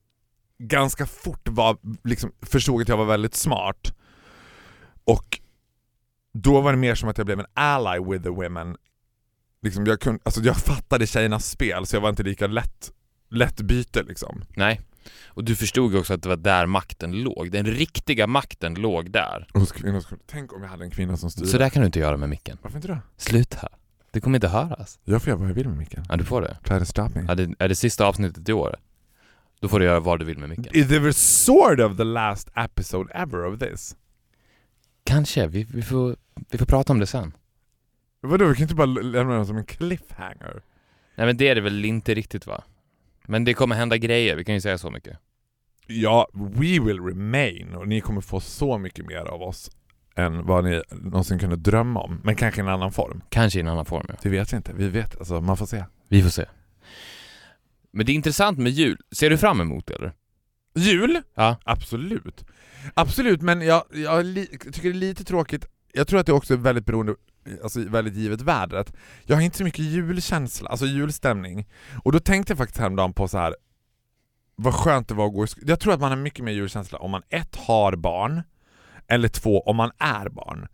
ganska 0.58 1.06
fort 1.06 1.48
var, 1.48 1.78
liksom, 2.04 2.32
förstod 2.42 2.82
att 2.82 2.88
jag 2.88 2.96
var 2.96 3.04
väldigt 3.04 3.34
smart 3.34 3.94
och 5.04 5.40
då 6.32 6.60
var 6.60 6.72
det 6.72 6.78
mer 6.78 6.94
som 6.94 7.08
att 7.08 7.18
jag 7.18 7.26
blev 7.26 7.40
en 7.40 7.46
ally 7.54 7.98
with 7.98 8.22
the 8.22 8.30
women. 8.30 8.76
Liksom 9.62 9.86
jag, 9.86 10.00
kunde, 10.00 10.20
alltså 10.24 10.40
jag 10.40 10.56
fattade 10.56 11.06
tjejernas 11.06 11.50
spel 11.50 11.86
så 11.86 11.96
jag 11.96 12.00
var 12.00 12.08
inte 12.08 12.22
lika 12.22 12.46
lätt, 12.46 12.92
lätt 13.30 13.60
byte 13.60 14.02
liksom. 14.02 14.44
Nej. 14.48 14.80
Och 15.26 15.44
du 15.44 15.56
förstod 15.56 15.92
ju 15.92 15.98
också 15.98 16.14
att 16.14 16.22
det 16.22 16.28
var 16.28 16.36
där 16.36 16.66
makten 16.66 17.22
låg. 17.22 17.50
Den 17.50 17.66
riktiga 17.66 18.26
makten 18.26 18.74
låg 18.74 19.10
där. 19.10 19.46
Hos 19.54 19.72
kvinnor, 19.72 20.04
tänk 20.26 20.52
om 20.52 20.62
jag 20.62 20.70
hade 20.70 20.84
en 20.84 20.90
kvinna 20.90 21.16
som 21.16 21.30
styrde. 21.30 21.48
Så 21.48 21.58
där 21.58 21.68
kan 21.68 21.82
du 21.82 21.86
inte 21.86 21.98
göra 21.98 22.16
med 22.16 22.28
micken. 22.28 22.58
Varför 22.62 22.76
inte 22.78 22.88
då? 22.88 22.98
Sluta. 23.16 23.68
Det 24.12 24.20
kommer 24.20 24.36
inte 24.36 24.48
höras. 24.48 24.98
Jag 25.04 25.22
får 25.22 25.28
göra 25.28 25.38
vad 25.38 25.48
jag 25.48 25.54
vill 25.54 25.68
med 25.68 25.78
micken. 25.78 26.04
Ja, 26.08 26.16
du 26.16 26.24
får 26.24 26.42
det. 26.42 26.58
Try 26.64 26.78
to 26.78 26.84
stop 26.84 27.08
me. 27.14 27.24
Ja, 27.28 27.34
det 27.34 27.54
är 27.58 27.68
det 27.68 27.74
sista 27.74 28.06
avsnittet 28.06 28.48
i 28.48 28.52
år. 28.52 28.76
Då 29.60 29.68
får 29.68 29.80
du 29.80 29.84
göra 29.84 30.00
vad 30.00 30.18
du 30.18 30.24
vill 30.24 30.38
med 30.38 30.48
micken. 30.48 30.76
It 30.76 31.02
was 31.02 31.16
sort 31.44 31.80
of 31.80 31.96
the 31.96 32.04
last 32.04 32.48
episode 32.54 33.12
ever 33.14 33.44
of 33.44 33.58
this. 33.58 33.96
Kanske. 35.04 35.46
Vi, 35.46 35.64
vi, 35.64 35.82
får, 35.82 36.16
vi 36.50 36.58
får 36.58 36.66
prata 36.66 36.92
om 36.92 36.98
det 36.98 37.06
sen. 37.06 37.32
Vadå, 38.20 38.44
vi 38.46 38.54
kan 38.54 38.62
inte 38.62 38.74
bara 38.74 38.86
lämna 38.86 39.34
den 39.34 39.46
som 39.46 39.56
en 39.56 39.64
cliffhanger? 39.64 40.62
Nej 41.14 41.26
men 41.26 41.36
det 41.36 41.48
är 41.48 41.54
det 41.54 41.60
väl 41.60 41.84
inte 41.84 42.14
riktigt 42.14 42.46
va? 42.46 42.64
Men 43.26 43.44
det 43.44 43.54
kommer 43.54 43.76
hända 43.76 43.96
grejer, 43.96 44.36
vi 44.36 44.44
kan 44.44 44.54
ju 44.54 44.60
säga 44.60 44.78
så 44.78 44.90
mycket. 44.90 45.18
Ja, 45.86 46.28
we 46.32 46.80
will 46.80 47.00
remain 47.00 47.74
och 47.74 47.88
ni 47.88 48.00
kommer 48.00 48.20
få 48.20 48.40
så 48.40 48.78
mycket 48.78 49.06
mer 49.06 49.24
av 49.24 49.42
oss 49.42 49.70
än 50.16 50.46
vad 50.46 50.64
ni 50.64 50.82
någonsin 50.90 51.38
kunde 51.38 51.56
drömma 51.56 52.00
om. 52.00 52.20
Men 52.24 52.36
kanske 52.36 52.60
i 52.60 52.62
en 52.62 52.68
annan 52.68 52.92
form. 52.92 53.22
Kanske 53.28 53.58
i 53.58 53.62
en 53.62 53.68
annan 53.68 53.84
form 53.84 54.06
ja. 54.08 54.14
Det 54.22 54.28
vet 54.28 54.52
vi 54.52 54.56
inte. 54.56 54.72
Vi 54.72 54.88
vet, 54.88 55.16
alltså 55.18 55.40
man 55.40 55.56
får 55.56 55.66
se. 55.66 55.84
Vi 56.08 56.22
får 56.22 56.30
se. 56.30 56.44
Men 57.90 58.06
det 58.06 58.12
är 58.12 58.14
intressant 58.14 58.58
med 58.58 58.72
jul. 58.72 58.98
Ser 59.12 59.30
du 59.30 59.38
fram 59.38 59.60
emot 59.60 59.86
det 59.86 59.94
eller? 59.94 60.12
Jul? 60.74 61.22
Ja. 61.34 61.56
Absolut. 61.64 62.44
Absolut, 62.94 63.42
men 63.42 63.60
jag, 63.60 63.84
jag 63.92 64.34
tycker 64.72 64.82
det 64.82 64.88
är 64.88 64.92
lite 64.92 65.24
tråkigt. 65.24 65.66
Jag 65.92 66.08
tror 66.08 66.20
att 66.20 66.26
det 66.26 66.32
också 66.32 66.54
är 66.54 66.58
väldigt 66.58 66.86
beroende, 66.86 67.14
alltså 67.62 67.80
väldigt 67.88 68.14
givet 68.14 68.40
vädret. 68.42 68.92
Jag 69.24 69.36
har 69.36 69.42
inte 69.42 69.58
så 69.58 69.64
mycket 69.64 69.84
julkänsla, 69.84 70.70
alltså 70.70 70.86
julstämning. 70.86 71.68
Och 72.04 72.12
då 72.12 72.20
tänkte 72.20 72.50
jag 72.50 72.58
faktiskt 72.58 72.78
häromdagen 72.80 73.12
på 73.12 73.28
så 73.28 73.38
här. 73.38 73.56
vad 74.56 74.74
skönt 74.74 75.08
det 75.08 75.14
var 75.14 75.26
att 75.26 75.32
gå 75.34 75.44
i 75.44 75.46
sk- 75.46 75.62
Jag 75.66 75.80
tror 75.80 75.92
att 75.94 76.00
man 76.00 76.10
har 76.10 76.16
mycket 76.16 76.44
mer 76.44 76.52
julkänsla 76.52 76.98
om 76.98 77.10
man 77.10 77.22
ett 77.30 77.56
har 77.56 77.96
barn, 77.96 78.42
eller 79.08 79.28
två 79.28 79.60
om 79.60 79.76
man 79.76 79.90
är 79.98 80.28
barn. 80.28 80.68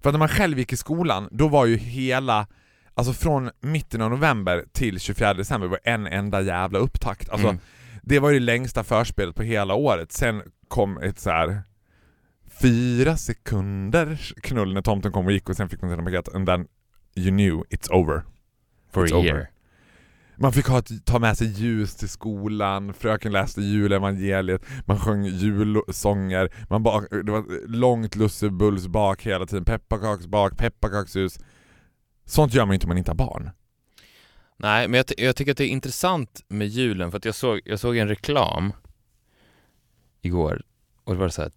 För 0.00 0.08
att 0.10 0.14
när 0.14 0.18
man 0.18 0.28
själv 0.28 0.58
gick 0.58 0.72
i 0.72 0.76
skolan, 0.76 1.28
då 1.32 1.48
var 1.48 1.66
ju 1.66 1.76
hela, 1.76 2.46
alltså 2.94 3.12
från 3.12 3.50
mitten 3.60 4.02
av 4.02 4.10
november 4.10 4.64
till 4.72 5.00
24 5.00 5.34
december 5.34 5.68
var 5.68 5.80
en 5.84 6.06
enda 6.06 6.40
jävla 6.40 6.78
upptakt. 6.78 7.28
Alltså 7.30 7.48
Mm. 7.48 7.60
det 8.02 8.18
var 8.18 8.30
ju 8.30 8.38
det 8.38 8.44
längsta 8.44 8.84
förspelet 8.84 9.36
på 9.36 9.42
hela 9.42 9.74
året. 9.74 10.12
Sen 10.12 10.42
kom 10.68 10.98
ett 10.98 11.18
så 11.20 11.30
här 11.30 11.62
fyra 12.60 13.16
sekunders 13.16 14.34
knull 14.42 14.74
när 14.74 14.82
tomten 14.82 15.12
kom 15.12 15.26
och 15.26 15.32
gick 15.32 15.48
och 15.48 15.56
sen 15.56 15.68
fick 15.68 15.82
man 15.82 15.90
sina 15.90 16.02
paket 16.02 16.34
and 16.34 16.46
then 16.46 16.66
you 17.14 17.30
knew 17.30 17.64
it's 17.70 17.92
over. 17.92 18.22
For 18.92 19.06
It's 19.06 19.14
a 19.14 19.16
over. 19.18 19.26
year. 19.26 19.48
Man 20.36 20.52
fick 20.52 20.66
ha 20.66 20.78
ett, 20.78 21.04
ta 21.04 21.18
med 21.18 21.38
sig 21.38 21.46
ljus 21.46 21.96
till 21.96 22.08
skolan, 22.08 22.94
fröken 22.94 23.32
läste 23.32 23.60
julevangeliet, 23.62 24.62
man 24.86 24.98
sjöng 24.98 25.24
julsånger, 25.24 26.52
man 26.70 26.82
bak, 26.82 27.04
det 27.10 27.32
var 27.32 27.68
långt 27.68 28.16
lussebullsbak 28.16 29.22
hela 29.22 29.46
tiden, 29.46 29.64
pepparkaksbak, 29.64 30.56
pepparkakshus. 30.58 31.38
Sånt 32.24 32.54
gör 32.54 32.66
man 32.66 32.74
inte 32.74 32.86
om 32.86 32.88
man 32.88 32.98
inte 32.98 33.10
har 33.10 33.16
barn. 33.16 33.50
Nej, 34.56 34.88
men 34.88 34.98
jag, 34.98 35.26
jag 35.26 35.36
tycker 35.36 35.52
att 35.52 35.58
det 35.58 35.64
är 35.64 35.68
intressant 35.68 36.40
med 36.48 36.68
julen 36.68 37.10
för 37.10 37.18
att 37.18 37.24
jag 37.24 37.34
såg, 37.34 37.60
jag 37.64 37.78
såg 37.80 37.96
en 37.96 38.08
reklam 38.08 38.72
igår 40.22 40.62
och 41.04 41.14
det 41.14 41.20
var 41.20 41.28
så 41.28 41.42
här 41.42 41.52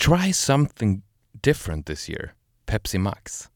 Try 0.00 0.32
something 0.32 1.02
different 1.32 1.86
this 1.86 2.10
year. 2.10 2.32
Pepsi 2.66 2.98
Max. 2.98 3.48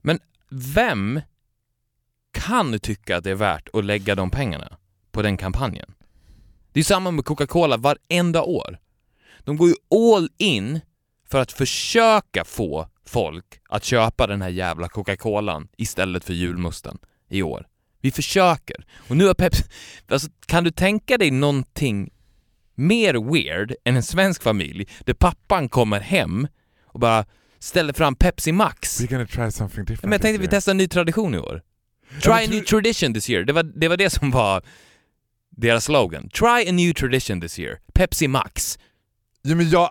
Men 0.00 0.18
vem 0.50 1.20
kan 2.32 2.78
tycka 2.78 3.16
att 3.16 3.24
det 3.24 3.30
är 3.30 3.34
värt 3.34 3.68
att 3.72 3.84
lägga 3.84 4.14
de 4.14 4.30
pengarna 4.30 4.78
på 5.10 5.22
den 5.22 5.36
kampanjen? 5.36 5.94
Det 6.72 6.80
är 6.80 6.84
samma 6.84 7.10
med 7.10 7.24
Coca-Cola 7.24 7.76
varenda 7.76 8.42
år. 8.42 8.78
De 9.40 9.56
går 9.56 9.68
ju 9.68 9.74
all 9.90 10.28
in 10.38 10.80
för 11.28 11.38
att 11.38 11.52
försöka 11.52 12.44
få 12.44 12.88
folk 13.06 13.60
att 13.68 13.84
köpa 13.84 14.26
den 14.26 14.42
här 14.42 14.48
jävla 14.48 14.88
Coca-Colan 14.88 15.68
istället 15.76 16.24
för 16.24 16.32
julmusten 16.32 16.98
i 17.28 17.42
år. 17.42 17.66
Vi 18.00 18.10
försöker. 18.10 18.86
Och 19.08 19.16
nu 19.16 19.26
har 19.26 19.34
Pepsi... 19.34 19.64
Alltså, 20.08 20.30
kan 20.46 20.64
du 20.64 20.70
tänka 20.70 21.18
dig 21.18 21.30
någonting 21.30 22.10
mer 22.74 23.32
weird 23.32 23.74
än 23.84 23.96
en 23.96 24.02
svensk 24.02 24.42
familj 24.42 24.88
där 25.00 25.14
pappan 25.14 25.68
kommer 25.68 26.00
hem 26.00 26.48
och 26.86 27.00
bara 27.00 27.24
ställer 27.58 27.92
fram 27.92 28.14
Pepsi 28.14 28.52
Max? 28.52 29.00
We're 29.00 29.10
gonna 29.10 29.26
try 29.26 29.50
something 29.50 29.84
different 29.84 30.02
Men 30.02 30.12
jag 30.12 30.22
tänkte 30.22 30.40
vi 30.42 30.48
testar 30.48 30.70
en 30.72 30.76
ny 30.78 30.88
tradition 30.88 31.34
i 31.34 31.38
år. 31.38 31.62
Try 32.22 32.32
a 32.32 32.46
new 32.50 32.64
tradition 32.64 33.14
this 33.14 33.30
year. 33.30 33.44
Det 33.44 33.52
var, 33.52 33.62
det 33.62 33.88
var 33.88 33.96
det 33.96 34.10
som 34.10 34.30
var 34.30 34.62
deras 35.50 35.84
slogan. 35.84 36.28
Try 36.28 36.68
a 36.68 36.72
new 36.72 36.92
tradition 36.94 37.40
this 37.40 37.58
year. 37.58 37.78
Pepsi 37.94 38.28
Max. 38.28 38.78
Ja 39.42 39.54
men 39.54 39.70
jag... 39.70 39.90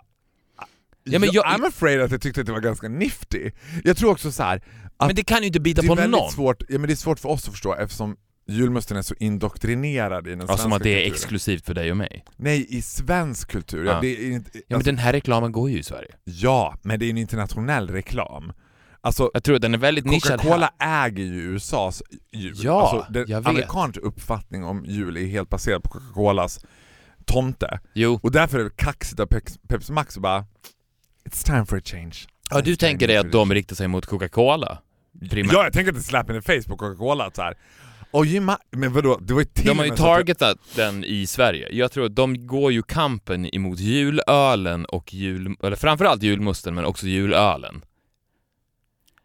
Ja, 1.04 1.20
men 1.20 1.30
jag- 1.32 1.46
I'm 1.46 1.68
afraid 1.68 2.02
att 2.02 2.12
jag 2.12 2.22
tyckte 2.22 2.42
att 2.42 2.48
det 2.48 2.54
var 2.54 2.60
ganska 2.60 2.88
nifty. 2.90 3.52
Jag 3.84 3.98
tror 3.98 4.12
också 4.12 4.32
så 4.32 4.44
här 4.44 4.62
att 4.98 5.08
Men 5.08 5.16
det 5.16 5.24
kan 5.24 5.40
ju 5.42 5.48
inte 5.48 5.60
bita 5.60 5.84
på 5.84 5.96
någon. 5.96 6.32
svårt, 6.32 6.64
ja 6.70 6.80
men 6.80 6.88
det 6.88 6.94
är 6.94 6.96
svårt 6.96 7.20
för 7.20 7.30
oss 7.30 7.46
att 7.48 7.52
förstå 7.54 7.76
eftersom 7.76 8.18
julmusten 8.48 8.98
är 8.98 9.02
så 9.02 9.16
indoktrinerad 9.20 10.28
i 10.28 10.30
den 10.30 10.40
Ja, 10.40 10.46
svenska 10.48 10.64
som 10.64 10.74
att 10.74 10.84
det 10.84 10.90
är 10.90 10.96
kulturen. 10.96 11.14
exklusivt 11.14 11.66
för 11.66 11.74
dig 11.74 11.92
och 11.92 11.98
mig. 11.98 12.26
Nej, 12.38 12.66
i 12.70 12.82
svensk 12.82 13.52
kultur. 13.52 13.86
Ja, 13.86 13.92
Ja. 13.94 14.02
det 14.02 14.08
är 14.08 14.32
inte, 14.32 14.50
Ja, 14.54 14.62
men 14.70 14.76
alltså, 14.76 14.92
den 14.92 14.98
här 14.98 15.14
reklamen 15.14 15.52
går 15.52 15.70
ju 15.70 15.80
i 15.80 15.84
Sverige. 15.84 16.16
ja, 16.24 16.76
men 16.82 17.00
det 17.00 17.06
är 17.06 17.10
en 17.10 17.18
internationell 17.18 17.90
reklam. 17.90 18.54
Alltså, 19.04 19.32
Jag 19.34 19.44
tror 19.44 19.56
att 19.56 19.62
den 19.62 19.74
är 19.74 19.78
väldigt 19.78 20.06
nischad 20.06 20.42
Coca-Cola 20.42 20.72
äger 20.80 21.24
ju 21.24 21.42
USAs 21.56 22.04
jul. 22.32 22.54
Ja, 22.64 22.82
alltså, 22.82 23.12
den 23.14 23.26
jag 23.28 23.40
vet. 23.42 23.48
amerikansk 23.48 23.98
uppfattning 23.98 24.64
om 24.64 24.86
jul 24.86 25.18
är 25.18 25.26
helt 25.26 25.50
baserad 25.50 25.84
på 25.84 25.90
Coca-Colas 25.90 26.60
tomte. 27.26 27.80
Jo. 27.94 28.20
Och 28.24 28.32
därför 28.32 28.60
är 28.60 28.64
det 28.64 28.76
kaxigt 28.76 29.20
av 29.20 29.28
Peps- 29.28 29.60
Pepsi 29.68 29.92
Max 29.92 30.16
och 30.16 30.22
bara 30.22 30.46
It's 31.30 31.46
time 31.46 31.66
for 31.66 31.78
a 31.78 31.82
change. 31.86 32.16
Ja, 32.50 32.62
du 32.62 32.76
tänker 32.76 33.08
dig 33.08 33.18
att 33.18 33.32
de 33.32 33.54
riktar 33.54 33.76
sig 33.76 33.88
mot 33.88 34.06
Coca-Cola? 34.06 34.78
Ja, 35.22 35.64
jag 35.64 35.74
tänker 35.74 35.92
att 35.92 35.96
det 35.96 36.00
är 36.00 36.04
slap 36.04 36.30
in 36.30 36.42
the 36.42 36.62
face 36.62 36.70
på 36.70 36.78
Coca-Cola 36.78 37.32
ju 38.26 38.40
ma- 38.40 38.58
men 38.72 38.94
vadå, 38.94 39.18
det 39.22 39.34
var 39.34 39.42
ju 39.42 39.46
till 39.46 39.66
De 39.66 39.78
har 39.80 39.86
ju 39.86 39.92
targetat 39.96 40.58
den 40.76 41.04
i 41.04 41.28
Sverige. 41.28 41.68
Jag 41.72 41.92
tror 41.92 42.06
att 42.06 42.16
de 42.16 42.48
går 42.48 42.72
ju 42.72 42.84
kampen 42.84 43.56
emot 43.56 43.80
julölen 43.80 44.86
och 44.86 45.14
jul... 45.14 45.56
Eller 45.64 45.76
framförallt 45.76 46.24
julmusten, 46.24 46.76
men 46.76 46.86
också 46.86 47.08
julölen. 47.08 47.82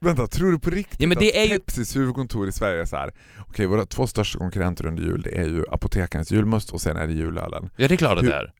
Vänta, 0.00 0.26
tror 0.26 0.52
du 0.52 0.58
på 0.58 0.70
riktigt 0.70 1.00
Ja, 1.00 1.08
men 1.08 1.18
det 1.18 1.28
att 1.30 1.36
är 1.36 1.44
ju- 1.44 1.58
Pepsis 1.58 1.96
huvudkontor 1.96 2.48
i 2.48 2.52
Sverige 2.52 2.80
är 2.80 2.84
så 2.84 2.96
här. 2.96 3.14
okej 3.48 3.66
våra 3.66 3.86
två 3.86 4.06
största 4.06 4.38
konkurrenter 4.38 4.86
under 4.86 5.02
jul 5.02 5.22
det 5.22 5.38
är 5.38 5.44
ju 5.44 5.64
apotekarens 5.70 6.32
julmust 6.32 6.70
och 6.72 6.80
sen 6.80 6.96
är 6.96 7.06
det 7.06 7.12
julölen. 7.12 7.70
Ja, 7.76 7.88
det 7.88 7.94
är 7.94 7.98
klart 7.98 8.18
att 8.18 8.24
det 8.24 8.34
är. 8.34 8.52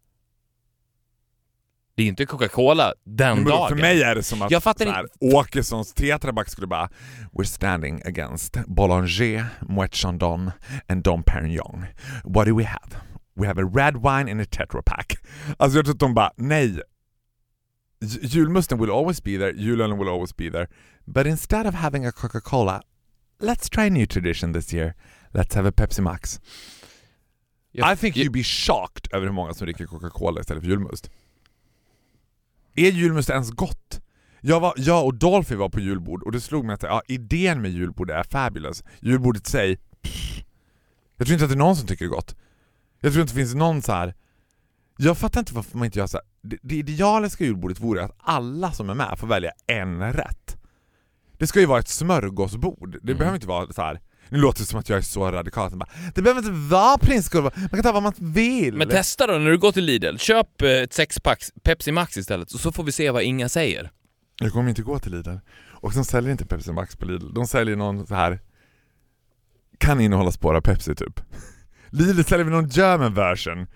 Det 1.97 2.03
är 2.03 2.07
inte 2.07 2.27
Coca-Cola 2.27 2.95
den 3.05 3.37
Men 3.37 3.45
dagen. 3.45 3.69
för 3.69 3.77
mig 3.77 4.03
är 4.03 4.15
det 4.15 4.23
som 4.23 4.43
att 4.43 4.51
Jag 4.51 4.63
fattar 4.63 4.87
här, 4.87 5.07
Åkessons 5.21 5.95
tetraback 5.95 6.49
skulle 6.49 6.67
bara 6.67 6.89
We're 7.33 7.45
standing 7.45 8.03
against 8.05 8.57
Boulanger, 8.67 9.47
Moet 9.69 9.95
Chandon 9.95 10.51
and 10.89 11.03
Dom 11.03 11.23
Perignon. 11.23 11.85
What 12.25 12.47
do 12.47 12.57
we 12.59 12.65
have? 12.65 12.89
We 13.35 13.47
have 13.47 13.63
a 13.63 13.71
red 13.75 13.97
wine 13.97 14.31
in 14.31 14.41
a 14.41 14.45
tetra 14.51 14.83
pack. 14.83 15.17
Alltså 15.57 15.79
jag 15.79 15.85
tror 15.85 15.95
att 15.95 16.01
de 16.01 16.15
bara, 16.15 16.33
nej. 16.37 16.81
Julmusten 18.23 18.79
will 18.81 18.91
always 18.91 19.23
be 19.23 19.39
there, 19.39 19.53
julölen 19.53 19.99
will 19.99 20.09
always 20.09 20.37
be 20.37 20.51
there. 20.51 20.67
But 21.05 21.27
instead 21.27 21.67
of 21.67 21.75
having 21.75 22.07
a 22.07 22.13
Coca-Cola, 22.13 22.83
let's 23.43 23.69
try 23.71 23.87
a 23.87 23.91
new 23.91 24.07
tradition 24.07 24.53
this 24.53 24.75
year. 24.75 24.95
Let's 25.33 25.55
have 25.55 25.69
a 25.69 25.73
Pepsi 25.77 26.03
Max. 26.03 26.41
Jag- 27.73 27.93
I 27.93 27.97
think 27.97 28.17
jag- 28.17 28.25
you'd 28.27 28.33
be 28.33 28.43
shocked 28.43 29.13
över 29.13 29.27
hur 29.27 29.33
många 29.33 29.55
som 29.55 29.65
dricker 29.67 29.87
Coca-Cola 29.87 30.41
istället 30.41 30.63
för 30.63 30.71
julmust. 30.71 31.11
Är 32.77 32.91
julmust 32.91 33.31
ens 33.31 33.51
gott? 33.51 34.01
Jag, 34.41 34.61
var, 34.61 34.75
jag 34.77 35.05
och 35.07 35.15
Dolphy 35.15 35.55
var 35.55 35.69
på 35.69 35.81
julbord 35.81 36.23
och 36.23 36.33
det 36.33 36.41
slog 36.41 36.65
mig 36.65 36.75
att 36.75 36.83
ja, 36.83 37.03
idén 37.09 37.63
med 37.63 37.71
julbord 37.71 38.11
är 38.11 38.23
fabulous. 38.23 38.85
Julbordet 39.01 39.49
i 39.49 39.51
sig, 39.51 39.77
pff. 40.03 40.43
jag 41.17 41.27
tror 41.27 41.33
inte 41.35 41.45
att 41.45 41.51
det 41.51 41.55
är 41.55 41.59
någon 41.59 41.77
som 41.77 41.87
tycker 41.87 42.05
det 42.05 42.09
är 42.09 42.15
gott. 42.15 42.37
Jag 43.01 43.13
tror 43.13 43.23
inte 43.23 43.35
det 43.35 43.41
finns 43.41 43.55
någon 43.55 43.83
så 43.83 43.93
här. 43.93 44.15
Jag 44.99 45.19
fattar 45.19 45.41
inte 45.41 45.55
varför 45.55 45.79
man 45.79 45.85
inte 45.85 45.99
gör 45.99 46.07
så 46.07 46.17
här. 46.17 46.27
Det, 46.43 46.59
det 46.63 46.77
idealiska 46.77 47.45
julbordet 47.45 47.81
vore 47.81 48.05
att 48.05 48.17
alla 48.19 48.73
som 48.73 48.91
är 48.91 48.95
med 48.95 49.19
får 49.19 49.27
välja 49.27 49.51
en 49.67 50.13
rätt. 50.13 50.57
Det 51.39 51.47
ska 51.47 51.61
ju 51.61 51.67
vara 51.67 51.79
ett 51.81 51.89
smörgåsbord. 51.89 52.91
Det 53.03 53.13
Mm. 53.13 53.19
behöver 53.19 53.35
inte 53.37 53.47
vara 53.49 53.73
så 53.73 53.83
här. 53.83 54.01
Nu 54.29 54.39
låter 54.39 54.61
det 54.61 54.67
som 54.67 54.79
att 54.81 54.89
jag 54.89 54.99
är 54.99 55.03
så 55.03 55.31
radikal. 55.33 55.71
Bara, 55.77 55.89
det 56.15 56.23
behöver 56.23 56.39
inte 56.41 56.53
vara 56.75 56.99
prinskorvar, 56.99 57.53
man 57.57 57.69
kan 57.69 57.83
ta 57.83 57.93
vad 57.93 58.03
man 58.03 58.13
vill. 58.19 58.75
Men 58.77 58.89
testa 58.89 59.27
då 59.27 59.33
när 59.33 59.51
du 59.51 59.59
går 59.59 59.73
till 59.73 59.85
Lidl. 59.85 60.17
Köp 60.17 60.63
eh, 60.63 60.71
ett 60.71 60.93
sexpack 60.93 61.43
Pepsi 61.63 61.93
Max 61.93 62.17
istället, 62.17 62.51
så 62.51 62.73
får 62.73 62.85
vi 62.85 62.93
se 62.93 63.11
vad 63.11 63.23
Inga 63.23 63.49
säger. 63.49 63.91
Jag 64.41 64.53
kommer 64.53 64.69
inte 64.69 64.83
gå 64.83 64.99
till 64.99 65.13
Lidl. 65.13 65.37
Och 65.71 65.93
de 65.93 66.05
säljer 66.05 66.31
inte 66.33 66.47
Pepsi 66.47 66.73
Max 66.73 66.97
på 66.97 67.05
Lidl. 67.07 67.35
De 67.35 67.47
säljer 67.47 67.77
någon 67.77 68.07
så 68.07 68.15
här 68.15 68.41
kan 69.79 70.01
innehålla 70.01 70.31
spår 70.33 70.55
av 70.55 70.61
Pepsi 70.61 70.95
typ. 70.95 71.21
Lidl 71.91 72.23
säljer 72.23 72.47
någon 72.47 72.69
German 72.69 73.15
version 73.15 73.67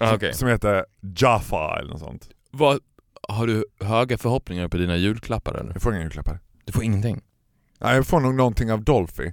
Ah, 0.00 0.06
som, 0.06 0.16
okej. 0.16 0.34
som 0.34 0.48
heter 0.48 0.84
Jaffa 1.16 1.78
eller 1.78 1.90
något 1.90 2.00
sånt. 2.00 2.28
Vad, 2.50 2.80
har 3.28 3.46
du 3.46 3.64
höga 3.80 4.18
förhoppningar 4.18 4.68
på 4.68 4.76
dina 4.76 4.96
julklappar 4.96 5.54
eller? 5.54 5.72
Jag 5.72 5.82
får 5.82 5.92
inga 5.94 6.02
julklappar. 6.02 6.40
Du 6.64 6.72
får 6.72 6.84
ingenting. 6.84 7.20
Ja, 7.78 7.94
jag 7.94 8.06
får 8.06 8.20
nog 8.20 8.34
någonting 8.34 8.72
av 8.72 8.84
Dolphy. 8.84 9.32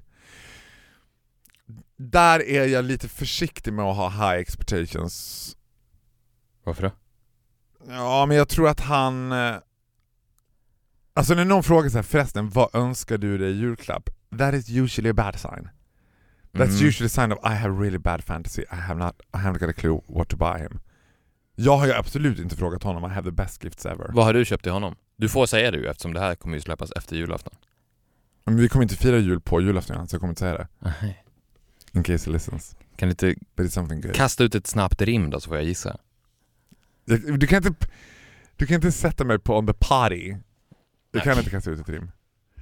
Där 2.12 2.40
är 2.44 2.68
jag 2.68 2.86
lite 2.86 3.08
försiktig 3.08 3.74
med 3.74 3.86
att 3.86 3.96
ha 3.96 4.10
high 4.10 4.42
expectations. 4.42 5.56
Varför 6.64 6.84
då? 6.84 6.92
Ja, 7.88 8.26
men 8.26 8.38
jag 8.38 8.50
tror 8.50 8.68
att 8.70 8.80
han... 8.80 9.32
eh, 9.32 9.56
Alltså 11.16 11.34
när 11.34 11.46
någon 11.46 11.64
frågar 11.64 11.90
så 11.90 11.98
här, 11.98 12.04
förresten, 12.04 12.50
vad 12.50 12.76
önskar 12.76 13.18
du 13.18 13.38
dig 13.38 13.52
i 13.52 13.56
julklapp? 13.56 14.10
That 14.38 14.54
is 14.54 14.70
usually 14.70 15.10
a 15.10 15.14
bad 15.14 15.40
sign. 15.40 15.70
That's 16.54 16.76
Mm. 16.76 16.88
usually 16.88 17.06
a 17.06 17.10
sign 17.10 17.32
of 17.32 17.40
I 17.46 17.54
have 17.56 17.84
really 17.84 17.98
bad 17.98 18.24
fantasy, 18.24 18.62
I 18.62 18.76
have 18.76 19.00
not, 19.06 19.16
I 19.34 19.38
haven't 19.38 19.60
got 19.60 19.70
a 19.70 19.74
clue 19.74 20.02
what 20.08 20.30
to 20.30 20.38
buy 20.38 20.60
him. 20.60 20.80
Jag 21.56 21.78
har 21.78 21.86
ju 21.86 21.94
absolut 21.94 22.40
inte 22.40 22.56
frågat 22.56 22.84
honom, 22.84 23.12
I 23.12 23.14
have 23.14 23.30
the 23.30 23.32
best 23.36 23.64
gifts 23.64 23.86
ever. 23.86 24.12
Vad 24.14 24.26
har 24.26 24.34
du 24.34 24.46
köpt 24.46 24.64
till 24.64 24.72
honom? 24.72 24.96
Du 25.18 25.30
får 25.30 25.46
säga 25.46 25.72
det 25.72 25.78
ju 25.78 25.88
eftersom 25.88 26.14
det 26.14 26.20
här 26.20 26.36
kommer 26.36 26.56
ju 26.56 26.62
släppas 26.62 26.92
efter 26.92 27.16
julafton. 27.16 27.54
Men 28.46 28.56
vi 28.58 28.70
kommer 28.70 28.84
inte 28.84 28.96
fira 28.96 29.18
jul 29.18 29.40
på 29.42 29.62
julafton 29.62 30.08
så 30.08 30.14
jag 30.16 30.20
kommer 30.22 30.32
inte 30.32 30.40
säga 30.40 30.58
det. 30.58 30.68
In 31.94 32.04
case 32.04 32.26
he 32.30 32.34
listens. 32.34 32.76
Kan 32.96 33.08
du 33.08 33.12
inte 33.12 33.36
But 33.56 33.66
it's 33.66 33.70
something 33.70 34.02
good. 34.02 34.16
kasta 34.16 34.44
ut 34.44 34.56
ett 34.56 34.68
snabbt 34.68 35.02
rim 35.02 35.30
då 35.30 35.40
så 35.40 35.48
får 35.48 35.58
jag 35.58 35.66
gissa? 35.66 35.98
Du 37.40 37.48
kan 37.48 37.66
inte, 37.68 37.88
du 38.56 38.66
kan 38.66 38.76
inte 38.76 38.92
sätta 38.92 39.24
mig 39.24 39.40
på 39.40 39.58
on 39.58 39.68
the 39.68 39.74
party. 39.74 40.30
Du 40.32 40.38
Nej. 41.20 41.24
kan 41.24 41.38
inte 41.38 41.50
kasta 41.50 41.72
ut 41.72 41.80
ett 41.80 41.90
rim. 41.90 42.12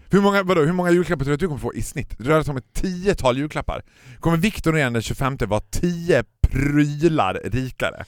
Hur 0.09 0.21
många, 0.21 0.43
vadå, 0.43 0.61
hur 0.65 0.73
många 0.73 0.91
julklappar 0.91 1.25
tror 1.25 1.29
du 1.31 1.33
att 1.33 1.39
du 1.39 1.47
kommer 1.47 1.59
få 1.59 1.73
i 1.73 1.81
snitt? 1.81 2.15
Det 2.17 2.23
rör 2.23 2.43
sig 2.43 2.51
om 2.51 2.57
ett 2.57 2.73
tiotal 2.73 3.37
julklappar. 3.37 3.83
Kommer 4.19 4.37
Viktor 4.37 4.77
igen 4.77 4.93
den 4.93 5.01
25 5.01 5.37
vara 5.47 5.61
10 5.69 6.23
prylar 6.41 7.41
rikare? 7.43 8.05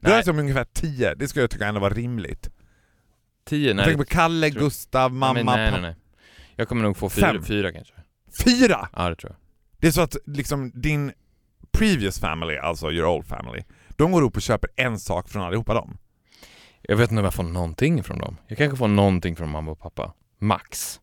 Det 0.00 0.08
rör 0.08 0.14
Nej. 0.14 0.24
sig 0.24 0.30
om 0.30 0.38
ungefär 0.38 0.64
10, 0.72 1.14
det 1.14 1.28
skulle 1.28 1.42
jag 1.42 1.50
tycka 1.50 1.66
ändå 1.66 1.80
var 1.80 1.90
rimligt. 1.90 2.50
Tio? 3.46 3.66
Jag 3.68 3.76
Nej. 3.76 3.84
tänker 3.84 3.98
på 4.04 4.10
Kalle, 4.10 4.50
Gustav, 4.50 5.12
mamma, 5.12 5.32
men 5.34 5.46
nej, 5.46 5.56
nej, 5.56 5.70
pappa. 5.70 5.82
nej. 5.82 5.96
Jag 6.56 6.68
kommer 6.68 6.82
nog 6.82 6.96
få 6.96 7.10
fyra, 7.10 7.32
Fem. 7.32 7.42
fyra 7.44 7.72
kanske. 7.72 7.94
Fyra! 8.44 8.88
Ja, 8.92 9.08
det 9.08 9.16
tror 9.16 9.32
jag. 9.32 9.38
Det 9.84 9.88
är 9.88 9.92
så 9.92 10.00
att 10.00 10.16
liksom 10.26 10.70
din 10.74 11.12
previous 11.72 12.18
family, 12.20 12.56
alltså 12.56 12.90
your 12.92 13.06
old 13.08 13.26
family, 13.26 13.64
de 13.90 14.12
går 14.12 14.22
upp 14.22 14.36
och 14.36 14.42
köper 14.42 14.70
en 14.76 14.98
sak 14.98 15.28
från 15.28 15.42
allihopa 15.42 15.74
dem. 15.74 15.98
Jag 16.82 16.96
vet 16.96 17.10
inte 17.10 17.18
om 17.20 17.24
jag 17.24 17.34
får 17.34 17.42
någonting 17.42 18.02
från 18.02 18.18
dem. 18.18 18.36
Jag 18.46 18.58
kanske 18.58 18.76
får 18.76 18.88
någonting 18.88 19.36
från 19.36 19.50
mamma 19.50 19.70
och 19.70 19.78
pappa. 19.78 20.14
Max. 20.38 21.00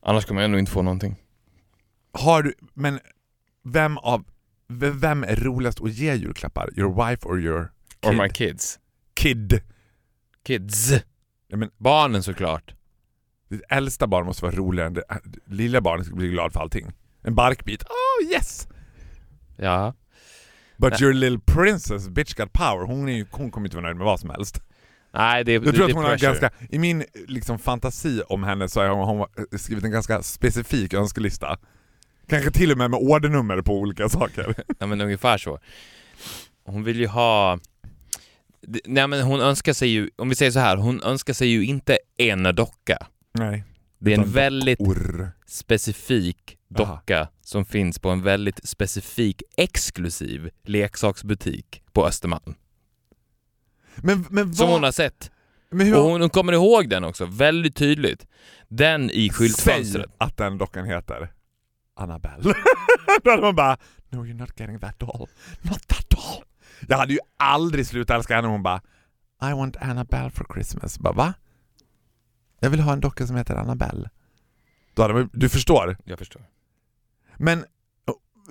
Annars 0.00 0.24
kommer 0.24 0.40
jag 0.42 0.50
nog 0.50 0.60
inte 0.60 0.72
få 0.72 0.82
någonting. 0.82 1.16
Har 2.12 2.42
du, 2.42 2.54
men 2.74 3.00
vem 3.64 3.98
av, 3.98 4.24
vem 4.68 5.24
är 5.24 5.36
roligast 5.36 5.80
att 5.80 5.92
ge 5.92 6.14
julklappar? 6.14 6.70
Your 6.78 7.08
wife 7.08 7.28
or 7.28 7.40
your 7.40 7.72
Or 8.02 8.10
kid? 8.10 8.16
my 8.18 8.28
kids. 8.28 8.78
kid? 9.14 9.60
Kids. 10.44 10.92
Ja, 11.48 11.56
men 11.56 11.70
Barnen 11.78 12.22
såklart. 12.22 12.74
Ditt 13.52 13.62
äldsta 13.68 14.06
barn 14.06 14.26
måste 14.26 14.44
vara 14.44 14.54
roligare 14.54 14.86
än 14.86 14.94
det 14.94 15.04
lilla 15.46 15.80
barnet 15.80 16.06
ska 16.06 16.14
bli 16.14 16.28
glad 16.28 16.52
för 16.52 16.60
allting. 16.60 16.92
En 17.22 17.34
barkbit, 17.34 17.82
oh 17.82 18.32
yes! 18.32 18.68
Ja. 19.56 19.94
But 20.76 20.90
Nej. 20.92 21.02
your 21.02 21.12
little 21.12 21.40
princess, 21.46 22.08
bitch 22.08 22.34
got 22.34 22.52
power, 22.52 22.86
hon, 22.86 23.08
är 23.08 23.12
ju, 23.12 23.26
hon 23.30 23.50
kommer 23.50 23.66
inte 23.66 23.76
vara 23.76 23.86
nöjd 23.86 23.96
med 23.96 24.04
vad 24.04 24.20
som 24.20 24.30
helst. 24.30 24.60
Nej, 25.14 25.44
det, 25.44 25.52
Jag 25.52 25.62
tror 25.62 25.72
det 25.72 25.84
att 25.84 25.92
hon 25.92 26.04
är 26.04 26.08
har 26.08 26.16
pressure. 26.16 26.28
ganska, 26.40 26.50
i 26.70 26.78
min 26.78 27.04
liksom, 27.28 27.58
fantasi 27.58 28.22
om 28.28 28.42
henne 28.42 28.68
så 28.68 28.80
har 28.80 28.88
hon, 28.88 29.18
hon 29.18 29.58
skrivit 29.58 29.84
en 29.84 29.90
ganska 29.90 30.22
specifik 30.22 30.94
önskelista. 30.94 31.58
Kanske 32.28 32.50
till 32.50 32.72
och 32.72 32.78
med 32.78 32.90
med 32.90 33.00
ordernummer 33.00 33.62
på 33.62 33.78
olika 33.78 34.08
saker. 34.08 34.54
Ja 34.78 34.86
men 34.86 35.00
ungefär 35.00 35.38
så. 35.38 35.58
Hon 36.64 36.84
vill 36.84 37.00
ju 37.00 37.06
ha... 37.06 37.58
Nej 38.86 39.08
men 39.08 39.22
hon 39.22 39.40
önskar 39.40 39.72
sig 39.72 39.88
ju, 39.88 40.10
om 40.16 40.28
vi 40.28 40.34
säger 40.34 40.50
så 40.52 40.58
här, 40.58 40.76
hon 40.76 41.02
önskar 41.02 41.32
sig 41.32 41.48
ju 41.48 41.64
inte 41.64 41.98
en 42.16 42.42
docka. 42.42 43.06
Nej. 43.32 43.64
Det 43.98 44.12
är 44.14 44.18
en 44.18 44.30
väldigt 44.32 44.80
Orr. 44.80 45.30
specifik 45.46 46.58
Aha. 46.78 46.94
docka 46.94 47.28
som 47.40 47.64
finns 47.64 47.98
på 47.98 48.10
en 48.10 48.22
väldigt 48.22 48.68
specifik 48.68 49.42
exklusiv 49.56 50.50
leksaksbutik 50.64 51.82
på 51.92 52.06
Östermalm. 52.06 52.54
Men, 53.96 54.24
men 54.30 54.54
Som 54.54 54.66
vad... 54.66 54.74
hon 54.74 54.84
har 54.84 54.92
sett. 54.92 55.30
men 55.70 55.86
hur, 55.86 55.96
Och 55.96 56.02
hon, 56.02 56.20
hon 56.20 56.30
kommer 56.30 56.52
ihåg 56.52 56.88
den 56.88 57.04
också, 57.04 57.26
väldigt 57.26 57.76
tydligt. 57.76 58.26
Den 58.68 59.10
i 59.10 59.30
skyltfönstret. 59.30 60.06
Säg 60.08 60.14
att 60.18 60.36
den 60.36 60.58
dockan 60.58 60.84
heter 60.86 61.32
Annabelle. 61.96 62.42
Då 63.24 63.30
hade 63.30 63.42
man 63.42 63.54
bara 63.54 63.76
No 64.10 64.24
you're 64.24 64.34
not 64.34 64.60
getting 64.60 64.78
that 64.80 64.98
doll. 64.98 65.28
Not 65.62 65.88
that 65.88 66.10
doll. 66.10 66.44
Jag 66.88 66.96
hade 66.98 67.12
ju 67.12 67.18
aldrig 67.36 67.86
slutat 67.86 68.16
älska 68.16 68.34
henne 68.36 68.46
om 68.48 68.52
hon 68.52 68.62
bara 68.62 68.80
I 69.50 69.52
want 69.52 69.76
Annabelle 69.76 70.30
for 70.30 70.46
Christmas. 70.54 70.98
Bara, 70.98 71.12
va? 71.12 71.34
Jag 72.62 72.70
vill 72.70 72.80
ha 72.80 72.92
en 72.92 73.00
docka 73.00 73.26
som 73.26 73.36
heter 73.36 73.54
Annabelle. 73.56 74.10
Då 74.94 75.02
hade 75.02 75.14
man, 75.14 75.30
du 75.32 75.48
förstår. 75.48 75.96
Jag 76.04 76.18
förstår. 76.18 76.42
Men 77.36 77.64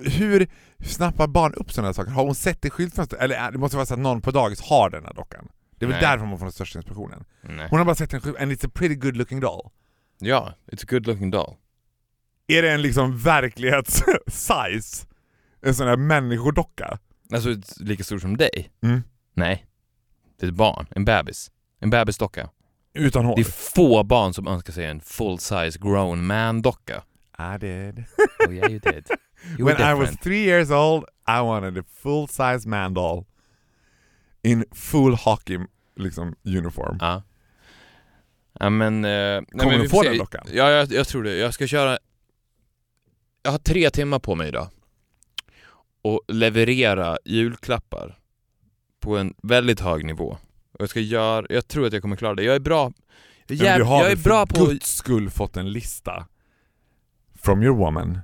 hur 0.04 0.50
snappar 0.84 1.26
barn 1.26 1.54
upp 1.54 1.72
sådana 1.72 1.88
här 1.88 1.92
saker? 1.92 2.10
Har 2.10 2.24
hon 2.24 2.34
sett 2.34 2.62
det 2.62 2.68
i 2.68 2.70
skyltfönstret? 2.70 3.22
Eller 3.22 3.34
är- 3.36 3.50
det 3.52 3.58
måste 3.58 3.76
vara 3.76 3.86
så 3.86 3.94
att 3.94 4.00
någon 4.00 4.20
på 4.20 4.30
dagis 4.30 4.60
har 4.60 4.90
den 4.90 5.04
här 5.04 5.14
dockan. 5.14 5.48
Det 5.78 5.84
är 5.84 5.88
väl 5.88 6.00
Nej. 6.00 6.10
därför 6.10 6.26
man 6.26 6.38
får 6.38 6.44
den 6.46 6.52
största 6.52 6.78
inspirationen. 6.78 7.24
Nej. 7.42 7.66
Hon 7.70 7.78
har 7.78 7.86
bara 7.86 7.94
sett 7.94 8.14
en 8.14 8.20
skylt, 8.20 8.36
and 8.40 8.52
it's 8.52 8.66
a 8.66 8.70
pretty 8.74 8.94
good 8.94 9.16
looking 9.16 9.40
doll. 9.40 9.70
Ja, 10.18 10.54
it's 10.66 10.82
a 10.82 10.86
good 10.88 11.06
looking 11.06 11.30
doll. 11.30 11.54
Är 12.46 12.62
det 12.62 12.70
en 12.72 12.82
liksom 12.82 13.18
verklighets-size? 13.18 15.06
En 15.64 15.74
sån 15.74 15.86
här 15.88 15.96
människodocka? 15.96 16.98
Alltså 17.32 17.56
lika 17.80 18.04
stor 18.04 18.18
som 18.18 18.36
dig? 18.36 18.70
Mm. 18.82 19.02
Nej. 19.34 19.66
Det 20.40 20.46
är 20.46 20.50
ett 20.50 20.56
barn, 20.56 20.86
en 20.90 21.04
bebis. 21.04 21.50
En 21.80 21.90
bebisdocka. 21.90 22.50
Utan 22.94 23.24
hår? 23.24 23.36
Det 23.36 23.42
är 23.42 23.74
få 23.74 24.02
barn 24.02 24.34
som 24.34 24.48
önskar 24.48 24.72
sig 24.72 24.86
en 24.86 25.00
full 25.00 25.38
size 25.38 25.78
grown 25.78 26.26
man 26.26 26.62
docka. 26.62 27.02
I 27.38 27.58
did. 27.58 28.04
Oh 28.48 28.54
yeah 28.54 28.70
you 28.70 28.78
did. 28.78 29.06
You 29.58 29.66
When 29.66 29.80
I 29.80 29.94
was 29.94 30.16
three 30.16 30.44
years 30.44 30.70
old 30.70 31.04
I 31.26 31.40
wanted 31.40 31.78
a 31.78 31.84
full 32.02 32.28
size 32.28 32.68
man 32.68 32.94
doll 32.94 33.24
in 34.42 34.64
full 34.72 35.14
hockey 35.14 35.58
liksom, 35.96 36.36
uniform. 36.44 36.98
Ja. 37.00 37.22
Ja 38.60 38.70
men... 38.70 39.04
Eh, 39.04 39.10
nej, 39.10 39.44
Kommer 39.52 39.72
men 39.72 39.80
du 39.80 39.88
få 39.88 40.02
den 40.02 40.18
dockan? 40.18 40.46
Ja, 40.52 40.70
jag, 40.70 40.92
jag 40.92 41.08
tror 41.08 41.22
det. 41.22 41.36
Jag 41.36 41.54
ska 41.54 41.66
köra... 41.66 41.98
Jag 43.42 43.50
har 43.50 43.58
tre 43.58 43.90
timmar 43.90 44.18
på 44.18 44.34
mig 44.34 44.48
idag. 44.48 44.68
Och 46.02 46.20
leverera 46.28 47.18
julklappar 47.24 48.18
på 49.00 49.16
en 49.16 49.34
väldigt 49.42 49.80
hög 49.80 50.04
nivå. 50.04 50.36
Och 50.72 50.80
jag 50.80 50.88
ska 50.88 51.00
göra... 51.00 51.46
Jag 51.50 51.68
tror 51.68 51.86
att 51.86 51.92
jag 51.92 52.02
kommer 52.02 52.16
klara 52.16 52.34
det. 52.34 52.42
Jag 52.42 52.54
är 52.54 52.60
bra... 52.60 52.92
Jag, 53.46 53.56
är 53.56 53.62
Men 53.62 53.66
jäv, 53.66 53.78
du 53.78 53.84
har 53.84 54.02
jag 54.02 54.12
är 54.12 54.16
bra 54.16 54.46
på... 54.46 54.64
guds 54.66 54.94
skull 54.96 55.30
fått 55.30 55.56
en 55.56 55.72
lista 55.72 56.26
from 57.42 57.62
your 57.62 57.76
woman 57.76 58.18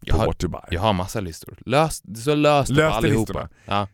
Jag 0.00 0.14
på 0.14 0.20
har, 0.20 0.26
what 0.26 0.38
to 0.38 0.48
buy. 0.48 0.60
jag 0.70 0.80
har 0.80 0.92
massa 0.92 1.20
listor. 1.20 1.58
Lös, 1.66 2.02
så 2.24 2.34
löst 2.34 2.70
Lös 2.70 2.78
det 2.78 2.90
allihopa. 2.90 3.48
Ja. 3.64 3.88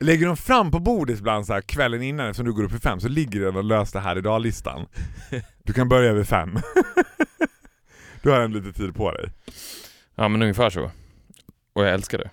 Lägger 0.00 0.26
de 0.26 0.36
fram 0.36 0.70
på 0.70 0.78
bordet 0.78 1.18
ibland 1.18 1.46
så 1.46 1.52
här 1.52 1.60
kvällen 1.60 2.02
innan 2.02 2.26
eftersom 2.26 2.46
du 2.46 2.52
går 2.52 2.64
upp 2.64 2.74
i 2.74 2.78
fem 2.78 3.00
så 3.00 3.08
ligger 3.08 3.40
den 3.40 3.56
och 3.56 3.64
lös 3.64 3.92
det 3.92 4.00
här 4.00 4.18
idag-listan. 4.18 4.86
Du 5.62 5.72
kan 5.74 5.88
börja 5.88 6.12
vid 6.12 6.28
fem. 6.28 6.58
du 8.22 8.30
har 8.30 8.40
en 8.40 8.52
lite 8.52 8.72
tid 8.72 8.94
på 8.94 9.12
dig. 9.12 9.30
ja, 10.14 10.28
men 10.28 10.42
ungefär 10.42 10.70
så. 10.70 10.90
Och 11.72 11.84
jag 11.84 11.94
älskar 11.94 12.18
det. 12.18 12.30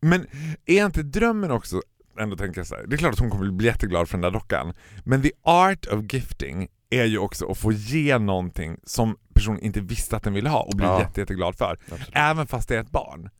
Men 0.00 0.26
är 0.66 0.84
inte 0.84 1.02
drömmen 1.02 1.50
också, 1.50 1.82
ändå 2.18 2.36
tänker 2.36 2.60
jag 2.60 2.66
så 2.66 2.74
här, 2.74 2.86
det 2.86 2.94
är 2.94 2.98
klart 2.98 3.12
att 3.12 3.18
hon 3.18 3.30
kommer 3.30 3.50
bli 3.50 3.66
jätteglad 3.66 4.08
för 4.08 4.18
den 4.18 4.22
där 4.22 4.30
dockan, 4.30 4.74
men 5.04 5.22
the 5.22 5.30
art 5.42 5.86
of 5.86 6.04
gifting 6.12 6.68
är 6.90 7.04
ju 7.04 7.18
också 7.18 7.50
att 7.50 7.58
få 7.58 7.72
ge 7.72 8.18
någonting 8.18 8.76
som 8.84 9.16
personen 9.34 9.60
inte 9.60 9.80
visste 9.80 10.16
att 10.16 10.22
den 10.22 10.32
ville 10.32 10.48
ha 10.48 10.62
och 10.62 10.76
bli 10.76 10.86
Ja. 10.86 11.00
jätte, 11.00 11.20
jätteglad 11.20 11.56
för. 11.56 11.78
Absolut. 11.82 12.08
Även 12.12 12.46
fast 12.46 12.68
det 12.68 12.76
är 12.76 12.80
ett 12.80 12.90
barn. 12.90 13.30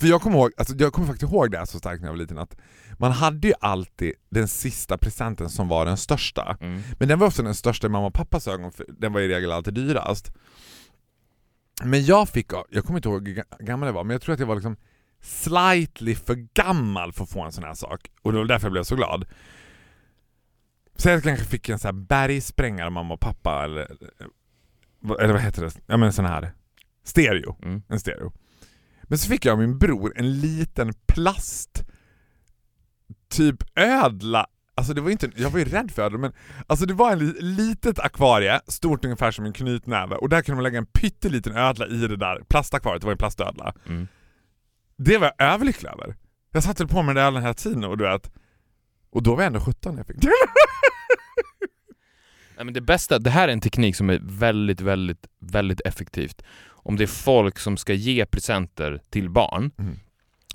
För 0.00 0.06
jag 0.06 0.22
kommer, 0.22 0.38
ihåg, 0.38 0.50
alltså 0.56 0.74
jag 0.78 0.92
kommer 0.92 1.08
faktiskt 1.08 1.32
ihåg 1.32 1.50
det 1.50 1.58
här 1.58 1.64
så 1.64 1.78
starkt 1.78 2.00
när 2.00 2.08
jag 2.08 2.12
var 2.12 2.18
liten 2.18 2.38
att 2.38 2.56
man 2.98 3.12
hade 3.12 3.48
ju 3.48 3.54
alltid 3.60 4.12
den 4.30 4.48
sista 4.48 4.98
presenten 4.98 5.48
som 5.50 5.68
var 5.68 5.86
den 5.86 5.96
största. 5.96 6.56
Mm. 6.60 6.80
Men 6.98 7.08
den 7.08 7.18
var 7.18 7.26
också 7.26 7.42
den 7.42 7.54
största 7.54 7.86
i 7.86 7.90
mamma 7.90 8.06
och 8.06 8.14
pappas 8.14 8.48
ögon, 8.48 8.72
för 8.72 8.86
den 8.98 9.12
var 9.12 9.20
i 9.20 9.28
regel 9.28 9.52
alltid 9.52 9.74
dyrast. 9.74 10.32
Men 11.84 12.04
jag 12.04 12.28
fick, 12.28 12.52
jag 12.70 12.84
kommer 12.84 12.98
inte 12.98 13.08
ihåg 13.08 13.28
hur 13.28 13.34
ga- 13.36 13.64
gammal 13.64 13.86
jag 13.86 13.92
var, 13.94 14.04
men 14.04 14.14
jag 14.14 14.22
tror 14.22 14.32
att 14.32 14.40
jag 14.40 14.46
var 14.46 14.54
liksom 14.54 14.76
slightly 15.24 16.14
för 16.14 16.34
gammal 16.34 17.12
för 17.12 17.24
att 17.24 17.30
få 17.30 17.42
en 17.42 17.52
sån 17.52 17.64
här 17.64 17.74
sak. 17.74 18.10
Och 18.22 18.32
det 18.32 18.38
var 18.38 18.44
därför 18.44 18.66
jag 18.66 18.72
blev 18.72 18.82
så 18.82 18.96
glad. 18.96 19.24
Så 20.96 21.08
jag 21.08 21.22
kanske 21.22 21.44
fick 21.44 21.68
en 21.68 21.78
sån 21.78 21.88
här 21.88 22.04
bergsprängare 22.06 22.90
mamma 22.90 23.14
och 23.14 23.20
pappa, 23.20 23.64
eller, 23.64 23.96
eller 25.20 25.32
vad 25.32 25.42
heter 25.42 25.62
det? 25.62 25.70
Ja 25.86 25.96
men 25.96 26.02
en 26.02 26.12
sån 26.12 26.24
här 26.24 26.52
stereo. 27.04 27.56
Mm. 27.62 27.82
En 27.88 28.00
stereo. 28.00 28.32
Men 29.02 29.18
så 29.18 29.28
fick 29.28 29.44
jag 29.44 29.52
av 29.52 29.58
min 29.58 29.78
bror 29.78 30.12
en 30.16 30.40
liten 30.40 30.94
plast 31.06 31.84
typ 33.28 33.56
ödla 33.74 34.46
Alltså 34.76 34.94
det 34.94 35.00
var 35.00 35.10
inte, 35.10 35.30
jag 35.36 35.50
var 35.50 35.58
ju 35.58 35.64
rädd 35.64 35.90
för 35.90 36.02
ödlor 36.02 36.18
men 36.18 36.32
alltså 36.66 36.86
det 36.86 36.94
var 36.94 37.12
en 37.12 37.18
li, 37.18 37.34
litet 37.40 37.98
akvarie, 37.98 38.60
stort 38.66 39.04
ungefär 39.04 39.30
som 39.30 39.44
en 39.44 39.52
knytnäve 39.52 40.14
och 40.14 40.28
där 40.28 40.42
kunde 40.42 40.56
man 40.56 40.62
lägga 40.62 40.78
en 40.78 40.86
pytteliten 40.86 41.56
ödla 41.56 41.86
i 41.86 41.96
det 41.96 42.16
där 42.16 42.42
plastakvariet, 42.48 43.00
det 43.00 43.06
var 43.06 43.12
en 43.12 43.18
plastödla. 43.18 43.74
Mm. 43.86 44.08
Det 44.96 45.18
var 45.18 45.32
jag 45.38 45.46
överlycklig 45.52 45.90
över. 45.90 46.16
Jag 46.52 46.62
satte 46.62 46.86
på 46.86 47.02
mig 47.02 47.14
den 47.14 47.22
där 47.22 47.26
ödlan 47.28 47.42
hela 47.42 47.54
tiden 47.54 47.84
och 47.84 47.98
du 47.98 48.04
vet, 48.04 48.30
och 49.10 49.22
då 49.22 49.34
var 49.34 49.42
jag 49.42 49.46
ändå 49.46 49.60
17 49.60 49.92
när 49.94 50.00
jag 50.00 50.06
fick 50.06 50.16
den. 50.22 50.30
Nej, 52.56 52.64
men 52.64 52.74
det 52.74 52.80
bästa, 52.80 53.18
det 53.18 53.30
här 53.30 53.48
är 53.48 53.52
en 53.52 53.60
teknik 53.60 53.96
som 53.96 54.10
är 54.10 54.20
väldigt, 54.22 54.80
väldigt, 54.80 55.26
väldigt 55.38 55.80
effektivt. 55.80 56.42
Om 56.66 56.96
det 56.96 57.04
är 57.04 57.08
folk 57.08 57.58
som 57.58 57.76
ska 57.76 57.92
ge 57.94 58.26
presenter 58.26 59.00
till 59.10 59.30
barn, 59.30 59.70
Mm. 59.78 59.96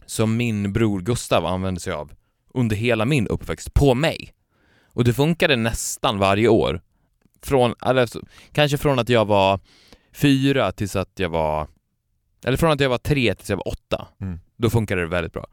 som 0.05 0.37
min 0.37 0.73
bror 0.73 1.01
Gustav 1.01 1.45
använde 1.45 1.79
sig 1.79 1.93
av 1.93 2.11
under 2.53 2.75
hela 2.75 3.05
min 3.05 3.27
uppväxt, 3.27 3.73
på 3.73 3.93
mig. 3.93 4.33
Och 4.85 5.03
det 5.03 5.13
funkade 5.13 5.55
nästan 5.55 6.17
varje 6.19 6.47
år. 6.47 6.81
Från, 7.41 7.75
alltså, 7.79 8.21
kanske 8.51 8.77
från 8.77 8.99
att 8.99 9.09
jag 9.09 9.25
var 9.25 9.59
fyra 10.13 10.71
tills 10.71 10.95
att 10.95 11.11
jag 11.19 11.29
var... 11.29 11.67
Eller 12.45 12.57
från 12.57 12.71
att 12.71 12.79
jag 12.79 12.89
var 12.89 12.97
tre 12.97 13.35
tills 13.35 13.49
jag 13.49 13.57
var 13.57 13.67
åtta. 13.67 14.07
Mm. 14.21 14.39
Då 14.57 14.69
funkade 14.69 15.01
det 15.01 15.07
väldigt 15.07 15.33
bra. 15.33 15.47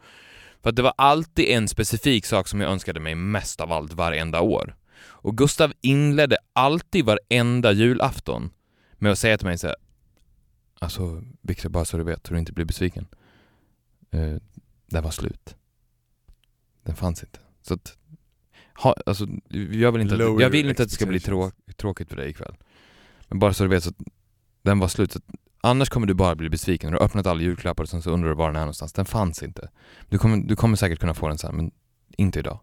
För 0.63 0.71
att 0.71 0.77
det 0.77 0.83
var 0.83 0.95
alltid 0.97 1.45
en 1.49 1.69
specifik 1.69 2.27
sak 2.27 2.49
som 2.49 2.61
jag 2.61 2.71
önskade 2.71 3.01
mig 3.01 3.15
mest 3.15 3.61
av 3.61 3.73
allt 3.73 3.93
varenda 3.93 4.41
år. 4.41 4.77
Och 4.99 5.37
Gustav 5.37 5.73
inledde 5.81 6.37
alltid 6.53 7.05
varenda 7.05 7.73
julafton 7.73 8.51
med 8.93 9.13
att 9.13 9.19
säga 9.19 9.39
till 9.39 9.47
mig 9.47 9.59
så 9.59 9.67
här, 9.67 9.77
Alltså 10.79 11.23
Victor, 11.43 11.69
bara 11.69 11.85
så 11.85 11.97
du 11.97 12.05
vet, 12.05 12.27
så 12.27 12.33
du 12.33 12.39
inte 12.39 12.53
blir 12.53 12.65
besviken. 12.65 13.07
Uh, 14.15 14.37
den 14.87 15.05
var 15.05 15.11
slut. 15.11 15.57
Den 16.83 16.97
fanns 16.97 17.23
inte. 17.23 17.39
Så 17.63 17.75
att, 17.75 17.99
ha, 18.75 18.97
alltså, 19.07 19.27
jag 19.71 19.93
vill 19.93 20.03
inte 20.03 20.15
att, 20.15 20.41
jag 20.41 20.51
vill 20.51 20.69
inte 20.69 20.83
att 20.83 20.89
det 20.89 20.95
ska 20.95 21.07
bli 21.07 21.21
trå, 21.21 21.53
tråkigt 21.77 22.09
för 22.09 22.17
dig 22.17 22.31
ikväll. 22.31 22.57
Men 23.29 23.39
bara 23.39 23.53
så 23.53 23.65
du 23.65 23.71
vet, 23.71 23.85
så 23.85 23.91
att 23.91 23.97
den 24.63 24.79
var 24.79 24.89
slut. 24.89 25.13
Så 25.13 25.21
annars 25.67 25.89
kommer 25.89 26.07
du 26.07 26.15
bara 26.15 26.35
bli 26.35 26.49
besviken. 26.51 26.91
Du 26.91 26.97
har 26.99 27.05
öppnat 27.05 27.27
alla 27.27 27.41
julklappar 27.41 27.83
och 27.85 27.89
sen 27.89 28.03
så 28.03 28.11
undrar 28.11 28.29
du 28.29 28.35
var 28.35 28.47
den 28.47 28.57
är 28.57 28.61
någonstans. 28.61 28.93
Den 28.93 29.05
fanns 29.05 29.43
inte. 29.43 29.71
Du 30.09 30.19
kommer, 30.19 30.37
du 30.37 30.57
kommer 30.57 30.77
säkert 30.77 30.99
kunna 30.99 31.15
få 31.15 31.29
den 31.29 31.39
sen, 31.39 31.57
men 31.57 31.71
inte 32.17 32.39
idag. 32.39 32.61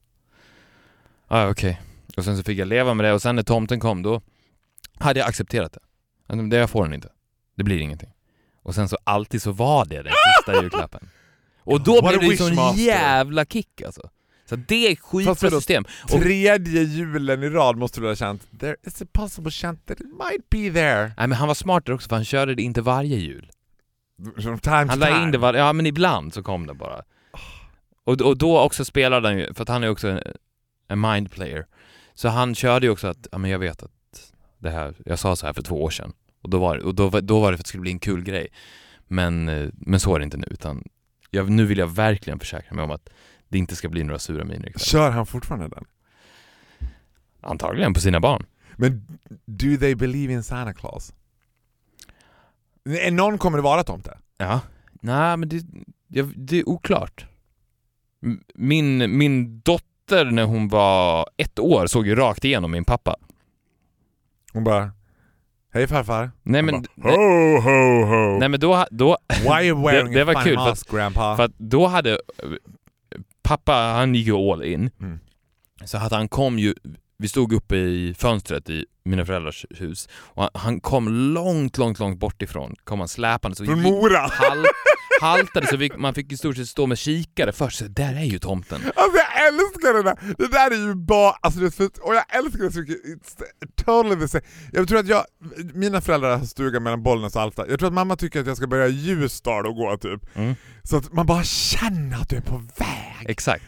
Ah, 1.28 1.50
okej. 1.50 1.82
Och 2.18 2.24
sen 2.24 2.38
så 2.38 2.44
fick 2.44 2.58
jag 2.58 2.68
leva 2.68 2.94
med 2.94 3.06
det 3.06 3.14
och 3.14 3.22
sen 3.22 3.36
när 3.36 3.44
tomten 3.44 3.80
kom 3.80 4.04
då 4.04 4.22
hade 5.00 5.20
jag 5.20 5.30
accepterat 5.30 5.74
det. 6.28 6.50
Det 6.50 6.58
jag 6.58 6.70
får 6.70 6.84
den 6.84 6.94
inte. 6.94 7.10
Det 7.56 7.64
blir 7.64 7.78
ingenting. 7.78 8.10
Och 8.64 8.76
sen 8.76 8.90
så 8.90 8.98
alltid 9.04 9.42
så 9.42 9.52
var 9.52 9.86
det 9.86 10.02
den 10.02 10.14
sista 10.38 10.64
julklappen. 10.64 11.10
Och 11.58 11.82
då 11.82 12.02
What 12.02 12.10
blev 12.10 12.20
det 12.20 12.26
ju 12.26 12.38
sån 12.38 12.76
jävla 12.76 13.46
kick 13.46 13.82
alltså. 13.82 14.10
Så 14.46 14.56
det 14.56 14.92
är 14.92 14.96
skitbra 14.96 15.36
vadå? 15.42 15.56
system. 15.58 15.86
Och, 16.04 16.10
Tredje 16.22 16.84
julen 16.84 17.44
i 17.44 17.50
rad 17.50 17.78
måste 17.78 18.02
du 18.02 18.08
ha 18.08 18.16
känt, 18.16 18.60
there 18.60 18.76
is 18.88 19.02
a 19.02 19.06
possible 19.12 19.52
chance 19.52 19.82
that 19.86 20.00
it 20.00 20.08
might 20.08 20.50
be 20.50 20.80
there. 20.80 21.14
nej 21.18 21.28
men 21.28 21.32
han 21.32 21.48
var 21.48 21.56
smart 21.56 21.86
där 21.86 21.94
också 21.94 22.10
för 22.10 22.16
han 22.16 22.26
körde 22.26 22.56
det 22.56 22.62
inte 22.62 22.82
varje 22.82 23.18
jul. 23.18 23.52
From 24.36 24.60
time 24.60 24.76
Han 24.76 24.90
to 24.90 24.96
la 24.96 25.24
in 25.24 25.32
det 25.32 25.38
var, 25.38 25.54
ja 25.54 25.74
men 25.74 25.86
ibland 25.86 26.34
så 26.34 26.44
kom 26.44 26.68
det 26.68 26.74
bara. 26.74 27.02
Och, 28.04 28.22
och 28.22 28.38
då 28.38 28.60
också 28.60 28.86
spelade 28.86 29.28
han 29.28 29.38
ju, 29.38 29.54
för 29.54 29.64
att 29.64 29.70
han 29.70 29.84
är 29.84 29.90
också 29.90 30.08
en, 30.08 30.20
en 30.88 31.02
mind 31.02 31.32
player. 31.32 31.66
Så 32.14 32.28
han 32.30 32.56
körde 32.56 32.86
ju 32.86 32.92
också 32.92 33.08
att, 33.08 33.28
ja 33.32 33.38
men 33.38 33.52
jag 33.52 33.60
vet 33.60 33.84
att 33.84 34.34
det 34.60 34.70
här, 34.70 34.96
jag 35.06 35.20
sa 35.20 35.36
så 35.36 35.46
här 35.46 35.54
för 35.54 35.62
två 35.62 35.84
år 35.84 35.90
sedan. 35.90 36.14
Och 36.42 36.50
då 36.50 36.60
var, 36.60 36.78
och 36.78 36.96
då, 36.96 37.10
då 37.10 37.40
var 37.40 37.52
det 37.52 37.58
för 37.58 37.62
att 37.62 37.66
det 37.66 37.70
skulle 37.70 37.82
bli 37.82 37.92
en 37.92 38.00
kul 38.00 38.24
grej. 38.24 38.48
Men, 39.08 39.50
eh, 39.50 39.70
men 39.74 40.00
så 40.00 40.16
är 40.16 40.20
det 40.20 40.24
inte 40.26 40.38
nu 40.38 40.48
utan 40.52 40.84
jag, 41.32 41.50
nu 41.50 41.66
vill 41.66 41.78
jag 41.78 41.96
verkligen 41.96 42.40
försäkra 42.40 42.76
mig 42.76 42.84
om 42.84 42.92
att 42.92 43.10
det 43.54 43.58
inte 43.60 43.76
ska 43.76 43.90
bli 43.90 44.04
några 44.04 44.20
sura 44.20 44.44
miner 44.44 44.68
ikväll. 44.70 44.80
Kör 44.86 45.12
han 45.12 45.26
fortfarande 45.26 45.68
den? 45.68 45.86
Antagligen 47.42 47.94
på 47.94 48.00
sina 48.00 48.20
barn. 48.20 48.46
Men 48.76 49.08
do 49.46 49.78
they 49.80 49.96
believe 49.96 50.34
in 50.34 50.44
Santa 50.44 50.74
Claus? 50.74 51.14
Någon 53.12 53.38
kommer 53.38 53.58
det 53.58 53.62
vara 53.62 53.84
tomte? 53.84 54.18
Ja. 54.38 54.60
Nej 55.02 55.38
men 55.38 55.50
det, 55.50 55.66
det 56.36 56.60
är 56.60 56.70
oklart. 56.70 57.26
Min, 58.56 59.18
min 59.18 59.60
dotter 59.60 60.26
när 60.26 60.44
hon 60.44 60.68
var 60.68 61.30
ett 61.38 61.60
år 61.60 61.88
såg 61.88 62.08
ju 62.08 62.16
rakt 62.16 62.46
igenom 62.46 62.72
min 62.72 62.86
pappa. 62.86 63.16
Hon 64.54 64.64
bara 64.64 64.92
Hej 65.74 65.88
farfar. 65.88 66.32
Nej 66.44 66.62
men, 66.62 66.86
bara, 66.96 67.14
ho 67.14 67.60
ho 67.60 68.06
ho. 68.06 68.40
nej 68.40 68.50
men 68.50 68.60
då, 68.60 68.86
då, 68.92 69.18
Why 69.44 69.50
are 69.50 69.64
you 69.66 69.84
wearing 69.86 70.14
det 70.14 70.22
a 70.22 70.26
var 70.26 70.34
fine 70.34 70.44
kul, 70.44 70.56
för 70.56 70.62
att- 70.62 70.70
mask 70.70 70.92
grandpa? 70.92 71.36
för 71.38 71.44
att 71.44 71.52
då 71.58 71.88
hade 71.88 72.20
pappa, 73.44 73.74
han 73.74 74.16
gick 74.16 74.28
ju 74.28 74.34
all 74.34 74.64
in. 74.64 74.90
Mm. 75.02 75.20
Så 75.86 75.98
att 75.98 76.12
han 76.12 76.28
kom 76.30 76.60
ju, 76.60 76.74
vi 77.18 77.28
stod 77.28 77.54
uppe 77.54 77.76
i 77.76 78.14
fönstret 78.18 78.70
i 78.70 78.86
mina 79.06 79.26
föräldrars 79.26 79.66
hus 79.70 80.10
och 80.14 80.42
han, 80.42 80.52
han 80.54 80.80
kom 80.80 81.10
långt, 81.34 81.78
långt, 81.78 82.00
långt 82.00 82.20
bort 82.20 82.42
ifrån. 82.42 82.76
Kom 82.84 83.00
han 83.00 83.08
släpande 83.08 83.56
så 83.56 83.66
Från 83.66 83.82
Mora! 83.82 84.20
halt, 84.20 84.68
haltade 85.22 85.68
så 85.68 85.78
vi, 85.78 85.92
man 85.98 86.14
fick 86.14 86.32
i 86.32 86.38
stort 86.38 86.58
sett 86.58 86.68
stå 86.68 86.88
med 86.88 86.98
kikare 86.98 87.52
först, 87.52 87.78
så 87.80 87.86
där 87.88 88.16
är 88.16 88.24
ju 88.24 88.40
tomten. 88.40 88.82
Alltså 88.96 89.20
älskar 89.48 89.94
det 89.94 90.04
där! 90.04 90.36
Det 90.38 90.48
där 90.48 90.72
är 90.72 90.88
ju 90.88 90.96
bara, 90.96 91.32
alltså 91.32 91.60
det 91.60 91.98
och 92.00 92.16
jag 92.16 92.36
älskar 92.36 92.64
det 92.64 92.72
så 92.72 92.80
mycket. 92.80 92.98
It's 93.06 93.44
totally 93.76 94.22
the 94.22 94.28
same. 94.28 94.44
Jag 94.72 94.88
tror 94.88 95.00
att 95.00 95.08
jag, 95.08 95.26
mina 95.74 96.02
föräldrar 96.02 96.38
har 96.38 96.46
stuga 96.46 96.80
mellan 96.80 97.04
Bollnäs 97.04 97.36
och 97.36 97.42
Alfta. 97.42 97.68
Jag 97.68 97.80
tror 97.80 97.88
att 97.88 97.94
mamma 97.94 98.16
tycker 98.16 98.40
att 98.40 98.48
jag 98.48 98.58
ska 98.58 98.68
börja 98.68 98.88
Ljusdal 98.88 99.66
och 99.66 99.76
gå 99.76 99.98
typ. 99.98 100.36
Mm. 100.36 100.56
Så 100.84 100.98
att 100.98 101.14
man 101.14 101.26
bara 101.26 101.44
känner 101.44 102.22
att 102.22 102.30
du 102.30 102.36
är 102.36 102.42
på 102.42 102.58
väg. 102.58 103.26
Exakt. 103.26 103.64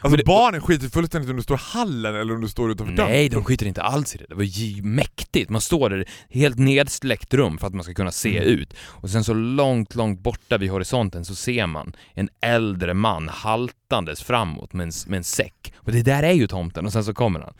Alltså 0.00 0.16
det- 0.16 0.24
barnen 0.24 0.60
skiter 0.60 0.88
fullständigt 0.88 1.30
om 1.30 1.36
du 1.36 1.42
står 1.42 1.56
i 1.56 1.60
hallen 1.62 2.14
eller 2.14 2.34
om 2.34 2.40
du 2.40 2.48
står 2.48 2.70
utanför 2.70 2.94
dörren. 2.94 3.10
Nej, 3.10 3.28
de 3.28 3.44
skiter 3.44 3.66
inte 3.66 3.82
alls 3.82 4.14
i 4.14 4.18
det. 4.18 4.26
Det 4.28 4.34
var 4.34 4.42
ju 4.42 4.82
mäktigt. 4.82 5.50
Man 5.50 5.60
står 5.60 5.90
där, 5.90 6.04
helt 6.30 6.58
nedsläckt 6.58 7.34
rum 7.34 7.58
för 7.58 7.66
att 7.66 7.74
man 7.74 7.84
ska 7.84 7.94
kunna 7.94 8.10
se 8.12 8.36
Mm. 8.38 8.48
ut. 8.48 8.74
Och 8.80 9.10
sen 9.10 9.24
så 9.24 9.34
långt, 9.34 9.94
långt 9.94 10.20
borta 10.20 10.58
vid 10.58 10.70
horisonten 10.70 11.24
så 11.24 11.34
ser 11.34 11.66
man 11.66 11.92
en 12.14 12.28
äldre 12.40 12.94
man 12.94 13.28
haltandes 13.28 14.22
framåt 14.22 14.72
med 14.72 14.84
en, 14.84 14.92
med 15.06 15.16
en 15.16 15.24
säck. 15.24 15.72
Och 15.76 15.92
det 15.92 16.02
där 16.02 16.22
är 16.22 16.32
ju 16.32 16.46
tomten 16.46 16.86
och 16.86 16.92
sen 16.92 17.04
så 17.04 17.14
kommer 17.14 17.40
han. 17.40 17.54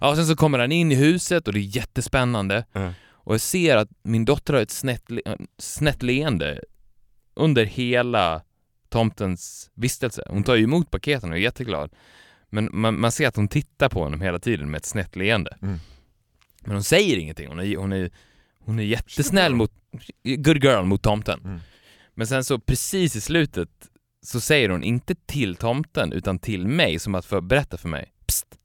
Ja, 0.00 0.10
och 0.10 0.16
sen 0.16 0.26
så 0.26 0.36
kommer 0.36 0.58
han 0.58 0.72
in 0.72 0.92
i 0.92 0.94
huset 0.94 1.46
och 1.48 1.52
det 1.54 1.60
är 1.60 1.76
jättespännande. 1.76 2.64
Mm. 2.74 2.92
Och 3.10 3.34
jag 3.34 3.40
ser 3.40 3.76
att 3.76 3.88
min 4.02 4.24
dotter 4.24 4.54
har 4.54 4.60
ett 4.60 4.70
snett, 4.70 5.04
snett 5.58 6.02
leende 6.02 6.60
under 7.36 7.64
hela 7.64 8.42
tomtens 8.88 9.70
vistelse. 9.74 10.22
Hon 10.28 10.44
tar 10.44 10.54
ju 10.54 10.64
emot 10.64 10.90
paketen 10.90 11.30
och 11.30 11.36
är 11.36 11.40
jätteglad. 11.40 11.90
Men 12.50 12.68
man, 12.72 13.00
man 13.00 13.12
ser 13.12 13.28
att 13.28 13.36
hon 13.36 13.48
tittar 13.48 13.88
på 13.88 14.02
honom 14.02 14.20
hela 14.20 14.38
tiden 14.38 14.70
med 14.70 14.78
ett 14.78 14.84
snett 14.84 15.16
leende. 15.16 15.58
Mm. 15.62 15.78
Men 16.60 16.72
hon 16.72 16.84
säger 16.84 17.16
ingenting. 17.16 17.48
Hon 17.48 17.60
är, 17.60 17.76
hon 17.76 17.92
är, 17.92 18.10
hon 18.58 18.78
är 18.78 18.82
jättesnäll 18.82 19.54
mot, 19.54 19.72
good 20.24 20.64
girl 20.64 20.84
mot 20.84 21.02
tomten. 21.02 21.40
Mm. 21.44 21.60
Men 22.14 22.26
sen 22.26 22.44
så 22.44 22.58
precis 22.58 23.16
i 23.16 23.20
slutet 23.20 23.88
så 24.22 24.40
säger 24.40 24.68
hon 24.68 24.82
inte 24.82 25.14
till 25.14 25.56
tomten 25.56 26.12
utan 26.12 26.38
till 26.38 26.66
mig 26.66 26.98
som 26.98 27.14
att 27.14 27.24
för 27.24 27.40
berätta 27.40 27.76
för 27.76 27.88
mig. 27.88 28.12
Psst! 28.26 28.58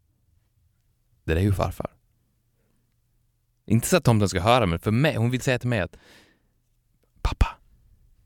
Det 1.23 1.33
där 1.33 1.41
är 1.41 1.45
ju 1.45 1.53
farfar. 1.53 1.91
Inte 3.65 3.87
så 3.87 3.97
att 3.97 4.03
tomten 4.03 4.29
ska 4.29 4.39
höra 4.39 4.65
men 4.65 4.79
för 4.79 4.91
mig, 4.91 5.15
hon 5.15 5.31
vill 5.31 5.41
säga 5.41 5.59
till 5.59 5.69
mig 5.69 5.79
att 5.79 5.97
Pappa, 7.21 7.47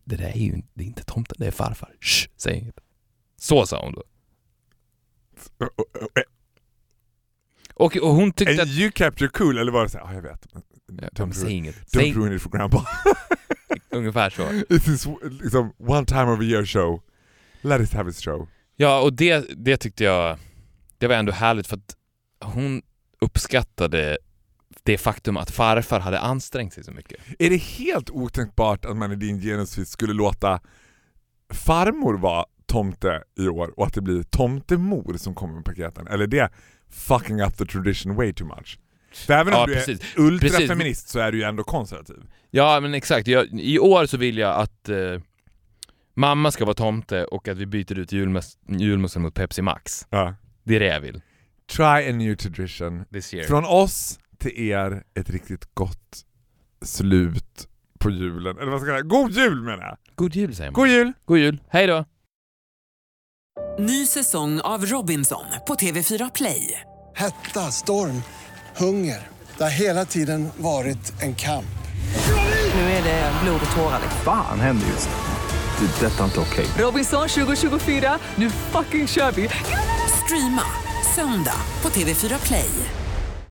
det 0.07 0.15
där 0.15 0.29
är 0.29 0.37
ju 0.37 0.61
det 0.73 0.83
är 0.83 0.87
inte 0.87 1.03
tomten, 1.03 1.35
det 1.39 1.47
är 1.47 1.51
farfar. 1.51 1.95
Shh, 2.01 2.29
säg 2.37 2.57
inget. 2.57 2.79
Så 3.37 3.65
sa 3.65 3.83
hon 3.83 3.93
då. 3.93 4.03
Och, 7.73 7.97
och 7.97 8.09
hon 8.09 8.31
tyckte 8.31 8.51
And 8.51 8.61
att... 8.61 8.67
you 8.67 8.91
kept 8.95 9.21
your 9.21 9.31
cool, 9.31 9.57
eller 9.57 9.71
var 9.71 9.83
det 9.83 9.89
såhär, 9.89 10.05
ja 10.05 10.13
jag 10.13 10.21
vet. 10.21 10.47
Ja, 10.53 10.61
Don't, 11.07 11.31
säg 11.31 11.51
inget. 11.51 11.75
don't 11.75 11.99
Säg, 11.99 12.13
ruin 12.13 12.33
it 12.33 12.41
for 12.41 12.49
grandpa. 12.49 12.87
ungefär 13.89 14.29
så. 14.29 14.63
This 14.69 14.87
is 14.87 15.07
liksom 15.41 15.73
one 15.77 16.05
time 16.05 16.31
of 16.31 16.39
a 16.39 16.43
year 16.43 16.65
show. 16.65 17.01
Let 17.61 17.81
it 17.81 17.93
have 17.93 18.09
its 18.09 18.21
show. 18.21 18.47
Ja, 18.75 19.01
och 19.01 19.13
det, 19.13 19.45
det 19.65 19.77
tyckte 19.77 20.03
jag, 20.03 20.37
det 20.97 21.07
var 21.07 21.15
ändå 21.15 21.31
härligt 21.31 21.67
för 21.67 21.75
att 21.75 21.95
hon 22.43 22.81
uppskattade 23.21 24.17
det 24.87 24.97
faktum 24.97 25.37
att 25.37 25.51
farfar 25.51 25.99
hade 25.99 26.19
ansträngt 26.19 26.73
sig 26.73 26.83
så 26.83 26.91
mycket. 26.91 27.19
Är 27.39 27.49
det 27.49 27.57
helt 27.57 28.09
otänkbart 28.09 28.85
att 28.85 28.97
man 28.97 29.11
i 29.11 29.15
din 29.15 29.41
genusfit 29.41 29.87
skulle 29.87 30.13
låta 30.13 30.59
farmor 31.53 32.17
vara 32.17 32.45
tomte 32.65 33.23
i 33.39 33.47
år 33.47 33.79
och 33.79 33.87
att 33.87 33.93
det 33.93 34.01
blir 34.01 34.23
tomtemor 34.23 35.17
som 35.17 35.35
kommer 35.35 35.53
med 35.55 35.65
paketen? 35.65 36.07
Eller 36.07 36.23
är 36.23 36.27
det 36.27 36.49
fucking 36.89 37.41
up 37.41 37.57
the 37.57 37.65
tradition 37.65 38.15
way 38.15 38.33
too 38.33 38.47
much? 38.47 38.79
För 39.13 39.33
även 39.33 39.53
om 39.53 39.59
Ja, 39.59 39.65
du 39.65 39.73
precis. 39.73 39.99
är 40.15 40.21
ultrafeminist 40.21 41.09
så 41.09 41.19
är 41.19 41.31
du 41.31 41.37
ju 41.37 41.43
ändå 41.43 41.63
konservativ. 41.63 42.15
Ja, 42.51 42.79
men 42.79 42.93
exakt. 42.93 43.27
Jag, 43.27 43.47
I 43.59 43.79
år 43.79 44.05
så 44.05 44.17
vill 44.17 44.37
jag 44.37 44.55
att 44.55 44.89
eh, 44.89 44.97
mamma 46.15 46.51
ska 46.51 46.65
vara 46.65 46.73
tomte 46.75 47.25
och 47.25 47.47
att 47.47 47.57
vi 47.57 47.65
byter 47.65 47.99
ut 47.99 48.11
julmus, 48.11 48.57
julmusen 48.67 49.21
mot 49.21 49.33
Pepsi 49.33 49.61
Max. 49.61 50.07
Ja. 50.09 50.35
Det 50.63 50.75
är 50.75 50.79
det 50.79 50.85
jag 50.85 51.01
vill. 51.01 51.21
Try 51.75 52.09
a 52.09 52.13
new 52.13 52.35
tradition. 52.35 53.05
This 53.11 53.33
year. 53.33 53.47
Från 53.47 53.65
oss 53.65 54.19
till 54.39 54.59
er 54.71 55.03
ett 55.19 55.29
riktigt 55.29 55.75
gott 55.75 56.25
slut 56.85 57.67
på 57.99 58.09
julen. 58.09 58.57
Eller 58.57 58.71
vad 58.71 58.81
ska 58.81 58.89
jag 58.89 58.99
säga? 58.99 59.07
God 59.07 59.31
jul 59.31 59.61
menar 59.61 59.83
jag! 59.83 59.97
God 60.15 60.35
jul 60.35 60.55
säger 60.55 60.71
man. 60.71 60.81
God 60.81 60.87
jul! 60.87 61.13
God 61.25 61.37
jul. 61.37 61.59
Hej 61.69 61.87
då! 61.87 62.05
Ny 63.79 64.05
säsong 64.05 64.59
av 64.61 64.85
Robinson 64.85 65.45
på 65.67 65.75
TV4 65.75 66.31
Play. 66.35 66.81
Hetta, 67.15 67.71
storm, 67.71 68.21
hunger. 68.77 69.27
Det 69.57 69.63
har 69.63 69.71
hela 69.79 70.05
tiden 70.05 70.49
varit 70.57 71.21
en 71.21 71.35
kamp. 71.35 71.65
Nu 72.73 72.81
är 72.81 73.03
det 73.03 73.33
blod 73.43 73.61
och 73.69 73.75
tårar. 73.75 73.99
Fan 74.23 74.59
händer 74.59 74.87
just 74.87 75.09
det. 75.09 75.15
Det 75.79 76.05
är 76.05 76.09
detta 76.09 76.25
inte 76.25 76.39
okej. 76.39 76.65
Robinson 76.77 77.27
2024, 77.27 78.19
nu 78.35 78.49
fucking 78.49 79.07
kör 79.07 79.31
vi! 79.31 79.49
Streama 80.25 80.63
söndag 81.15 81.61
på 81.81 81.89
TV4 81.89 82.47
Play. 82.47 82.69